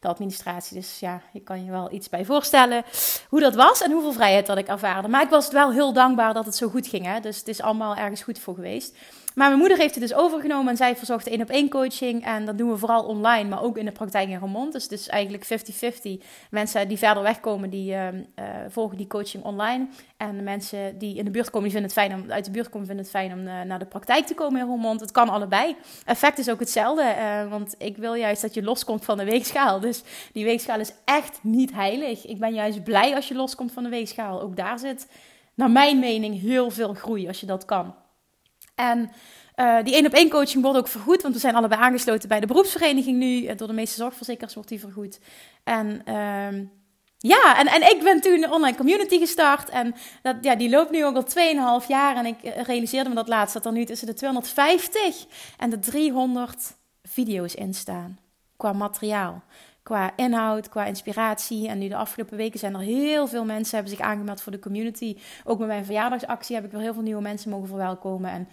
de 0.00 0.08
administratie. 0.08 0.76
Dus 0.76 0.98
ja, 1.00 1.22
je 1.32 1.40
kan 1.40 1.64
je 1.64 1.70
wel 1.70 1.92
iets 1.92 2.08
bij 2.08 2.24
voorstellen 2.24 2.84
hoe 3.28 3.40
dat 3.40 3.54
was 3.54 3.82
en 3.82 3.90
hoeveel 3.90 4.12
vrijheid 4.12 4.46
dat 4.46 4.58
ik 4.58 4.68
ervaarde. 4.68 5.08
Maar 5.08 5.22
ik 5.22 5.30
was 5.30 5.50
wel 5.50 5.72
heel 5.72 5.92
dankbaar 5.92 6.34
dat 6.34 6.44
het 6.44 6.56
zo 6.56 6.68
goed 6.68 6.86
ging. 6.86 7.06
Hè? 7.06 7.20
Dus 7.20 7.38
het 7.38 7.48
is 7.48 7.60
allemaal 7.60 7.96
ergens 7.96 8.22
goed 8.22 8.38
voor 8.38 8.54
geweest. 8.54 8.96
Maar 9.34 9.48
mijn 9.48 9.60
moeder 9.60 9.78
heeft 9.78 9.94
het 9.94 10.02
dus 10.02 10.14
overgenomen 10.14 10.70
en 10.70 10.76
zij 10.76 10.96
verzorgt 10.96 11.26
één 11.26 11.42
op 11.42 11.48
één 11.48 11.68
coaching. 11.68 12.24
En 12.24 12.44
dat 12.44 12.58
doen 12.58 12.70
we 12.70 12.76
vooral 12.76 13.04
online, 13.04 13.48
maar 13.48 13.62
ook 13.62 13.78
in 13.78 13.84
de 13.84 13.92
praktijk 13.92 14.28
in 14.28 14.38
Remond. 14.38 14.72
Dus 14.72 14.82
het 14.82 14.92
is 14.92 15.08
eigenlijk 15.08 15.44
50-50. 16.20 16.24
Mensen 16.50 16.88
die 16.88 16.98
verder 16.98 17.22
wegkomen, 17.22 17.70
die 17.70 17.92
uh, 17.92 18.06
uh, 18.12 18.20
volgen 18.68 18.96
die 18.96 19.06
coaching 19.06 19.44
online. 19.44 19.86
En 20.16 20.36
de 20.36 20.42
mensen 20.42 20.98
die 20.98 21.16
in 21.16 21.24
de 21.24 21.30
buurt 21.30 21.50
komen, 21.50 21.59
die 21.62 21.72
vinden 21.72 21.90
het 21.90 21.98
fijn 21.98 22.14
om 22.14 22.30
uit 22.30 22.44
de 22.44 22.50
buurt 22.50 22.68
komen, 22.68 22.86
vinden 22.86 23.04
het 23.04 23.14
fijn 23.14 23.32
om 23.32 23.38
uh, 23.38 23.62
naar 23.62 23.78
de 23.78 23.86
praktijk 23.86 24.26
te 24.26 24.34
komen 24.34 24.60
in 24.60 24.66
Remond. 24.66 25.00
Het 25.00 25.10
kan 25.10 25.28
allebei. 25.28 25.76
Effect 26.04 26.38
is 26.38 26.50
ook 26.50 26.60
hetzelfde, 26.60 27.14
uh, 27.18 27.50
want 27.50 27.74
ik 27.78 27.96
wil 27.96 28.14
juist 28.14 28.42
dat 28.42 28.54
je 28.54 28.62
loskomt 28.62 29.04
van 29.04 29.16
de 29.16 29.24
weegschaal. 29.24 29.80
Dus 29.80 30.02
die 30.32 30.44
weegschaal 30.44 30.80
is 30.80 30.92
echt 31.04 31.38
niet 31.42 31.72
heilig. 31.72 32.26
Ik 32.26 32.38
ben 32.38 32.54
juist 32.54 32.84
blij 32.84 33.14
als 33.14 33.28
je 33.28 33.34
loskomt 33.34 33.72
van 33.72 33.82
de 33.82 33.88
weegschaal. 33.88 34.40
Ook 34.40 34.56
daar 34.56 34.78
zit, 34.78 35.06
naar 35.54 35.70
mijn 35.70 35.98
mening, 35.98 36.40
heel 36.40 36.70
veel 36.70 36.94
groei 36.94 37.28
als 37.28 37.40
je 37.40 37.46
dat 37.46 37.64
kan. 37.64 37.94
En 38.74 39.10
uh, 39.56 39.82
die 39.84 39.94
één 39.94 40.06
op 40.06 40.12
één 40.12 40.28
coaching 40.28 40.62
wordt 40.62 40.78
ook 40.78 40.88
vergoed, 40.88 41.22
want 41.22 41.34
we 41.34 41.40
zijn 41.40 41.54
allebei 41.54 41.80
aangesloten 41.80 42.28
bij 42.28 42.40
de 42.40 42.46
beroepsvereniging 42.46 43.18
nu. 43.18 43.44
Eh, 43.44 43.56
door 43.56 43.68
de 43.68 43.74
meeste 43.74 43.96
zorgverzekers 43.96 44.54
wordt 44.54 44.68
die 44.68 44.80
vergoed. 44.80 45.20
En 45.64 46.02
uh, 46.08 46.68
ja, 47.22 47.58
en, 47.58 47.66
en 47.66 47.90
ik 47.90 48.02
ben 48.02 48.20
toen 48.20 48.42
een 48.42 48.52
online 48.52 48.76
community 48.76 49.18
gestart. 49.18 49.68
En 49.68 49.94
dat, 50.22 50.36
ja, 50.40 50.54
die 50.54 50.70
loopt 50.70 50.90
nu 50.90 51.04
ook 51.04 51.16
al 51.16 51.80
2,5 51.82 51.86
jaar. 51.86 52.16
En 52.16 52.26
ik 52.26 52.42
eh, 52.42 52.62
realiseerde 52.62 53.08
me 53.08 53.14
dat 53.14 53.28
laatst 53.28 53.54
dat 53.54 53.66
er 53.66 53.72
nu 53.72 53.84
tussen 53.84 54.06
de 54.06 54.14
250 54.14 55.26
en 55.56 55.70
de 55.70 55.78
300 55.78 56.76
video's 57.02 57.54
in 57.54 57.74
staan. 57.74 58.18
Qua 58.56 58.72
materiaal 58.72 59.42
qua 59.82 60.12
inhoud, 60.16 60.68
qua 60.68 60.84
inspiratie. 60.84 61.68
En 61.68 61.78
nu 61.78 61.88
de 61.88 61.96
afgelopen 61.96 62.36
weken 62.36 62.58
zijn 62.58 62.74
er 62.74 62.80
heel 62.80 63.26
veel 63.26 63.44
mensen 63.44 63.74
hebben 63.74 63.96
zich 63.96 64.06
aangemeld 64.06 64.40
voor 64.40 64.52
de 64.52 64.58
community. 64.58 65.16
Ook 65.44 65.58
met 65.58 65.68
mijn 65.68 65.84
verjaardagsactie 65.84 66.54
heb 66.54 66.64
ik 66.64 66.70
wel 66.70 66.80
heel 66.80 66.94
veel 66.94 67.02
nieuwe 67.02 67.22
mensen 67.22 67.50
mogen 67.50 67.68
verwelkomen. 67.68 68.30
En 68.30 68.48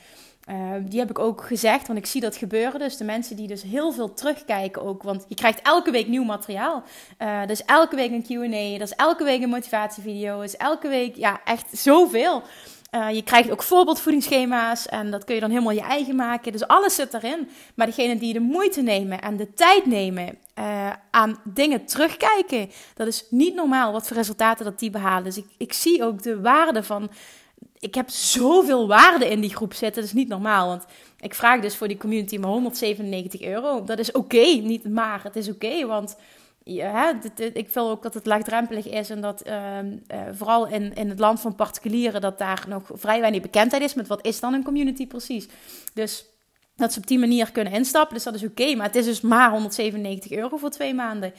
uh, 0.49 0.71
die 0.81 0.99
heb 0.99 1.10
ik 1.10 1.19
ook 1.19 1.43
gezegd, 1.43 1.88
want 1.88 1.99
ik 1.99 2.05
zie 2.05 2.21
dat 2.21 2.36
gebeuren. 2.36 2.79
Dus 2.79 2.97
de 2.97 3.03
mensen 3.03 3.36
die 3.36 3.47
dus 3.47 3.62
heel 3.62 3.91
veel 3.91 4.13
terugkijken 4.13 4.81
ook. 4.81 5.03
Want 5.03 5.25
je 5.27 5.36
krijgt 5.36 5.62
elke 5.62 5.91
week 5.91 6.08
nieuw 6.08 6.23
materiaal. 6.23 6.83
Uh, 7.19 7.45
dus 7.45 7.65
elke 7.65 7.95
week 7.95 8.12
een 8.12 8.23
Q&A. 8.23 8.77
Dat 8.77 8.87
is 8.87 8.95
elke 8.95 9.23
week 9.23 9.41
een 9.41 9.50
motivatievideo. 9.50 10.41
is 10.41 10.58
elke 10.58 10.87
week, 10.87 11.15
ja, 11.15 11.41
echt 11.43 11.77
zoveel. 11.77 12.43
Uh, 12.91 13.12
je 13.12 13.23
krijgt 13.23 13.52
ook 13.52 13.63
voorbeeldvoedingsschema's 13.63 14.85
en 14.85 15.12
dat 15.12 15.23
kun 15.23 15.35
je 15.35 15.41
dan 15.41 15.50
helemaal 15.50 15.71
je 15.71 15.81
eigen 15.81 16.15
maken. 16.15 16.52
Dus 16.52 16.67
alles 16.67 16.95
zit 16.95 17.13
erin. 17.13 17.50
Maar 17.75 17.85
degene 17.85 18.17
die 18.17 18.33
de 18.33 18.39
moeite 18.39 18.81
nemen 18.81 19.21
en 19.21 19.37
de 19.37 19.54
tijd 19.54 19.85
nemen 19.85 20.37
uh, 20.60 20.93
aan 21.12 21.39
dingen 21.43 21.85
terugkijken, 21.85 22.69
dat 22.93 23.08
is 23.08 23.25
niet 23.29 23.56
normaal 23.56 23.91
wat 23.91 24.08
voor 24.08 24.17
resultaten 24.17 24.65
dat 24.65 24.79
die 24.79 24.89
behalen. 24.89 25.23
Dus 25.23 25.37
ik, 25.37 25.45
ik 25.58 25.73
zie 25.73 26.04
ook 26.04 26.23
de 26.23 26.41
waarde 26.41 26.83
van 26.83 27.10
ik 27.80 27.96
heb 27.96 28.10
zoveel 28.10 28.88
waarde 28.88 29.30
in 29.30 29.42
die 29.42 29.56
groep 29.56 29.73
zitten. 29.73 30.02
Dat 30.02 30.12
is 30.12 30.17
niet 30.17 30.28
normaal. 30.28 30.67
Want 30.67 30.86
ik 31.19 31.34
vraag 31.34 31.62
dus 31.62 31.75
voor 31.75 31.88
die 31.88 31.98
community 31.98 32.38
maar 32.38 32.50
197 32.50 33.42
euro. 33.42 33.84
Dat 33.84 34.00
is 34.00 34.12
oké, 34.12 34.46
niet 34.46 34.90
maar. 34.90 35.23
Het 35.23 35.36
is 35.36 35.50
oké, 35.50 35.86
want 35.86 36.17
ja, 36.63 37.19
ik 37.54 37.69
wil 37.69 37.90
ook 37.90 38.04
dat 38.04 38.13
het 38.13 38.25
laagdrempelig 38.25 38.88
is 38.88 39.10
en 39.10 39.21
dat 39.21 39.42
ehm, 39.42 39.98
eh, 40.08 40.21
vooral 40.32 40.67
in, 40.67 40.96
in 40.96 41.10
het 41.10 41.19
land 41.19 41.40
van 41.40 41.56
particulieren 41.56 42.21
dat 42.21 42.38
daar 42.38 42.65
nog 42.67 42.90
vrij 42.94 43.19
weinig 43.19 43.42
bekendheid 43.42 43.84
is 43.84 43.94
met 43.94 44.08
wat 44.08 44.25
is 44.25 44.40
dan 44.40 44.54
een 44.54 44.63
community 44.63 45.08
precies. 45.08 45.48
Dus 45.94 46.25
dat 46.75 46.94
ze 46.94 47.00
op 47.00 47.08
die 47.08 47.19
manier 47.19 47.52
kunnen 47.52 47.73
instappen, 47.73 48.13
dus 48.13 48.23
dat 48.23 48.36
is 48.36 48.44
oké. 48.44 48.75
maar 48.75 48.86
het 48.86 48.96
is 48.96 49.06
dus 49.06 49.21
maar 49.21 49.52
197 49.52 50.32
euro 50.32 50.58
voor 50.58 50.69
twee 50.69 50.94
maanden. 50.94 51.34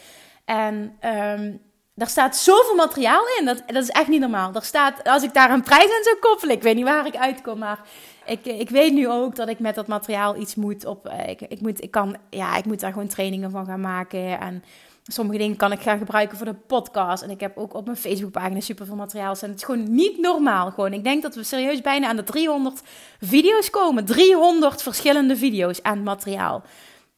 En 0.45 0.97
um, 1.41 1.61
daar 1.99 2.09
staat 2.09 2.37
zoveel 2.37 2.75
materiaal 2.75 3.23
in, 3.39 3.45
dat, 3.45 3.63
dat 3.67 3.83
is 3.83 3.89
echt 3.89 4.09
niet 4.09 4.21
normaal. 4.21 4.55
Er 4.55 4.63
staat, 4.63 5.05
als 5.05 5.23
ik 5.23 5.35
daar 5.35 5.51
een 5.51 5.63
prijs 5.63 5.83
aan 5.97 6.03
zou 6.03 6.17
koppelen, 6.21 6.57
ik 6.57 6.63
weet 6.63 6.75
niet 6.75 6.85
waar 6.85 7.07
ik 7.07 7.17
uitkom, 7.17 7.59
maar 7.59 7.81
ik, 8.25 8.45
ik 8.45 8.71
weet 8.71 8.93
nu 8.93 9.09
ook 9.09 9.37
dat 9.37 9.49
ik 9.49 9.59
met 9.59 9.75
dat 9.75 9.87
materiaal 9.87 10.37
iets 10.37 10.55
moet 10.55 10.85
op. 10.85 11.07
Eh, 11.07 11.29
ik, 11.29 11.41
ik, 11.41 11.61
moet, 11.61 11.83
ik, 11.83 11.91
kan, 11.91 12.17
ja, 12.31 12.57
ik 12.57 12.65
moet 12.65 12.81
daar 12.81 12.93
gewoon 12.93 13.09
trainingen 13.09 13.51
van 13.51 13.67
gaan 13.67 13.81
maken 13.81 14.41
en 14.41 14.63
Sommige 15.11 15.39
dingen 15.39 15.57
kan 15.57 15.73
ik 15.73 15.81
gaan 15.81 15.99
gebruiken 15.99 16.37
voor 16.37 16.47
de 16.47 16.55
podcast. 16.55 17.23
En 17.23 17.31
ik 17.31 17.41
heb 17.41 17.57
ook 17.57 17.75
op 17.75 17.85
mijn 17.85 17.97
Facebookpagina 17.97 18.61
super 18.61 18.87
veel 18.87 18.97
materiaal 18.97 19.35
staan. 19.35 19.49
Het 19.49 19.59
is 19.59 19.65
gewoon 19.65 19.95
niet 19.95 20.19
normaal. 20.19 20.71
Gewoon. 20.71 20.93
Ik 20.93 21.05
denk 21.05 21.23
dat 21.23 21.35
we 21.35 21.43
serieus 21.43 21.81
bijna 21.81 22.09
aan 22.09 22.17
de 22.17 22.25
300 22.25 22.81
video's 23.21 23.71
komen. 23.71 24.05
300 24.05 24.83
verschillende 24.83 25.37
video's 25.37 25.83
aan 25.83 26.03
materiaal. 26.03 26.63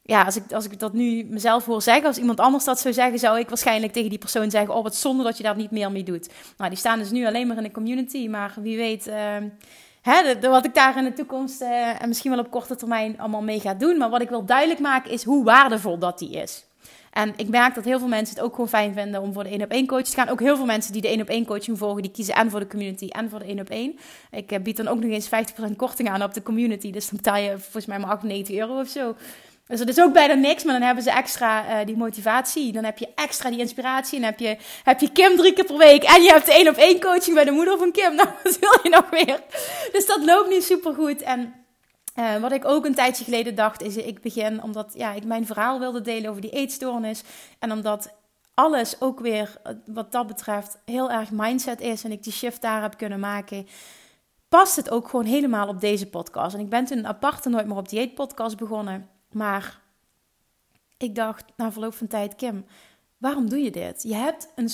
Ja, 0.03 0.23
als 0.23 0.37
ik, 0.37 0.53
als 0.53 0.65
ik 0.65 0.79
dat 0.79 0.93
nu 0.93 1.25
mezelf 1.25 1.65
hoor 1.65 1.83
zeggen, 1.83 2.07
als 2.07 2.19
iemand 2.19 2.41
anders 2.41 2.65
dat 2.65 2.81
zou 2.81 2.95
zeggen, 2.95 3.19
zou 3.19 3.39
ik 3.39 3.49
waarschijnlijk 3.49 3.93
tegen 3.93 4.11
die 4.11 4.19
persoon 4.19 4.51
zeggen: 4.51 4.75
Oh, 4.75 4.83
wat 4.83 4.95
zonde 4.95 5.23
dat 5.23 5.37
je 5.37 5.43
daar 5.43 5.57
niet 5.57 5.71
meer 5.71 5.93
mee 5.93 6.03
doet. 6.03 6.31
Nou, 6.57 6.71
die 6.71 6.79
staan 6.79 6.99
dus 6.99 7.11
nu 7.11 7.27
alleen 7.27 7.47
maar 7.47 7.57
in 7.57 7.63
de 7.63 7.71
community. 7.71 8.29
Maar 8.29 8.55
wie 8.57 8.77
weet. 8.77 9.07
Uh, 9.07 9.37
Hè, 10.01 10.41
wat 10.41 10.65
ik 10.65 10.75
daar 10.75 10.97
in 10.97 11.05
de 11.05 11.13
toekomst 11.13 11.63
uh, 11.63 12.03
en 12.03 12.09
misschien 12.09 12.31
wel 12.31 12.41
op 12.41 12.51
korte 12.51 12.77
termijn 12.77 13.19
allemaal 13.19 13.43
mee 13.43 13.61
ga 13.61 13.75
doen. 13.75 13.97
Maar 13.97 14.11
wat 14.11 14.21
ik 14.21 14.29
wil 14.29 14.45
duidelijk 14.45 14.81
maken 14.81 15.11
is 15.11 15.25
hoe 15.25 15.45
waardevol 15.45 15.99
dat 15.99 16.19
die 16.19 16.31
is. 16.31 16.65
En 17.11 17.33
ik 17.37 17.49
merk 17.49 17.75
dat 17.75 17.85
heel 17.85 17.99
veel 17.99 18.09
mensen 18.09 18.35
het 18.35 18.45
ook 18.45 18.55
gewoon 18.55 18.69
fijn 18.69 18.93
vinden 18.93 19.21
om 19.21 19.33
voor 19.33 19.43
de 19.43 19.49
1 19.49 19.63
op 19.63 19.71
1 19.71 19.87
coach 19.87 20.03
te 20.03 20.17
gaan. 20.17 20.29
Ook 20.29 20.41
heel 20.41 20.57
veel 20.57 20.65
mensen 20.65 20.93
die 20.93 21.03
de 21.03 21.09
1 21.09 21.21
op 21.21 21.29
1 21.29 21.45
coaching 21.45 21.79
volgen, 21.79 22.03
die 22.03 22.11
kiezen 22.11 22.35
en 22.35 22.51
voor 22.51 22.61
de 22.61 22.67
community 22.67 23.07
en 23.09 23.31
voor 23.31 23.39
de 23.39 23.45
1 23.45 23.61
op 23.61 23.69
1. 23.69 23.99
Ik 24.31 24.53
eh, 24.53 24.61
bied 24.61 24.77
dan 24.77 24.89
ook 24.89 25.01
nog 25.01 25.11
eens 25.11 25.29
50% 25.73 25.77
korting 25.77 26.09
aan 26.09 26.23
op 26.23 26.35
de 26.35 26.43
community. 26.43 26.91
Dus 26.91 27.09
dan 27.09 27.17
betaal 27.17 27.37
je 27.37 27.59
volgens 27.59 27.87
mij 27.87 27.99
maar 27.99 28.11
98 28.11 28.57
euro 28.57 28.81
of 28.81 28.89
zo. 28.89 29.15
Dus 29.71 29.79
dat 29.79 29.89
is 29.89 30.01
ook 30.01 30.13
bijna 30.13 30.35
niks, 30.35 30.65
maar 30.65 30.73
dan 30.73 30.83
hebben 30.83 31.05
ze 31.05 31.11
extra 31.11 31.81
uh, 31.81 31.87
die 31.87 31.97
motivatie. 31.97 32.73
Dan 32.73 32.85
heb 32.85 32.99
je 32.99 33.09
extra 33.15 33.51
die 33.51 33.59
inspiratie. 33.59 34.19
En 34.19 34.25
heb 34.25 34.39
je, 34.39 34.57
heb 34.85 35.01
je 35.01 35.13
Kim 35.13 35.37
drie 35.37 35.53
keer 35.53 35.65
per 35.65 35.77
week. 35.77 36.03
En 36.03 36.23
je 36.23 36.31
hebt 36.31 36.49
één 36.49 36.69
op 36.69 36.77
één 36.77 37.01
coaching 37.01 37.35
bij 37.35 37.45
de 37.45 37.51
moeder 37.51 37.79
van 37.79 37.93
Kim. 37.93 38.15
Nou, 38.21 38.29
wat 38.43 38.59
wil 38.59 38.79
je 38.83 38.89
nog 38.89 39.11
meer? 39.11 39.43
Dus 39.93 40.07
dat 40.07 40.25
loopt 40.25 40.49
nu 40.49 40.61
super 40.61 40.95
goed. 40.95 41.23
En 41.23 41.55
uh, 42.19 42.37
wat 42.37 42.53
ik 42.53 42.65
ook 42.65 42.85
een 42.85 42.95
tijdje 42.95 43.25
geleden 43.25 43.55
dacht, 43.55 43.83
is 43.83 43.97
ik 43.97 44.21
begin 44.21 44.63
omdat 44.63 44.93
ja, 44.97 45.13
ik 45.13 45.25
mijn 45.25 45.47
verhaal 45.47 45.79
wilde 45.79 46.01
delen 46.01 46.31
over 46.31 46.43
die 46.43 46.51
eetstoornis. 46.51 47.23
En 47.59 47.73
omdat 47.73 48.15
alles 48.55 49.01
ook 49.01 49.21
weer, 49.21 49.57
eh, 49.63 49.73
wat 49.87 50.13
dat 50.13 50.27
betreft, 50.27 50.79
heel 50.85 51.11
erg 51.11 51.31
mindset 51.31 51.81
is. 51.81 52.05
En 52.05 52.13
ik 52.13 52.23
die 52.23 52.33
shift 52.33 52.63
daar 52.63 52.83
heb 52.83 52.97
kunnen 52.97 53.21
maken. 53.21 53.67
Past 54.49 54.77
het 54.77 54.91
ook 54.91 55.09
gewoon 55.09 55.25
helemaal 55.25 55.69
op 55.69 55.81
deze 55.81 56.07
podcast. 56.07 56.55
En 56.55 56.61
ik 56.61 56.69
ben 56.69 56.85
toen 56.85 56.99
een 56.99 57.07
aparte 57.07 57.49
Nooit 57.49 57.67
meer 57.67 57.77
op 57.77 57.89
dieet 57.89 58.15
podcast 58.15 58.57
begonnen. 58.57 59.20
Maar 59.33 59.81
ik 60.97 61.15
dacht 61.15 61.45
na 61.57 61.73
verloop 61.73 61.95
van 61.95 62.07
tijd, 62.07 62.35
Kim, 62.35 62.65
waarom 63.19 63.49
doe 63.49 63.63
je 63.63 63.71
dit? 63.71 64.03
Je 64.03 64.15
hebt 64.15 64.49
een, 64.55 64.71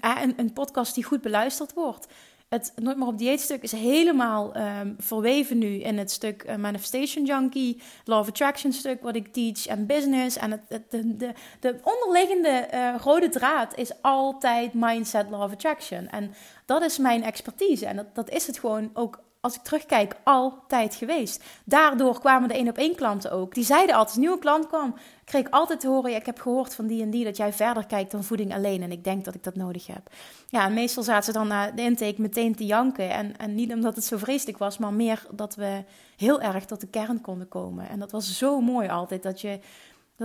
een, 0.00 0.32
een 0.36 0.52
podcast 0.52 0.94
die 0.94 1.04
goed 1.04 1.20
beluisterd 1.20 1.72
wordt 1.72 2.08
het 2.50 2.72
Nooit 2.76 2.96
meer 2.96 3.06
op 3.06 3.18
dieet 3.18 3.40
stuk 3.40 3.62
is 3.62 3.72
helemaal 3.72 4.56
um, 4.56 4.96
verweven 4.98 5.58
nu 5.58 5.80
in 5.80 5.98
het 5.98 6.10
stuk 6.10 6.44
uh, 6.46 6.56
Manifestation 6.56 7.24
Junkie, 7.24 7.82
Law 8.04 8.18
of 8.18 8.28
Attraction 8.28 8.72
stuk 8.72 9.02
wat 9.02 9.16
ik 9.16 9.32
teach 9.32 9.66
en 9.66 9.86
business. 9.86 10.36
En 10.36 10.50
het, 10.50 10.60
de, 10.68 11.16
de, 11.16 11.32
de, 11.60 11.80
onderliggende 11.82 12.68
uh, 12.74 12.94
rode 13.02 13.28
draad 13.28 13.76
is 13.76 14.02
altijd 14.02 14.74
mindset, 14.74 15.30
Law 15.30 15.42
of 15.42 15.52
Attraction. 15.52 16.08
En 16.08 16.34
dat 16.64 16.82
is 16.82 16.98
mijn 16.98 17.22
expertise 17.22 17.86
en 17.86 17.96
dat, 17.96 18.14
dat 18.14 18.30
is 18.30 18.46
het 18.46 18.58
gewoon 18.58 18.90
ook 18.94 19.22
als 19.40 19.54
ik 19.54 19.62
terugkijk, 19.62 20.16
altijd 20.24 20.94
geweest. 20.94 21.44
Daardoor 21.64 22.20
kwamen 22.20 22.48
de 22.48 22.54
één 22.54 22.68
op 22.68 22.78
één 22.78 22.94
klanten 22.94 23.32
ook. 23.32 23.54
Die 23.54 23.64
zeiden 23.64 23.94
altijd, 23.94 24.06
als 24.06 24.14
een 24.14 24.20
nieuwe 24.20 24.38
klant 24.38 24.66
kwam, 24.66 24.94
kreeg 25.24 25.46
ik 25.46 25.54
altijd 25.54 25.80
te 25.80 25.88
horen, 25.88 26.10
ja, 26.10 26.16
ik 26.16 26.26
heb 26.26 26.40
gehoord 26.40 26.74
van 26.74 26.86
die 26.86 27.02
en 27.02 27.10
die 27.10 27.24
dat 27.24 27.36
jij 27.36 27.52
verder 27.52 27.86
kijkt 27.86 28.10
dan 28.10 28.24
voeding 28.24 28.54
alleen. 28.54 28.82
En 28.82 28.92
ik 28.92 29.04
denk 29.04 29.24
dat 29.24 29.34
ik 29.34 29.44
dat 29.44 29.54
nodig 29.54 29.86
heb. 29.86 30.10
Ja, 30.46 30.64
en 30.64 30.74
meestal 30.74 31.02
zaten 31.02 31.24
ze 31.24 31.32
dan 31.32 31.46
na 31.46 31.70
de 31.70 31.82
intake 31.82 32.20
meteen 32.20 32.54
te 32.54 32.66
janken. 32.66 33.10
En, 33.10 33.36
en 33.36 33.54
niet 33.54 33.72
omdat 33.72 33.94
het 33.94 34.04
zo 34.04 34.16
vreselijk 34.16 34.58
was, 34.58 34.78
maar 34.78 34.92
meer 34.92 35.26
dat 35.30 35.54
we 35.54 35.84
heel 36.16 36.40
erg 36.40 36.64
tot 36.64 36.80
de 36.80 36.88
kern 36.88 37.20
konden 37.20 37.48
komen. 37.48 37.88
En 37.88 37.98
dat 37.98 38.10
was 38.10 38.38
zo 38.38 38.60
mooi 38.60 38.88
altijd, 38.88 39.22
dat 39.22 39.40
je... 39.40 39.58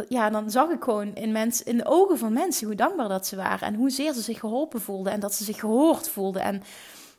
ja, 0.07 0.29
dan 0.29 0.51
zag 0.51 0.69
ik 0.69 0.83
gewoon 0.83 1.15
in, 1.15 1.31
mensen, 1.31 1.65
in 1.65 1.77
de 1.77 1.85
ogen 1.85 2.17
van 2.17 2.33
mensen 2.33 2.67
hoe 2.67 2.75
dankbaar 2.75 3.09
dat 3.09 3.27
ze 3.27 3.35
waren. 3.35 3.67
En 3.67 3.75
hoezeer 3.75 4.13
ze 4.13 4.21
zich 4.21 4.39
geholpen 4.39 4.81
voelden 4.81 5.13
en 5.13 5.19
dat 5.19 5.33
ze 5.33 5.43
zich 5.43 5.59
gehoord 5.59 6.09
voelden. 6.09 6.41
En 6.41 6.63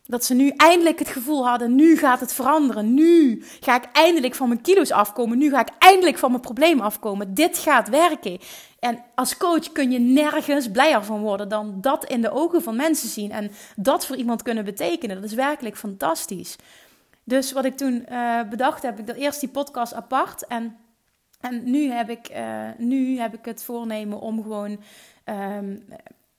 dat 0.06 0.24
ze 0.24 0.34
nu 0.34 0.52
eindelijk 0.56 0.98
het 0.98 1.08
gevoel 1.08 1.46
hadden: 1.46 1.74
nu 1.74 1.96
gaat 1.96 2.20
het 2.20 2.32
veranderen. 2.32 2.94
Nu 2.94 3.44
ga 3.60 3.76
ik 3.76 3.84
eindelijk 3.92 4.34
van 4.34 4.48
mijn 4.48 4.60
kilo's 4.60 4.90
afkomen. 4.90 5.38
Nu 5.38 5.50
ga 5.50 5.60
ik 5.60 5.68
eindelijk 5.78 6.18
van 6.18 6.30
mijn 6.30 6.42
probleem 6.42 6.80
afkomen. 6.80 7.34
Dit 7.34 7.58
gaat 7.58 7.88
werken. 7.88 8.38
En 8.78 9.04
als 9.14 9.36
coach 9.36 9.72
kun 9.72 9.90
je 9.90 9.98
nergens 9.98 10.70
blijer 10.70 11.04
van 11.04 11.20
worden 11.20 11.48
dan 11.48 11.80
dat 11.80 12.04
in 12.04 12.20
de 12.20 12.30
ogen 12.30 12.62
van 12.62 12.76
mensen 12.76 13.08
zien. 13.08 13.30
En 13.30 13.50
dat 13.76 14.06
voor 14.06 14.16
iemand 14.16 14.42
kunnen 14.42 14.64
betekenen. 14.64 15.16
Dat 15.16 15.24
is 15.24 15.34
werkelijk 15.34 15.76
fantastisch. 15.76 16.56
Dus 17.24 17.52
wat 17.52 17.64
ik 17.64 17.76
toen 17.76 18.06
uh, 18.10 18.40
bedacht 18.48 18.82
heb, 18.82 18.98
ik 18.98 19.06
dat 19.06 19.16
eerst 19.16 19.40
die 19.40 19.48
podcast 19.48 19.94
apart. 19.94 20.46
En, 20.46 20.76
en 21.40 21.70
nu, 21.70 21.90
heb 21.90 22.10
ik, 22.10 22.30
uh, 22.30 22.68
nu 22.78 23.18
heb 23.18 23.34
ik 23.34 23.44
het 23.44 23.62
voornemen 23.62 24.20
om 24.20 24.42
gewoon. 24.42 24.80
Um, 25.24 25.84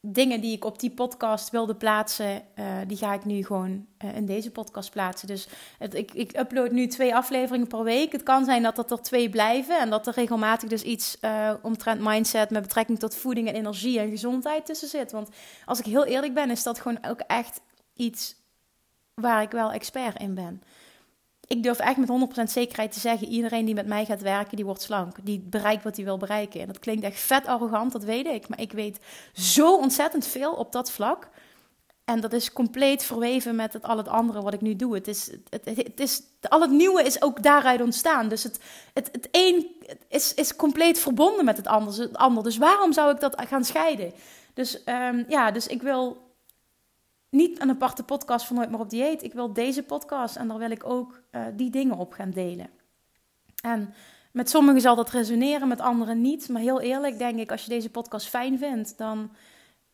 dingen 0.09 0.41
die 0.41 0.55
ik 0.55 0.65
op 0.65 0.79
die 0.79 0.91
podcast 0.91 1.49
wilde 1.49 1.75
plaatsen, 1.75 2.43
uh, 2.55 2.65
die 2.87 2.97
ga 2.97 3.13
ik 3.13 3.25
nu 3.25 3.45
gewoon 3.45 3.85
uh, 4.05 4.15
in 4.15 4.25
deze 4.25 4.51
podcast 4.51 4.91
plaatsen. 4.91 5.27
Dus 5.27 5.47
ik, 5.91 6.11
ik 6.13 6.37
upload 6.39 6.71
nu 6.71 6.87
twee 6.87 7.15
afleveringen 7.15 7.67
per 7.67 7.83
week. 7.83 8.11
Het 8.11 8.23
kan 8.23 8.45
zijn 8.45 8.63
dat 8.63 8.75
dat 8.75 8.91
er 8.91 9.01
twee 9.01 9.29
blijven 9.29 9.79
en 9.79 9.89
dat 9.89 10.07
er 10.07 10.13
regelmatig 10.13 10.69
dus 10.69 10.81
iets 10.81 11.17
uh, 11.21 11.53
omtrent 11.61 12.01
mindset 12.01 12.49
met 12.49 12.61
betrekking 12.61 12.99
tot 12.99 13.15
voeding 13.15 13.47
en 13.47 13.55
energie 13.55 13.99
en 13.99 14.09
gezondheid 14.09 14.65
tussen 14.65 14.87
zit. 14.87 15.11
Want 15.11 15.29
als 15.65 15.79
ik 15.79 15.85
heel 15.85 16.05
eerlijk 16.05 16.33
ben, 16.33 16.49
is 16.49 16.63
dat 16.63 16.79
gewoon 16.79 17.05
ook 17.07 17.19
echt 17.19 17.61
iets 17.93 18.35
waar 19.13 19.41
ik 19.41 19.51
wel 19.51 19.71
expert 19.71 20.19
in 20.19 20.33
ben 20.33 20.61
ik 21.47 21.63
durf 21.63 21.79
echt 21.79 21.97
met 21.97 22.09
100% 22.39 22.43
zekerheid 22.43 22.91
te 22.91 22.99
zeggen: 22.99 23.27
iedereen 23.27 23.65
die 23.65 23.75
met 23.75 23.87
mij 23.87 24.05
gaat 24.05 24.21
werken, 24.21 24.55
die 24.55 24.65
wordt 24.65 24.81
slank. 24.81 25.15
Die 25.23 25.39
bereikt 25.39 25.83
wat 25.83 25.95
hij 25.95 26.05
wil 26.05 26.17
bereiken. 26.17 26.61
En 26.61 26.67
dat 26.67 26.79
klinkt 26.79 27.03
echt 27.03 27.19
vet 27.19 27.45
arrogant, 27.45 27.91
dat 27.91 28.03
weet 28.03 28.27
ik. 28.27 28.47
Maar 28.47 28.61
ik 28.61 28.71
weet 28.71 28.99
zo 29.33 29.75
ontzettend 29.75 30.25
veel 30.25 30.53
op 30.53 30.71
dat 30.71 30.91
vlak. 30.91 31.29
En 32.05 32.19
dat 32.19 32.33
is 32.33 32.53
compleet 32.53 33.03
verweven 33.03 33.55
met 33.55 33.73
het, 33.73 33.83
al 33.83 33.97
het 33.97 34.07
andere 34.07 34.41
wat 34.41 34.53
ik 34.53 34.61
nu 34.61 34.75
doe. 34.75 34.95
Het 34.95 35.07
is, 35.07 35.31
het, 35.49 35.65
het, 35.65 35.99
is, 35.99 36.21
al 36.49 36.61
het 36.61 36.71
nieuwe 36.71 37.03
is 37.03 37.21
ook 37.21 37.43
daaruit 37.43 37.81
ontstaan. 37.81 38.27
Dus 38.27 38.43
het, 38.43 38.59
het, 38.93 39.09
het 39.11 39.27
een 39.31 39.67
is, 40.07 40.33
is 40.33 40.55
compleet 40.55 40.99
verbonden 40.99 41.45
met 41.45 41.57
het 41.57 41.67
ander, 41.67 41.99
het 41.99 42.17
ander. 42.17 42.43
Dus 42.43 42.57
waarom 42.57 42.93
zou 42.93 43.11
ik 43.11 43.19
dat 43.19 43.41
gaan 43.47 43.65
scheiden? 43.65 44.13
Dus 44.53 44.81
um, 44.85 45.25
ja, 45.27 45.51
dus 45.51 45.67
ik 45.67 45.81
wil 45.81 46.26
niet 47.37 47.61
een 47.61 47.69
aparte 47.69 48.03
podcast 48.03 48.45
van 48.45 48.55
Nooit 48.55 48.69
meer 48.69 48.79
op 48.79 48.89
dieet. 48.89 49.23
Ik 49.23 49.33
wil 49.33 49.53
deze 49.53 49.83
podcast 49.83 50.35
en 50.35 50.47
daar 50.47 50.57
wil 50.57 50.71
ik 50.71 50.89
ook 50.89 51.21
uh, 51.31 51.41
die 51.53 51.69
dingen 51.69 51.97
op 51.97 52.11
gaan 52.13 52.31
delen. 52.31 52.69
En 53.61 53.93
met 54.31 54.49
sommigen 54.49 54.81
zal 54.81 54.95
dat 54.95 55.09
resoneren, 55.09 55.67
met 55.67 55.79
anderen 55.79 56.21
niet. 56.21 56.49
Maar 56.49 56.61
heel 56.61 56.81
eerlijk 56.81 57.17
denk 57.17 57.39
ik, 57.39 57.51
als 57.51 57.63
je 57.63 57.69
deze 57.69 57.89
podcast 57.89 58.27
fijn 58.27 58.57
vindt, 58.57 58.97
dan 58.97 59.31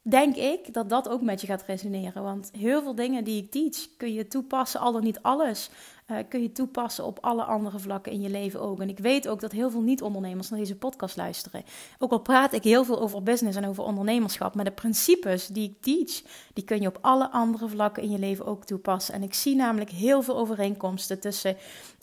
denk 0.02 0.36
ik 0.36 0.74
dat 0.74 0.90
dat 0.90 1.10
ook 1.10 1.22
met 1.22 1.42
je 1.42 1.48
gaat 1.48 1.64
resoneren. 1.68 2.24
Want 2.24 2.52
heel 2.58 2.82
veel 2.82 2.96
dingen 2.96 3.24
die 3.24 3.44
ik 3.44 3.52
teach 3.52 3.88
kun 3.98 4.14
je 4.14 4.28
toepassen, 4.28 4.80
al 4.80 4.92
dan 4.92 5.04
niet 5.04 5.22
alles. 5.22 5.70
Uh, 6.08 6.18
kun 6.30 6.42
je 6.42 6.52
toepassen 6.52 7.06
op 7.06 7.18
alle 7.22 7.44
andere 7.44 7.80
vlakken 7.80 8.12
in 8.12 8.22
je 8.22 8.30
leven 8.30 8.62
ook. 8.62 8.82
En 8.82 8.90
ik 8.90 9.00
weet 9.00 9.28
ook 9.28 9.40
dat 9.40 9.52
heel 9.52 9.70
veel 9.70 9.82
niet-ondernemers 9.82 10.50
naar 10.50 10.60
deze 10.60 10.76
podcast 10.76 11.18
luisteren. 11.18 11.64
Ook 12.00 12.12
al 12.12 12.20
praat 12.20 12.54
ik 12.54 12.64
heel 12.64 12.84
veel 12.84 13.02
over 13.02 13.24
business 13.24 13.58
en 13.58 13.66
over 13.66 13.84
ondernemerschap, 13.84 14.56
maar 14.56 14.66
de 14.66 14.72
principes 14.72 15.48
die 15.48 15.70
ik 15.70 15.82
teach, 15.82 16.22
die 16.54 16.64
kun 16.64 16.82
je 16.82 16.88
op 16.88 16.98
alle 17.02 17.32
andere 17.32 17.68
vlakken 17.68 18.04
in 18.04 18.12
je 18.12 18.20
leven 18.20 18.46
ook 18.46 18.66
toepassen. 18.66 19.14
En 19.14 19.24
ik 19.24 19.34
zie 19.34 19.56
namelijk 19.56 19.90
heel 19.90 20.22
veel 20.22 20.38
overeenkomsten 20.38 21.20
tussen 21.20 21.58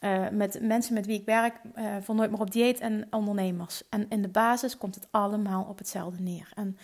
uh, 0.04 0.28
met 0.28 0.58
mensen 0.62 0.94
met 0.94 1.06
wie 1.06 1.18
ik 1.18 1.24
werk, 1.24 1.54
uh, 1.76 1.96
van 2.00 2.16
Nooit 2.16 2.30
meer 2.30 2.40
op 2.40 2.50
dieet 2.50 2.80
en 2.80 3.06
ondernemers. 3.10 3.82
En 3.88 4.06
in 4.08 4.22
de 4.22 4.28
basis 4.28 4.76
komt 4.76 4.94
het 4.94 5.08
allemaal 5.10 5.66
op 5.68 5.78
hetzelfde 5.78 6.22
neer. 6.22 6.52
En 6.54 6.76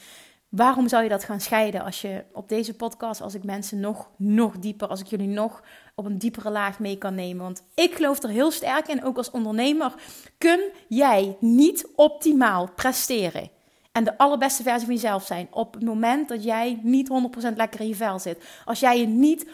Waarom 0.48 0.88
zou 0.88 1.02
je 1.02 1.08
dat 1.08 1.24
gaan 1.24 1.40
scheiden 1.40 1.82
als 1.84 2.00
je 2.00 2.24
op 2.32 2.48
deze 2.48 2.74
podcast, 2.74 3.20
als 3.20 3.34
ik 3.34 3.44
mensen 3.44 3.80
nog, 3.80 4.10
nog 4.16 4.58
dieper, 4.58 4.88
als 4.88 5.00
ik 5.00 5.06
jullie 5.06 5.28
nog 5.28 5.62
op 5.94 6.04
een 6.04 6.18
diepere 6.18 6.50
laag 6.50 6.78
mee 6.78 6.98
kan 6.98 7.14
nemen? 7.14 7.42
Want 7.42 7.62
ik 7.74 7.94
geloof 7.94 8.22
er 8.22 8.28
heel 8.28 8.50
sterk 8.50 8.88
in, 8.88 9.04
ook 9.04 9.16
als 9.16 9.30
ondernemer, 9.30 9.94
kun 10.38 10.60
jij 10.88 11.36
niet 11.40 11.86
optimaal 11.94 12.70
presteren 12.74 13.50
en 13.96 14.04
de 14.04 14.18
allerbeste 14.18 14.62
versie 14.62 14.86
van 14.86 14.94
jezelf 14.94 15.26
zijn. 15.26 15.48
Op 15.50 15.74
het 15.74 15.82
moment 15.82 16.28
dat 16.28 16.44
jij 16.44 16.80
niet 16.82 17.08
100% 17.52 17.56
lekker 17.56 17.80
in 17.80 17.88
je 17.88 17.94
vel 17.94 18.18
zit. 18.18 18.44
Als 18.64 18.80
jij 18.80 19.00
je 19.00 19.06
niet 19.06 19.46
100% 19.46 19.48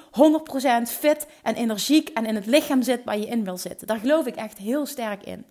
fit 0.83 1.27
en 1.43 1.55
energiek 1.55 2.09
en 2.09 2.27
in 2.27 2.35
het 2.35 2.47
lichaam 2.47 2.83
zit 2.83 3.05
waar 3.05 3.19
je 3.19 3.27
in 3.27 3.45
wil 3.45 3.57
zitten. 3.57 3.87
Daar 3.87 3.99
geloof 3.99 4.27
ik 4.27 4.37
echt 4.37 4.59
heel 4.59 4.87
sterk 4.87 5.25
in. 5.25 5.45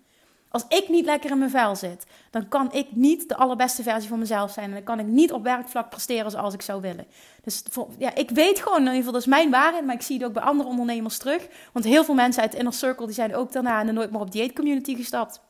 Als 0.52 0.64
ik 0.68 0.88
niet 0.88 1.04
lekker 1.04 1.30
in 1.30 1.38
mijn 1.38 1.50
vel 1.50 1.76
zit, 1.76 2.06
dan 2.30 2.48
kan 2.48 2.72
ik 2.72 2.86
niet 2.90 3.28
de 3.28 3.36
allerbeste 3.36 3.82
versie 3.82 4.08
van 4.08 4.18
mezelf 4.18 4.52
zijn. 4.52 4.66
En 4.66 4.72
dan 4.72 4.82
kan 4.82 4.98
ik 4.98 5.06
niet 5.06 5.32
op 5.32 5.42
werkvlak 5.42 5.90
presteren 5.90 6.30
zoals 6.30 6.54
ik 6.54 6.62
zou 6.62 6.80
willen. 6.80 7.06
Dus 7.42 7.62
ja, 7.98 8.14
ik 8.14 8.30
weet 8.30 8.58
gewoon, 8.58 8.78
in 8.78 8.84
ieder 8.84 8.96
geval, 8.96 9.12
dat 9.12 9.20
is 9.20 9.28
mijn 9.28 9.50
waarheid. 9.50 9.84
Maar 9.84 9.94
ik 9.94 10.02
zie 10.02 10.16
het 10.16 10.26
ook 10.26 10.32
bij 10.32 10.42
andere 10.42 10.68
ondernemers 10.68 11.18
terug. 11.18 11.48
Want 11.72 11.84
heel 11.84 12.04
veel 12.04 12.14
mensen 12.14 12.42
uit 12.42 12.54
Inner 12.54 12.72
Circle, 12.72 13.06
die 13.06 13.14
zijn 13.14 13.34
ook 13.34 13.52
daarna 13.52 13.84
de 13.84 13.92
Nooit 13.92 14.10
meer 14.10 14.20
op 14.20 14.32
dieet 14.32 14.52
community 14.52 14.96
gestapt 14.96 15.40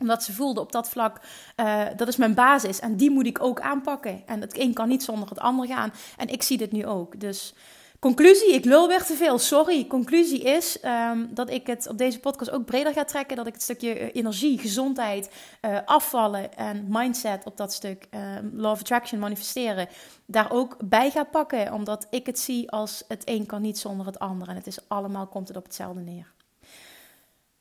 omdat 0.00 0.22
ze 0.22 0.32
voelde 0.32 0.60
op 0.60 0.72
dat 0.72 0.88
vlak, 0.88 1.20
uh, 1.56 1.82
dat 1.96 2.08
is 2.08 2.16
mijn 2.16 2.34
basis. 2.34 2.80
En 2.80 2.96
die 2.96 3.10
moet 3.10 3.26
ik 3.26 3.42
ook 3.42 3.60
aanpakken. 3.60 4.22
En 4.26 4.40
het 4.40 4.58
een 4.58 4.72
kan 4.72 4.88
niet 4.88 5.02
zonder 5.02 5.28
het 5.28 5.38
ander 5.38 5.66
gaan. 5.66 5.92
En 6.16 6.28
ik 6.28 6.42
zie 6.42 6.58
dit 6.58 6.72
nu 6.72 6.86
ook. 6.86 7.20
Dus 7.20 7.54
conclusie, 8.00 8.54
ik 8.54 8.64
lul 8.64 8.88
weer 8.88 9.04
te 9.04 9.14
veel. 9.14 9.38
Sorry. 9.38 9.86
Conclusie 9.86 10.42
is 10.42 10.78
um, 10.84 11.28
dat 11.34 11.50
ik 11.50 11.66
het 11.66 11.88
op 11.88 11.98
deze 11.98 12.20
podcast 12.20 12.50
ook 12.50 12.64
breder 12.64 12.92
ga 12.92 13.04
trekken. 13.04 13.36
Dat 13.36 13.46
ik 13.46 13.52
het 13.52 13.62
stukje 13.62 13.92
eh, 13.92 14.08
energie, 14.12 14.58
gezondheid, 14.58 15.30
uh, 15.62 15.78
afvallen 15.84 16.56
en 16.56 16.86
mindset 16.88 17.44
op 17.44 17.56
dat 17.56 17.72
stuk 17.72 18.06
uh, 18.10 18.20
law 18.52 18.70
of 18.70 18.80
attraction 18.80 19.20
manifesteren. 19.20 19.88
Daar 20.26 20.52
ook 20.52 20.76
bij 20.84 21.10
ga 21.10 21.24
pakken. 21.24 21.72
Omdat 21.72 22.06
ik 22.10 22.26
het 22.26 22.38
zie 22.38 22.70
als 22.70 23.04
het 23.08 23.22
een 23.24 23.46
kan 23.46 23.62
niet 23.62 23.78
zonder 23.78 24.06
het 24.06 24.18
ander. 24.18 24.48
En 24.48 24.54
het 24.56 24.66
is 24.66 24.78
allemaal, 24.88 25.26
komt 25.26 25.48
het 25.48 25.56
op 25.56 25.64
hetzelfde 25.64 26.00
neer. 26.00 26.32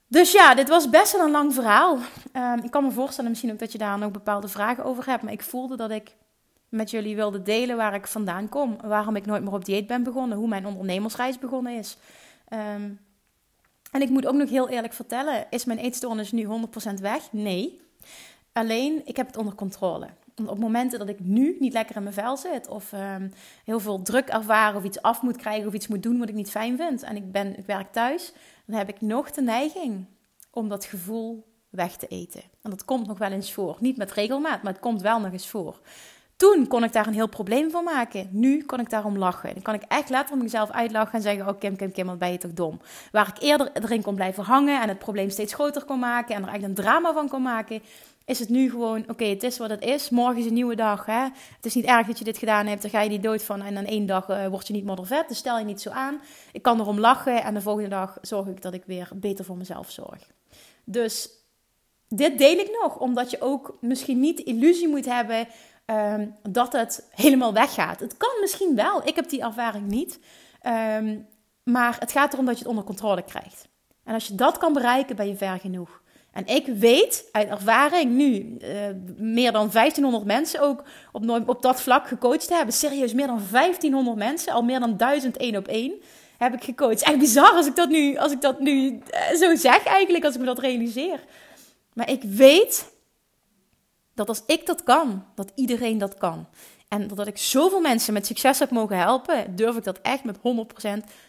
Dus 0.08 0.32
ja, 0.32 0.56
dit 0.56 0.70
was 0.70 0.90
best 0.90 1.12
wel 1.12 1.22
een 1.22 1.32
lang 1.32 1.54
verhaal. 1.54 1.98
Ehm, 2.32 2.60
ik 2.64 2.72
kan 2.72 2.84
me 2.84 2.92
voorstellen 2.92 3.30
misschien 3.30 3.52
ook 3.52 3.60
dat 3.60 3.72
je 3.72 3.78
daar 3.78 3.98
nog 3.98 4.12
bepaalde 4.12 4.48
vragen 4.48 4.84
over 4.84 5.06
hebt. 5.06 5.24
Maar 5.24 5.34
ik 5.34 5.44
voelde 5.44 5.76
dat 5.76 5.92
ik 5.92 6.16
met 6.70 6.90
jullie 6.90 7.16
wilde 7.16 7.42
delen 7.42 7.78
waar 7.78 7.94
ik 7.94 8.08
vandaan 8.08 8.50
kom. 8.50 8.78
Waarom 8.84 9.16
ik 9.16 9.26
nooit 9.26 9.44
meer 9.44 9.54
op 9.54 9.66
dieet 9.66 9.88
ben 9.88 10.04
begonnen. 10.04 10.38
Hoe 10.38 10.48
mijn 10.48 10.66
ondernemersreis 10.66 11.40
begonnen 11.40 11.78
is. 11.78 11.98
Ehm, 12.48 12.90
en 13.92 14.02
ik 14.02 14.10
moet 14.10 14.28
ook 14.28 14.36
nog 14.36 14.50
heel 14.50 14.70
eerlijk 14.70 14.94
vertellen. 14.94 15.46
Is 15.50 15.66
mijn 15.66 15.80
eetstoornis 15.80 16.32
nu 16.32 16.46
100% 16.46 17.00
weg? 17.00 17.32
Nee. 17.32 17.82
Alleen, 18.54 19.02
ik 19.06 19.16
heb 19.16 19.28
het 19.28 19.38
onder 19.38 19.56
controle. 19.56 20.08
Op 20.46 20.60
momenten 20.60 21.00
dat 21.00 21.10
ik 21.10 21.20
nu 21.20 21.56
niet 21.60 21.74
lekker 21.74 21.96
in 21.96 22.04
mijn 22.04 22.16
vel 22.16 22.38
zit, 22.38 22.68
of 22.68 22.92
um, 22.92 23.34
heel 23.66 23.80
veel 23.80 24.02
druk 24.02 24.28
ervaren, 24.28 24.78
of 24.78 24.84
iets 24.84 25.02
af 25.02 25.22
moet 25.22 25.38
krijgen, 25.38 25.68
of 25.68 25.74
iets 25.74 25.88
moet 25.88 26.04
doen 26.04 26.20
wat 26.20 26.30
ik 26.30 26.36
niet 26.36 26.50
fijn 26.50 26.78
vind, 26.78 27.04
en 27.04 27.16
ik, 27.16 27.32
ben, 27.32 27.58
ik 27.58 27.66
werk 27.66 27.92
thuis, 27.92 28.34
dan 28.66 28.78
heb 28.78 28.90
ik 28.90 29.02
nog 29.02 29.32
de 29.32 29.42
neiging 29.42 30.06
om 30.50 30.70
dat 30.70 30.86
gevoel 30.86 31.48
weg 31.70 31.96
te 31.96 32.08
eten. 32.08 32.42
En 32.62 32.70
dat 32.70 32.86
komt 32.86 33.08
nog 33.08 33.18
wel 33.18 33.32
eens 33.32 33.54
voor. 33.54 33.78
Niet 33.80 33.98
met 33.98 34.12
regelmaat, 34.12 34.64
maar 34.64 34.72
het 34.72 34.82
komt 34.82 35.02
wel 35.02 35.20
nog 35.20 35.32
eens 35.32 35.48
voor. 35.48 35.80
Toen 36.40 36.68
kon 36.68 36.84
ik 36.84 36.94
daar 36.94 37.08
een 37.08 37.14
heel 37.14 37.30
probleem 37.30 37.72
van 37.72 37.84
maken. 37.84 38.28
Nu 38.32 38.64
kon 38.64 38.80
ik 38.80 38.90
daarom 38.90 39.18
lachen. 39.18 39.54
Dan 39.54 39.62
kan 39.62 39.74
ik 39.74 39.84
echt 39.88 40.10
letterlijk 40.10 40.44
mezelf 40.44 40.72
uitlachen 40.72 41.14
en 41.14 41.22
zeggen: 41.22 41.48
Oh, 41.48 41.60
Kim, 41.60 41.92
Kim, 41.92 42.06
wat 42.06 42.18
ben 42.18 42.32
je 42.32 42.38
toch 42.38 42.54
dom? 42.54 42.80
Waar 43.12 43.28
ik 43.28 43.44
eerder 43.44 43.70
erin 43.74 44.02
kon 44.02 44.16
blijven 44.16 44.44
hangen 44.44 44.82
en 44.82 44.88
het 44.88 45.00
probleem 45.00 45.30
steeds 45.30 45.54
groter 45.54 45.84
kon 45.84 46.00
maken 46.00 46.36
en 46.36 46.44
er 46.44 46.54
echt 46.54 46.64
een 46.64 46.74
drama 46.74 47.14
van 47.14 47.30
kon 47.30 47.42
maken, 47.42 47.82
is 48.26 48.40
het 48.40 48.50
nu 48.50 48.70
gewoon: 48.70 49.04
Oké, 49.08 49.26
het 49.26 49.44
is 49.44 49.58
wat 49.58 49.70
het 49.70 49.82
is. 49.82 50.10
Morgen 50.10 50.38
is 50.38 50.46
een 50.46 50.54
nieuwe 50.54 50.76
dag. 50.76 51.06
Hè? 51.06 51.22
Het 51.56 51.66
is 51.66 51.76
niet 51.76 51.86
erg 51.86 52.08
dat 52.08 52.18
je 52.18 52.24
dit 52.24 52.38
gedaan 52.38 52.66
hebt. 52.66 52.82
Dan 52.82 52.92
ga 52.92 53.02
je 53.02 53.10
niet 53.10 53.24
dood 53.24 53.44
van 53.44 53.62
en 53.62 53.74
dan 53.74 53.86
één 53.86 54.06
dag 54.06 54.30
uh, 54.30 54.48
word 54.48 54.68
je 54.68 54.74
niet 54.74 54.86
moddervet. 54.86 55.28
Dus 55.28 55.38
stel 55.38 55.60
je 55.60 55.66
niet 55.66 55.82
zo 55.82 55.90
aan. 55.90 56.22
Ik 56.52 56.62
kan 56.62 56.80
erom 56.80 57.00
lachen 57.00 57.44
en 57.44 57.54
de 57.54 57.62
volgende 57.62 57.90
dag 57.90 58.18
zorg 58.22 58.48
ik 58.48 58.62
dat 58.62 58.74
ik 58.74 58.84
weer 58.86 59.10
beter 59.16 59.46
voor 59.46 59.58
mezelf 59.58 59.92
zorg. 59.92 60.28
Dus 60.84 61.30
dit 62.08 62.38
deel 62.38 62.58
ik 62.58 62.78
nog, 62.82 63.00
omdat 63.00 63.32
je 63.32 63.42
ook 63.42 63.78
misschien 63.82 64.20
niet 64.20 64.40
illusie 64.40 64.88
moet 64.88 65.06
hebben 65.06 65.48
Ehm, 65.90 66.28
dat 66.50 66.74
het 66.74 67.08
helemaal 67.12 67.54
weggaat. 67.54 68.00
Het 68.00 68.18
kan 68.18 68.30
misschien 68.42 68.76
wel. 68.76 69.08
Ik 69.08 69.16
heb 69.16 69.30
die 69.30 69.42
ervaring 69.42 69.88
niet. 69.88 70.20
Ehm, 70.62 71.18
maar 71.64 71.96
het 72.00 72.12
gaat 72.12 72.34
erom 72.34 72.46
dat 72.46 72.54
je 72.54 72.60
het 72.60 72.70
onder 72.70 72.84
controle 72.84 73.22
krijgt. 73.22 73.68
En 74.04 74.14
als 74.14 74.28
je 74.28 74.36
dat 74.36 74.58
kan 74.58 74.74
bereiken, 74.74 75.16
ben 75.16 75.28
je 75.28 75.36
ver 75.36 75.60
genoeg. 75.60 76.02
En 76.32 76.46
ik 76.46 76.66
weet 76.66 77.30
uit 77.32 77.50
ervaring 77.50 78.12
nu 78.12 78.58
uh, 78.62 78.70
meer 79.18 79.52
dan 79.52 79.70
1500 79.72 80.26
mensen 80.26 80.62
ook 80.62 80.84
op, 81.12 81.44
op 81.46 81.62
dat 81.62 81.82
vlak 81.82 82.08
gecoacht 82.08 82.48
te 82.48 82.54
hebben. 82.54 82.74
Serieus, 82.74 83.14
meer 83.14 83.28
dan 83.28 83.42
1500 83.52 84.18
mensen, 84.18 84.54
al 84.54 84.62
meer 84.62 84.80
dan 84.80 84.98
1000 84.98 85.38
één 85.38 85.56
op 85.56 85.68
één 85.68 85.94
heb 86.38 86.54
ik 86.54 86.64
gecoacht. 86.64 87.04
Echt 87.04 87.20
bizar 87.20 87.52
als 87.52 87.68
ik 87.68 87.76
dat 87.76 87.90
nu, 87.90 88.18
als 88.18 88.32
ik 88.32 88.42
dat 88.42 88.60
nu 88.60 88.92
uh, 88.92 89.38
zo 89.40 89.56
zeg 89.56 89.84
eigenlijk, 89.84 90.26
als 90.26 90.34
ik 90.34 90.40
me 90.40 90.46
dat 90.46 90.60
realiseer. 90.60 91.20
Maar 91.94 92.10
ik 92.10 92.24
weet 92.24 92.98
dat 94.20 94.30
als 94.30 94.44
ik 94.46 94.66
dat 94.66 94.84
kan, 94.84 95.26
dat 95.36 95.52
iedereen 95.56 95.98
dat 95.98 96.18
kan. 96.18 96.48
En 96.88 97.08
doordat 97.08 97.28
ik 97.28 97.38
zoveel 97.38 97.80
mensen 97.80 98.14
met 98.14 98.26
succes 98.26 98.60
heb 98.60 98.72
mogen 98.72 98.98
helpen, 98.98 99.56
durf 99.56 99.76
ik 99.76 99.84
dat 99.84 100.00
echt 100.02 100.24
met 100.24 100.38
100% 100.38 100.42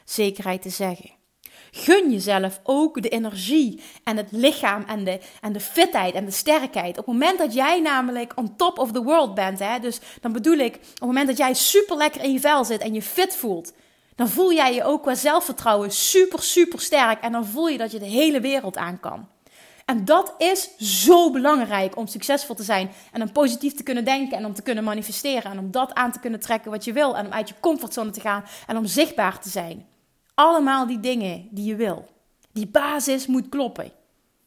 zekerheid 0.05 0.63
te 0.63 0.71
zeggen. 0.71 1.11
Gun 1.71 2.11
jezelf 2.11 2.61
ook 2.63 3.03
de 3.03 3.09
energie 3.09 3.83
en 4.05 4.17
het 4.17 4.29
lichaam 4.31 4.85
en 4.87 5.05
de, 5.05 5.21
en 5.41 5.53
de 5.53 5.61
fitheid 5.61 6.15
en 6.15 6.25
de 6.25 6.31
sterkheid. 6.31 6.99
Op 6.99 7.07
het 7.07 7.15
moment 7.15 7.39
dat 7.39 7.55
jij 7.55 7.81
namelijk 7.81 8.33
on 8.37 8.57
top 8.57 8.79
of 8.79 8.93
the 8.93 9.03
world 9.03 9.35
bent, 9.35 9.59
hè, 9.59 9.79
dus 9.79 9.99
dan 10.21 10.33
bedoel 10.33 10.59
ik, 10.59 10.75
op 10.75 10.83
het 10.83 11.01
moment 11.01 11.27
dat 11.27 11.37
jij 11.37 11.55
super 11.55 11.97
lekker 11.97 12.23
in 12.23 12.33
je 12.33 12.41
vel 12.41 12.65
zit 12.65 12.81
en 12.81 12.95
je 12.95 13.03
fit 13.03 13.37
voelt, 13.37 13.73
dan 14.15 14.29
voel 14.29 14.53
jij 14.53 14.75
je 14.75 14.85
ook 14.85 15.03
qua 15.03 15.15
zelfvertrouwen 15.15 15.91
super, 15.91 16.43
super 16.43 16.81
sterk. 16.81 17.23
En 17.23 17.33
dan 17.33 17.47
voel 17.47 17.69
je 17.69 17.79
dat 17.79 17.91
je 17.91 17.99
de 17.99 18.05
hele 18.05 18.41
wereld 18.41 18.77
aan 18.77 19.01
kan. 19.01 19.29
En 19.91 20.05
dat 20.05 20.35
is 20.39 20.71
zo 20.79 21.31
belangrijk 21.31 21.97
om 21.97 22.07
succesvol 22.07 22.55
te 22.55 22.63
zijn 22.63 22.91
en 23.13 23.23
om 23.23 23.33
positief 23.33 23.75
te 23.75 23.83
kunnen 23.83 24.05
denken 24.05 24.39
en 24.39 24.45
om 24.45 24.55
te 24.55 24.63
kunnen 24.63 24.85
manifesteren 24.85 25.51
en 25.51 25.59
om 25.59 25.71
dat 25.71 25.95
aan 25.95 26.13
te 26.13 26.21
kunnen 26.21 26.41
trekken 26.41 26.71
wat 26.71 26.85
je 26.85 26.93
wil 26.93 27.17
en 27.17 27.27
om 27.27 27.33
uit 27.33 27.49
je 27.49 27.55
comfortzone 27.61 28.11
te 28.11 28.21
gaan 28.21 28.45
en 28.67 28.77
om 28.77 28.87
zichtbaar 28.87 29.41
te 29.41 29.49
zijn. 29.49 29.87
Allemaal 30.35 30.87
die 30.87 31.01
dingen 31.01 31.49
die 31.51 31.65
je 31.65 31.75
wil. 31.75 32.09
Die 32.53 32.67
basis 32.67 33.27
moet 33.27 33.49
kloppen. 33.49 33.93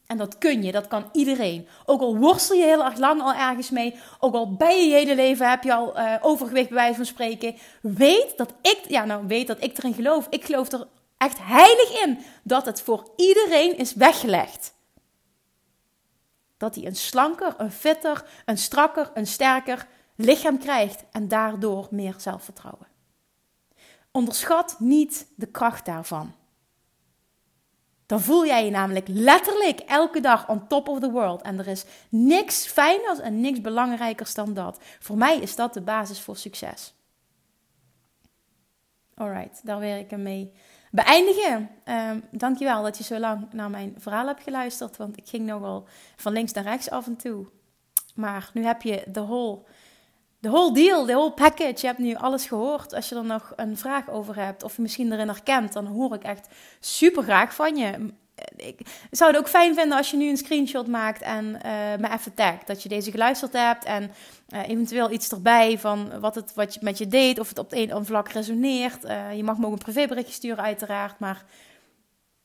En 0.07 0.17
dat 0.17 0.37
kun 0.37 0.63
je, 0.63 0.71
dat 0.71 0.87
kan 0.87 1.09
iedereen. 1.11 1.67
Ook 1.85 2.01
al 2.01 2.17
worstel 2.17 2.57
je 2.57 2.63
heel 2.63 2.85
erg 2.85 2.97
lang 2.97 3.21
al 3.21 3.33
ergens 3.33 3.69
mee, 3.69 3.95
ook 4.19 4.33
al 4.33 4.55
ben 4.55 4.87
je 4.87 4.93
hele 4.93 5.15
leven, 5.15 5.49
heb 5.49 5.63
je 5.63 5.73
al 5.73 5.97
uh, 5.97 6.15
overgewicht 6.21 6.69
bij 6.69 6.77
wijze 6.77 6.95
van 6.95 7.05
spreken. 7.05 7.55
Weet 7.81 8.37
dat 8.37 8.53
ik, 8.61 8.79
ja 8.87 9.05
nou 9.05 9.27
weet 9.27 9.47
dat 9.47 9.63
ik 9.63 9.77
erin 9.77 9.93
geloof. 9.93 10.27
Ik 10.29 10.45
geloof 10.45 10.71
er 10.71 10.87
echt 11.17 11.37
heilig 11.41 12.03
in 12.03 12.19
dat 12.43 12.65
het 12.65 12.81
voor 12.81 13.09
iedereen 13.15 13.77
is 13.77 13.93
weggelegd 13.93 14.73
dat 16.63 16.75
hij 16.75 16.85
een 16.85 16.95
slanker, 16.95 17.53
een 17.57 17.71
fitter, 17.71 18.25
een 18.45 18.57
strakker, 18.57 19.11
een 19.13 19.27
sterker 19.27 19.87
lichaam 20.15 20.57
krijgt 20.57 21.03
en 21.11 21.27
daardoor 21.27 21.87
meer 21.91 22.15
zelfvertrouwen. 22.17 22.87
Onderschat 24.11 24.75
niet 24.79 25.27
de 25.35 25.45
kracht 25.45 25.85
daarvan. 25.85 26.33
Dan 28.05 28.21
voel 28.21 28.45
jij 28.45 28.65
je 28.65 28.71
namelijk 28.71 29.07
letterlijk 29.07 29.79
elke 29.79 30.19
dag 30.19 30.49
on 30.49 30.67
top 30.67 30.87
of 30.87 30.99
the 30.99 31.11
world. 31.11 31.41
En 31.41 31.59
er 31.59 31.67
is 31.67 31.85
niks 32.09 32.65
fijners 32.65 33.19
en 33.19 33.41
niks 33.41 33.61
belangrijkers 33.61 34.33
dan 34.33 34.53
dat. 34.53 34.79
Voor 34.99 35.17
mij 35.17 35.37
is 35.39 35.55
dat 35.55 35.73
de 35.73 35.81
basis 35.81 36.19
voor 36.19 36.37
succes. 36.37 36.93
Alright, 39.15 39.65
daar 39.65 39.79
werk 39.79 40.11
ik 40.11 40.17
mee 40.17 40.53
beëindigen. 40.93 41.69
Um, 41.85 42.23
dankjewel 42.31 42.83
dat 42.83 42.97
je 42.97 43.03
zo 43.03 43.19
lang 43.19 43.47
naar 43.51 43.69
mijn 43.69 43.95
verhaal 43.97 44.27
hebt 44.27 44.43
geluisterd. 44.43 44.97
Want 44.97 45.17
ik 45.17 45.27
ging 45.27 45.45
nogal 45.45 45.87
van 46.15 46.33
links 46.33 46.51
naar 46.51 46.63
rechts 46.63 46.89
af 46.89 47.05
en 47.05 47.15
toe. 47.15 47.45
Maar 48.15 48.49
nu 48.53 48.65
heb 48.65 48.81
je 48.81 49.03
de 49.07 49.21
whole, 49.21 49.61
de 50.39 50.49
whole 50.49 50.73
deal, 50.73 51.05
de 51.05 51.13
whole 51.13 51.31
package. 51.31 51.81
Je 51.81 51.87
hebt 51.87 51.99
nu 51.99 52.15
alles 52.15 52.45
gehoord. 52.45 52.93
Als 52.93 53.09
je 53.09 53.15
er 53.15 53.25
nog 53.25 53.53
een 53.55 53.77
vraag 53.77 54.09
over 54.09 54.35
hebt 54.35 54.63
of 54.63 54.75
je 54.75 54.81
misschien 54.81 55.11
erin 55.11 55.27
herkent, 55.27 55.73
dan 55.73 55.85
hoor 55.85 56.13
ik 56.13 56.23
echt 56.23 56.47
super 56.79 57.23
graag 57.23 57.55
van 57.55 57.75
je 57.75 58.13
ik 58.55 58.79
zou 59.11 59.31
het 59.31 59.39
ook 59.39 59.49
fijn 59.49 59.75
vinden 59.75 59.97
als 59.97 60.11
je 60.11 60.17
nu 60.17 60.29
een 60.29 60.37
screenshot 60.37 60.87
maakt 60.87 61.21
en 61.21 61.45
uh, 61.45 61.61
me 61.99 62.09
even 62.11 62.33
tagt. 62.33 62.67
Dat 62.67 62.83
je 62.83 62.89
deze 62.89 63.11
geluisterd 63.11 63.53
hebt 63.53 63.85
en 63.85 64.11
uh, 64.49 64.67
eventueel 64.67 65.11
iets 65.11 65.31
erbij 65.31 65.79
van 65.79 66.19
wat 66.19 66.35
het 66.35 66.53
wat 66.53 66.73
je 66.73 66.79
met 66.83 66.97
je 66.97 67.07
deed. 67.07 67.39
Of 67.39 67.49
het 67.49 67.59
op 67.59 67.71
een, 67.73 67.95
een 67.95 68.05
vlak 68.05 68.29
resoneert. 68.29 69.01
Je 69.35 69.43
mag 69.43 69.57
me 69.57 69.65
ook 69.65 69.71
een 69.71 69.77
privéberichtje 69.77 70.33
sturen 70.33 70.63
uiteraard. 70.63 71.19
Maar 71.19 71.45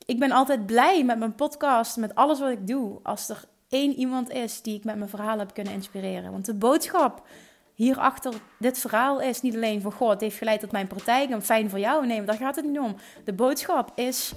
ik 0.07 0.19
ben 0.19 0.31
altijd 0.31 0.67
blij 0.67 1.05
met 1.05 1.19
mijn 1.19 1.35
podcast, 1.35 1.97
met 1.97 2.15
alles 2.15 2.41
wat 2.41 2.51
ik 2.51 2.67
doe. 2.67 2.99
Als 3.03 3.29
er 3.29 3.45
één 3.69 3.95
iemand 3.95 4.31
is 4.31 4.63
die 4.63 4.77
ik 4.77 4.85
met 4.85 4.97
mijn 4.97 5.11
verhaal 5.11 5.39
heb 5.39 5.55
kunnen 5.55 5.73
inspireren. 5.73 6.33
Want 6.33 6.47
de 6.47 6.55
boodschap 6.55 7.27
hierachter 7.75 8.35
dit 8.59 8.79
verhaal 8.79 9.21
is 9.21 9.41
niet 9.41 9.55
alleen 9.55 9.81
van... 9.81 9.93
God, 9.93 10.11
het 10.11 10.21
heeft 10.21 10.37
geleid 10.37 10.61
tot 10.61 10.73
mijn 10.73 10.87
praktijk 10.87 11.31
en 11.31 11.43
fijn 11.43 11.71
voor 11.71 11.79
jou. 11.79 12.07
Nee, 12.07 12.25
daar 12.25 12.37
gaat 12.37 12.57
het 12.57 12.65
niet 12.65 12.79
om. 12.79 12.97
De 13.25 13.33
boodschap 13.33 13.93
is 13.95 14.33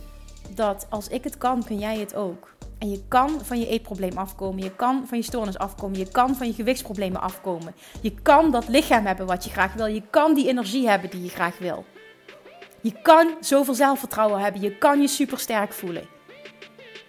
dat 0.49 0.87
als 0.89 1.07
ik 1.07 1.23
het 1.23 1.37
kan, 1.37 1.63
kun 1.63 1.79
jij 1.79 1.99
het 1.99 2.15
ook. 2.15 2.49
En 2.81 2.89
je 2.89 3.01
kan 3.07 3.41
van 3.43 3.59
je 3.59 3.67
eetprobleem 3.67 4.17
afkomen. 4.17 4.63
Je 4.63 4.75
kan 4.75 5.03
van 5.07 5.17
je 5.17 5.23
stoornis 5.23 5.57
afkomen. 5.57 5.97
Je 5.99 6.11
kan 6.11 6.35
van 6.35 6.47
je 6.47 6.53
gewichtsproblemen 6.53 7.21
afkomen. 7.21 7.73
Je 8.01 8.13
kan 8.21 8.51
dat 8.51 8.67
lichaam 8.67 9.05
hebben 9.05 9.25
wat 9.25 9.43
je 9.43 9.49
graag 9.49 9.73
wil. 9.73 9.85
Je 9.85 10.01
kan 10.09 10.33
die 10.33 10.47
energie 10.47 10.89
hebben 10.89 11.09
die 11.09 11.23
je 11.23 11.29
graag 11.29 11.57
wil. 11.57 11.85
Je 12.81 13.01
kan 13.01 13.35
zoveel 13.39 13.73
zelfvertrouwen 13.73 14.39
hebben. 14.39 14.61
Je 14.61 14.77
kan 14.77 15.01
je 15.01 15.07
supersterk 15.07 15.73
voelen. 15.73 16.07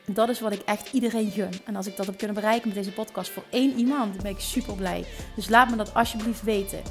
Dat 0.07 0.29
is 0.29 0.41
wat 0.41 0.53
ik 0.53 0.63
echt 0.65 0.93
iedereen 0.93 1.31
gun. 1.31 1.51
En 1.65 1.77
als 1.77 1.87
ik 1.87 1.97
dat 1.97 2.07
heb 2.07 2.17
kunnen 2.17 2.37
bereiken 2.37 2.69
met 2.69 2.77
deze 2.77 2.93
podcast 2.93 3.31
voor 3.31 3.45
één 3.51 3.79
iemand, 3.79 4.15
dan 4.15 4.23
ben 4.23 4.33
ik 4.33 4.41
super 4.41 4.75
blij. 4.75 5.05
Dus 5.37 5.49
laat 5.49 5.71
me 5.71 5.77
dat 5.77 5.95
alsjeblieft 5.95 6.43
weten. 6.43 6.83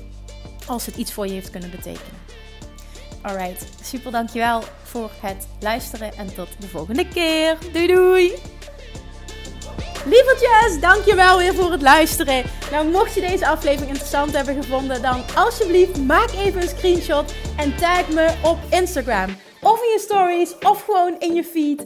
Als 0.68 0.86
het 0.86 0.96
iets 0.96 1.14
voor 1.14 1.26
je 1.28 1.34
heeft 1.34 1.50
kunnen 1.50 1.72
betekenen. 1.72 2.31
Alright, 3.22 3.68
super 3.84 4.12
dankjewel 4.12 4.64
voor 4.84 5.12
het 5.22 5.48
luisteren 5.60 6.14
en 6.18 6.36
tot 6.36 6.48
de 6.60 6.68
volgende 6.68 7.08
keer. 7.08 7.58
Doei 7.74 7.88
doei! 7.88 8.34
Lievertjes, 10.06 10.80
dankjewel 10.80 11.38
weer 11.38 11.54
voor 11.54 11.72
het 11.72 11.82
luisteren. 11.82 12.44
Nou, 12.72 12.88
mocht 12.88 13.14
je 13.14 13.22
deze 13.22 13.48
aflevering 13.48 13.90
interessant 13.90 14.36
hebben 14.36 14.64
gevonden, 14.64 15.02
dan 15.02 15.24
alsjeblieft 15.36 15.98
maak 15.98 16.32
even 16.32 16.62
een 16.62 16.68
screenshot 16.68 17.34
en 17.58 17.76
tag 17.76 18.10
me 18.10 18.34
op 18.44 18.58
Instagram. 18.70 19.36
Of 19.62 19.84
in 19.84 19.90
je 19.90 20.00
stories, 20.00 20.58
of 20.58 20.84
gewoon 20.84 21.16
in 21.20 21.34
je 21.34 21.44
feed. 21.44 21.86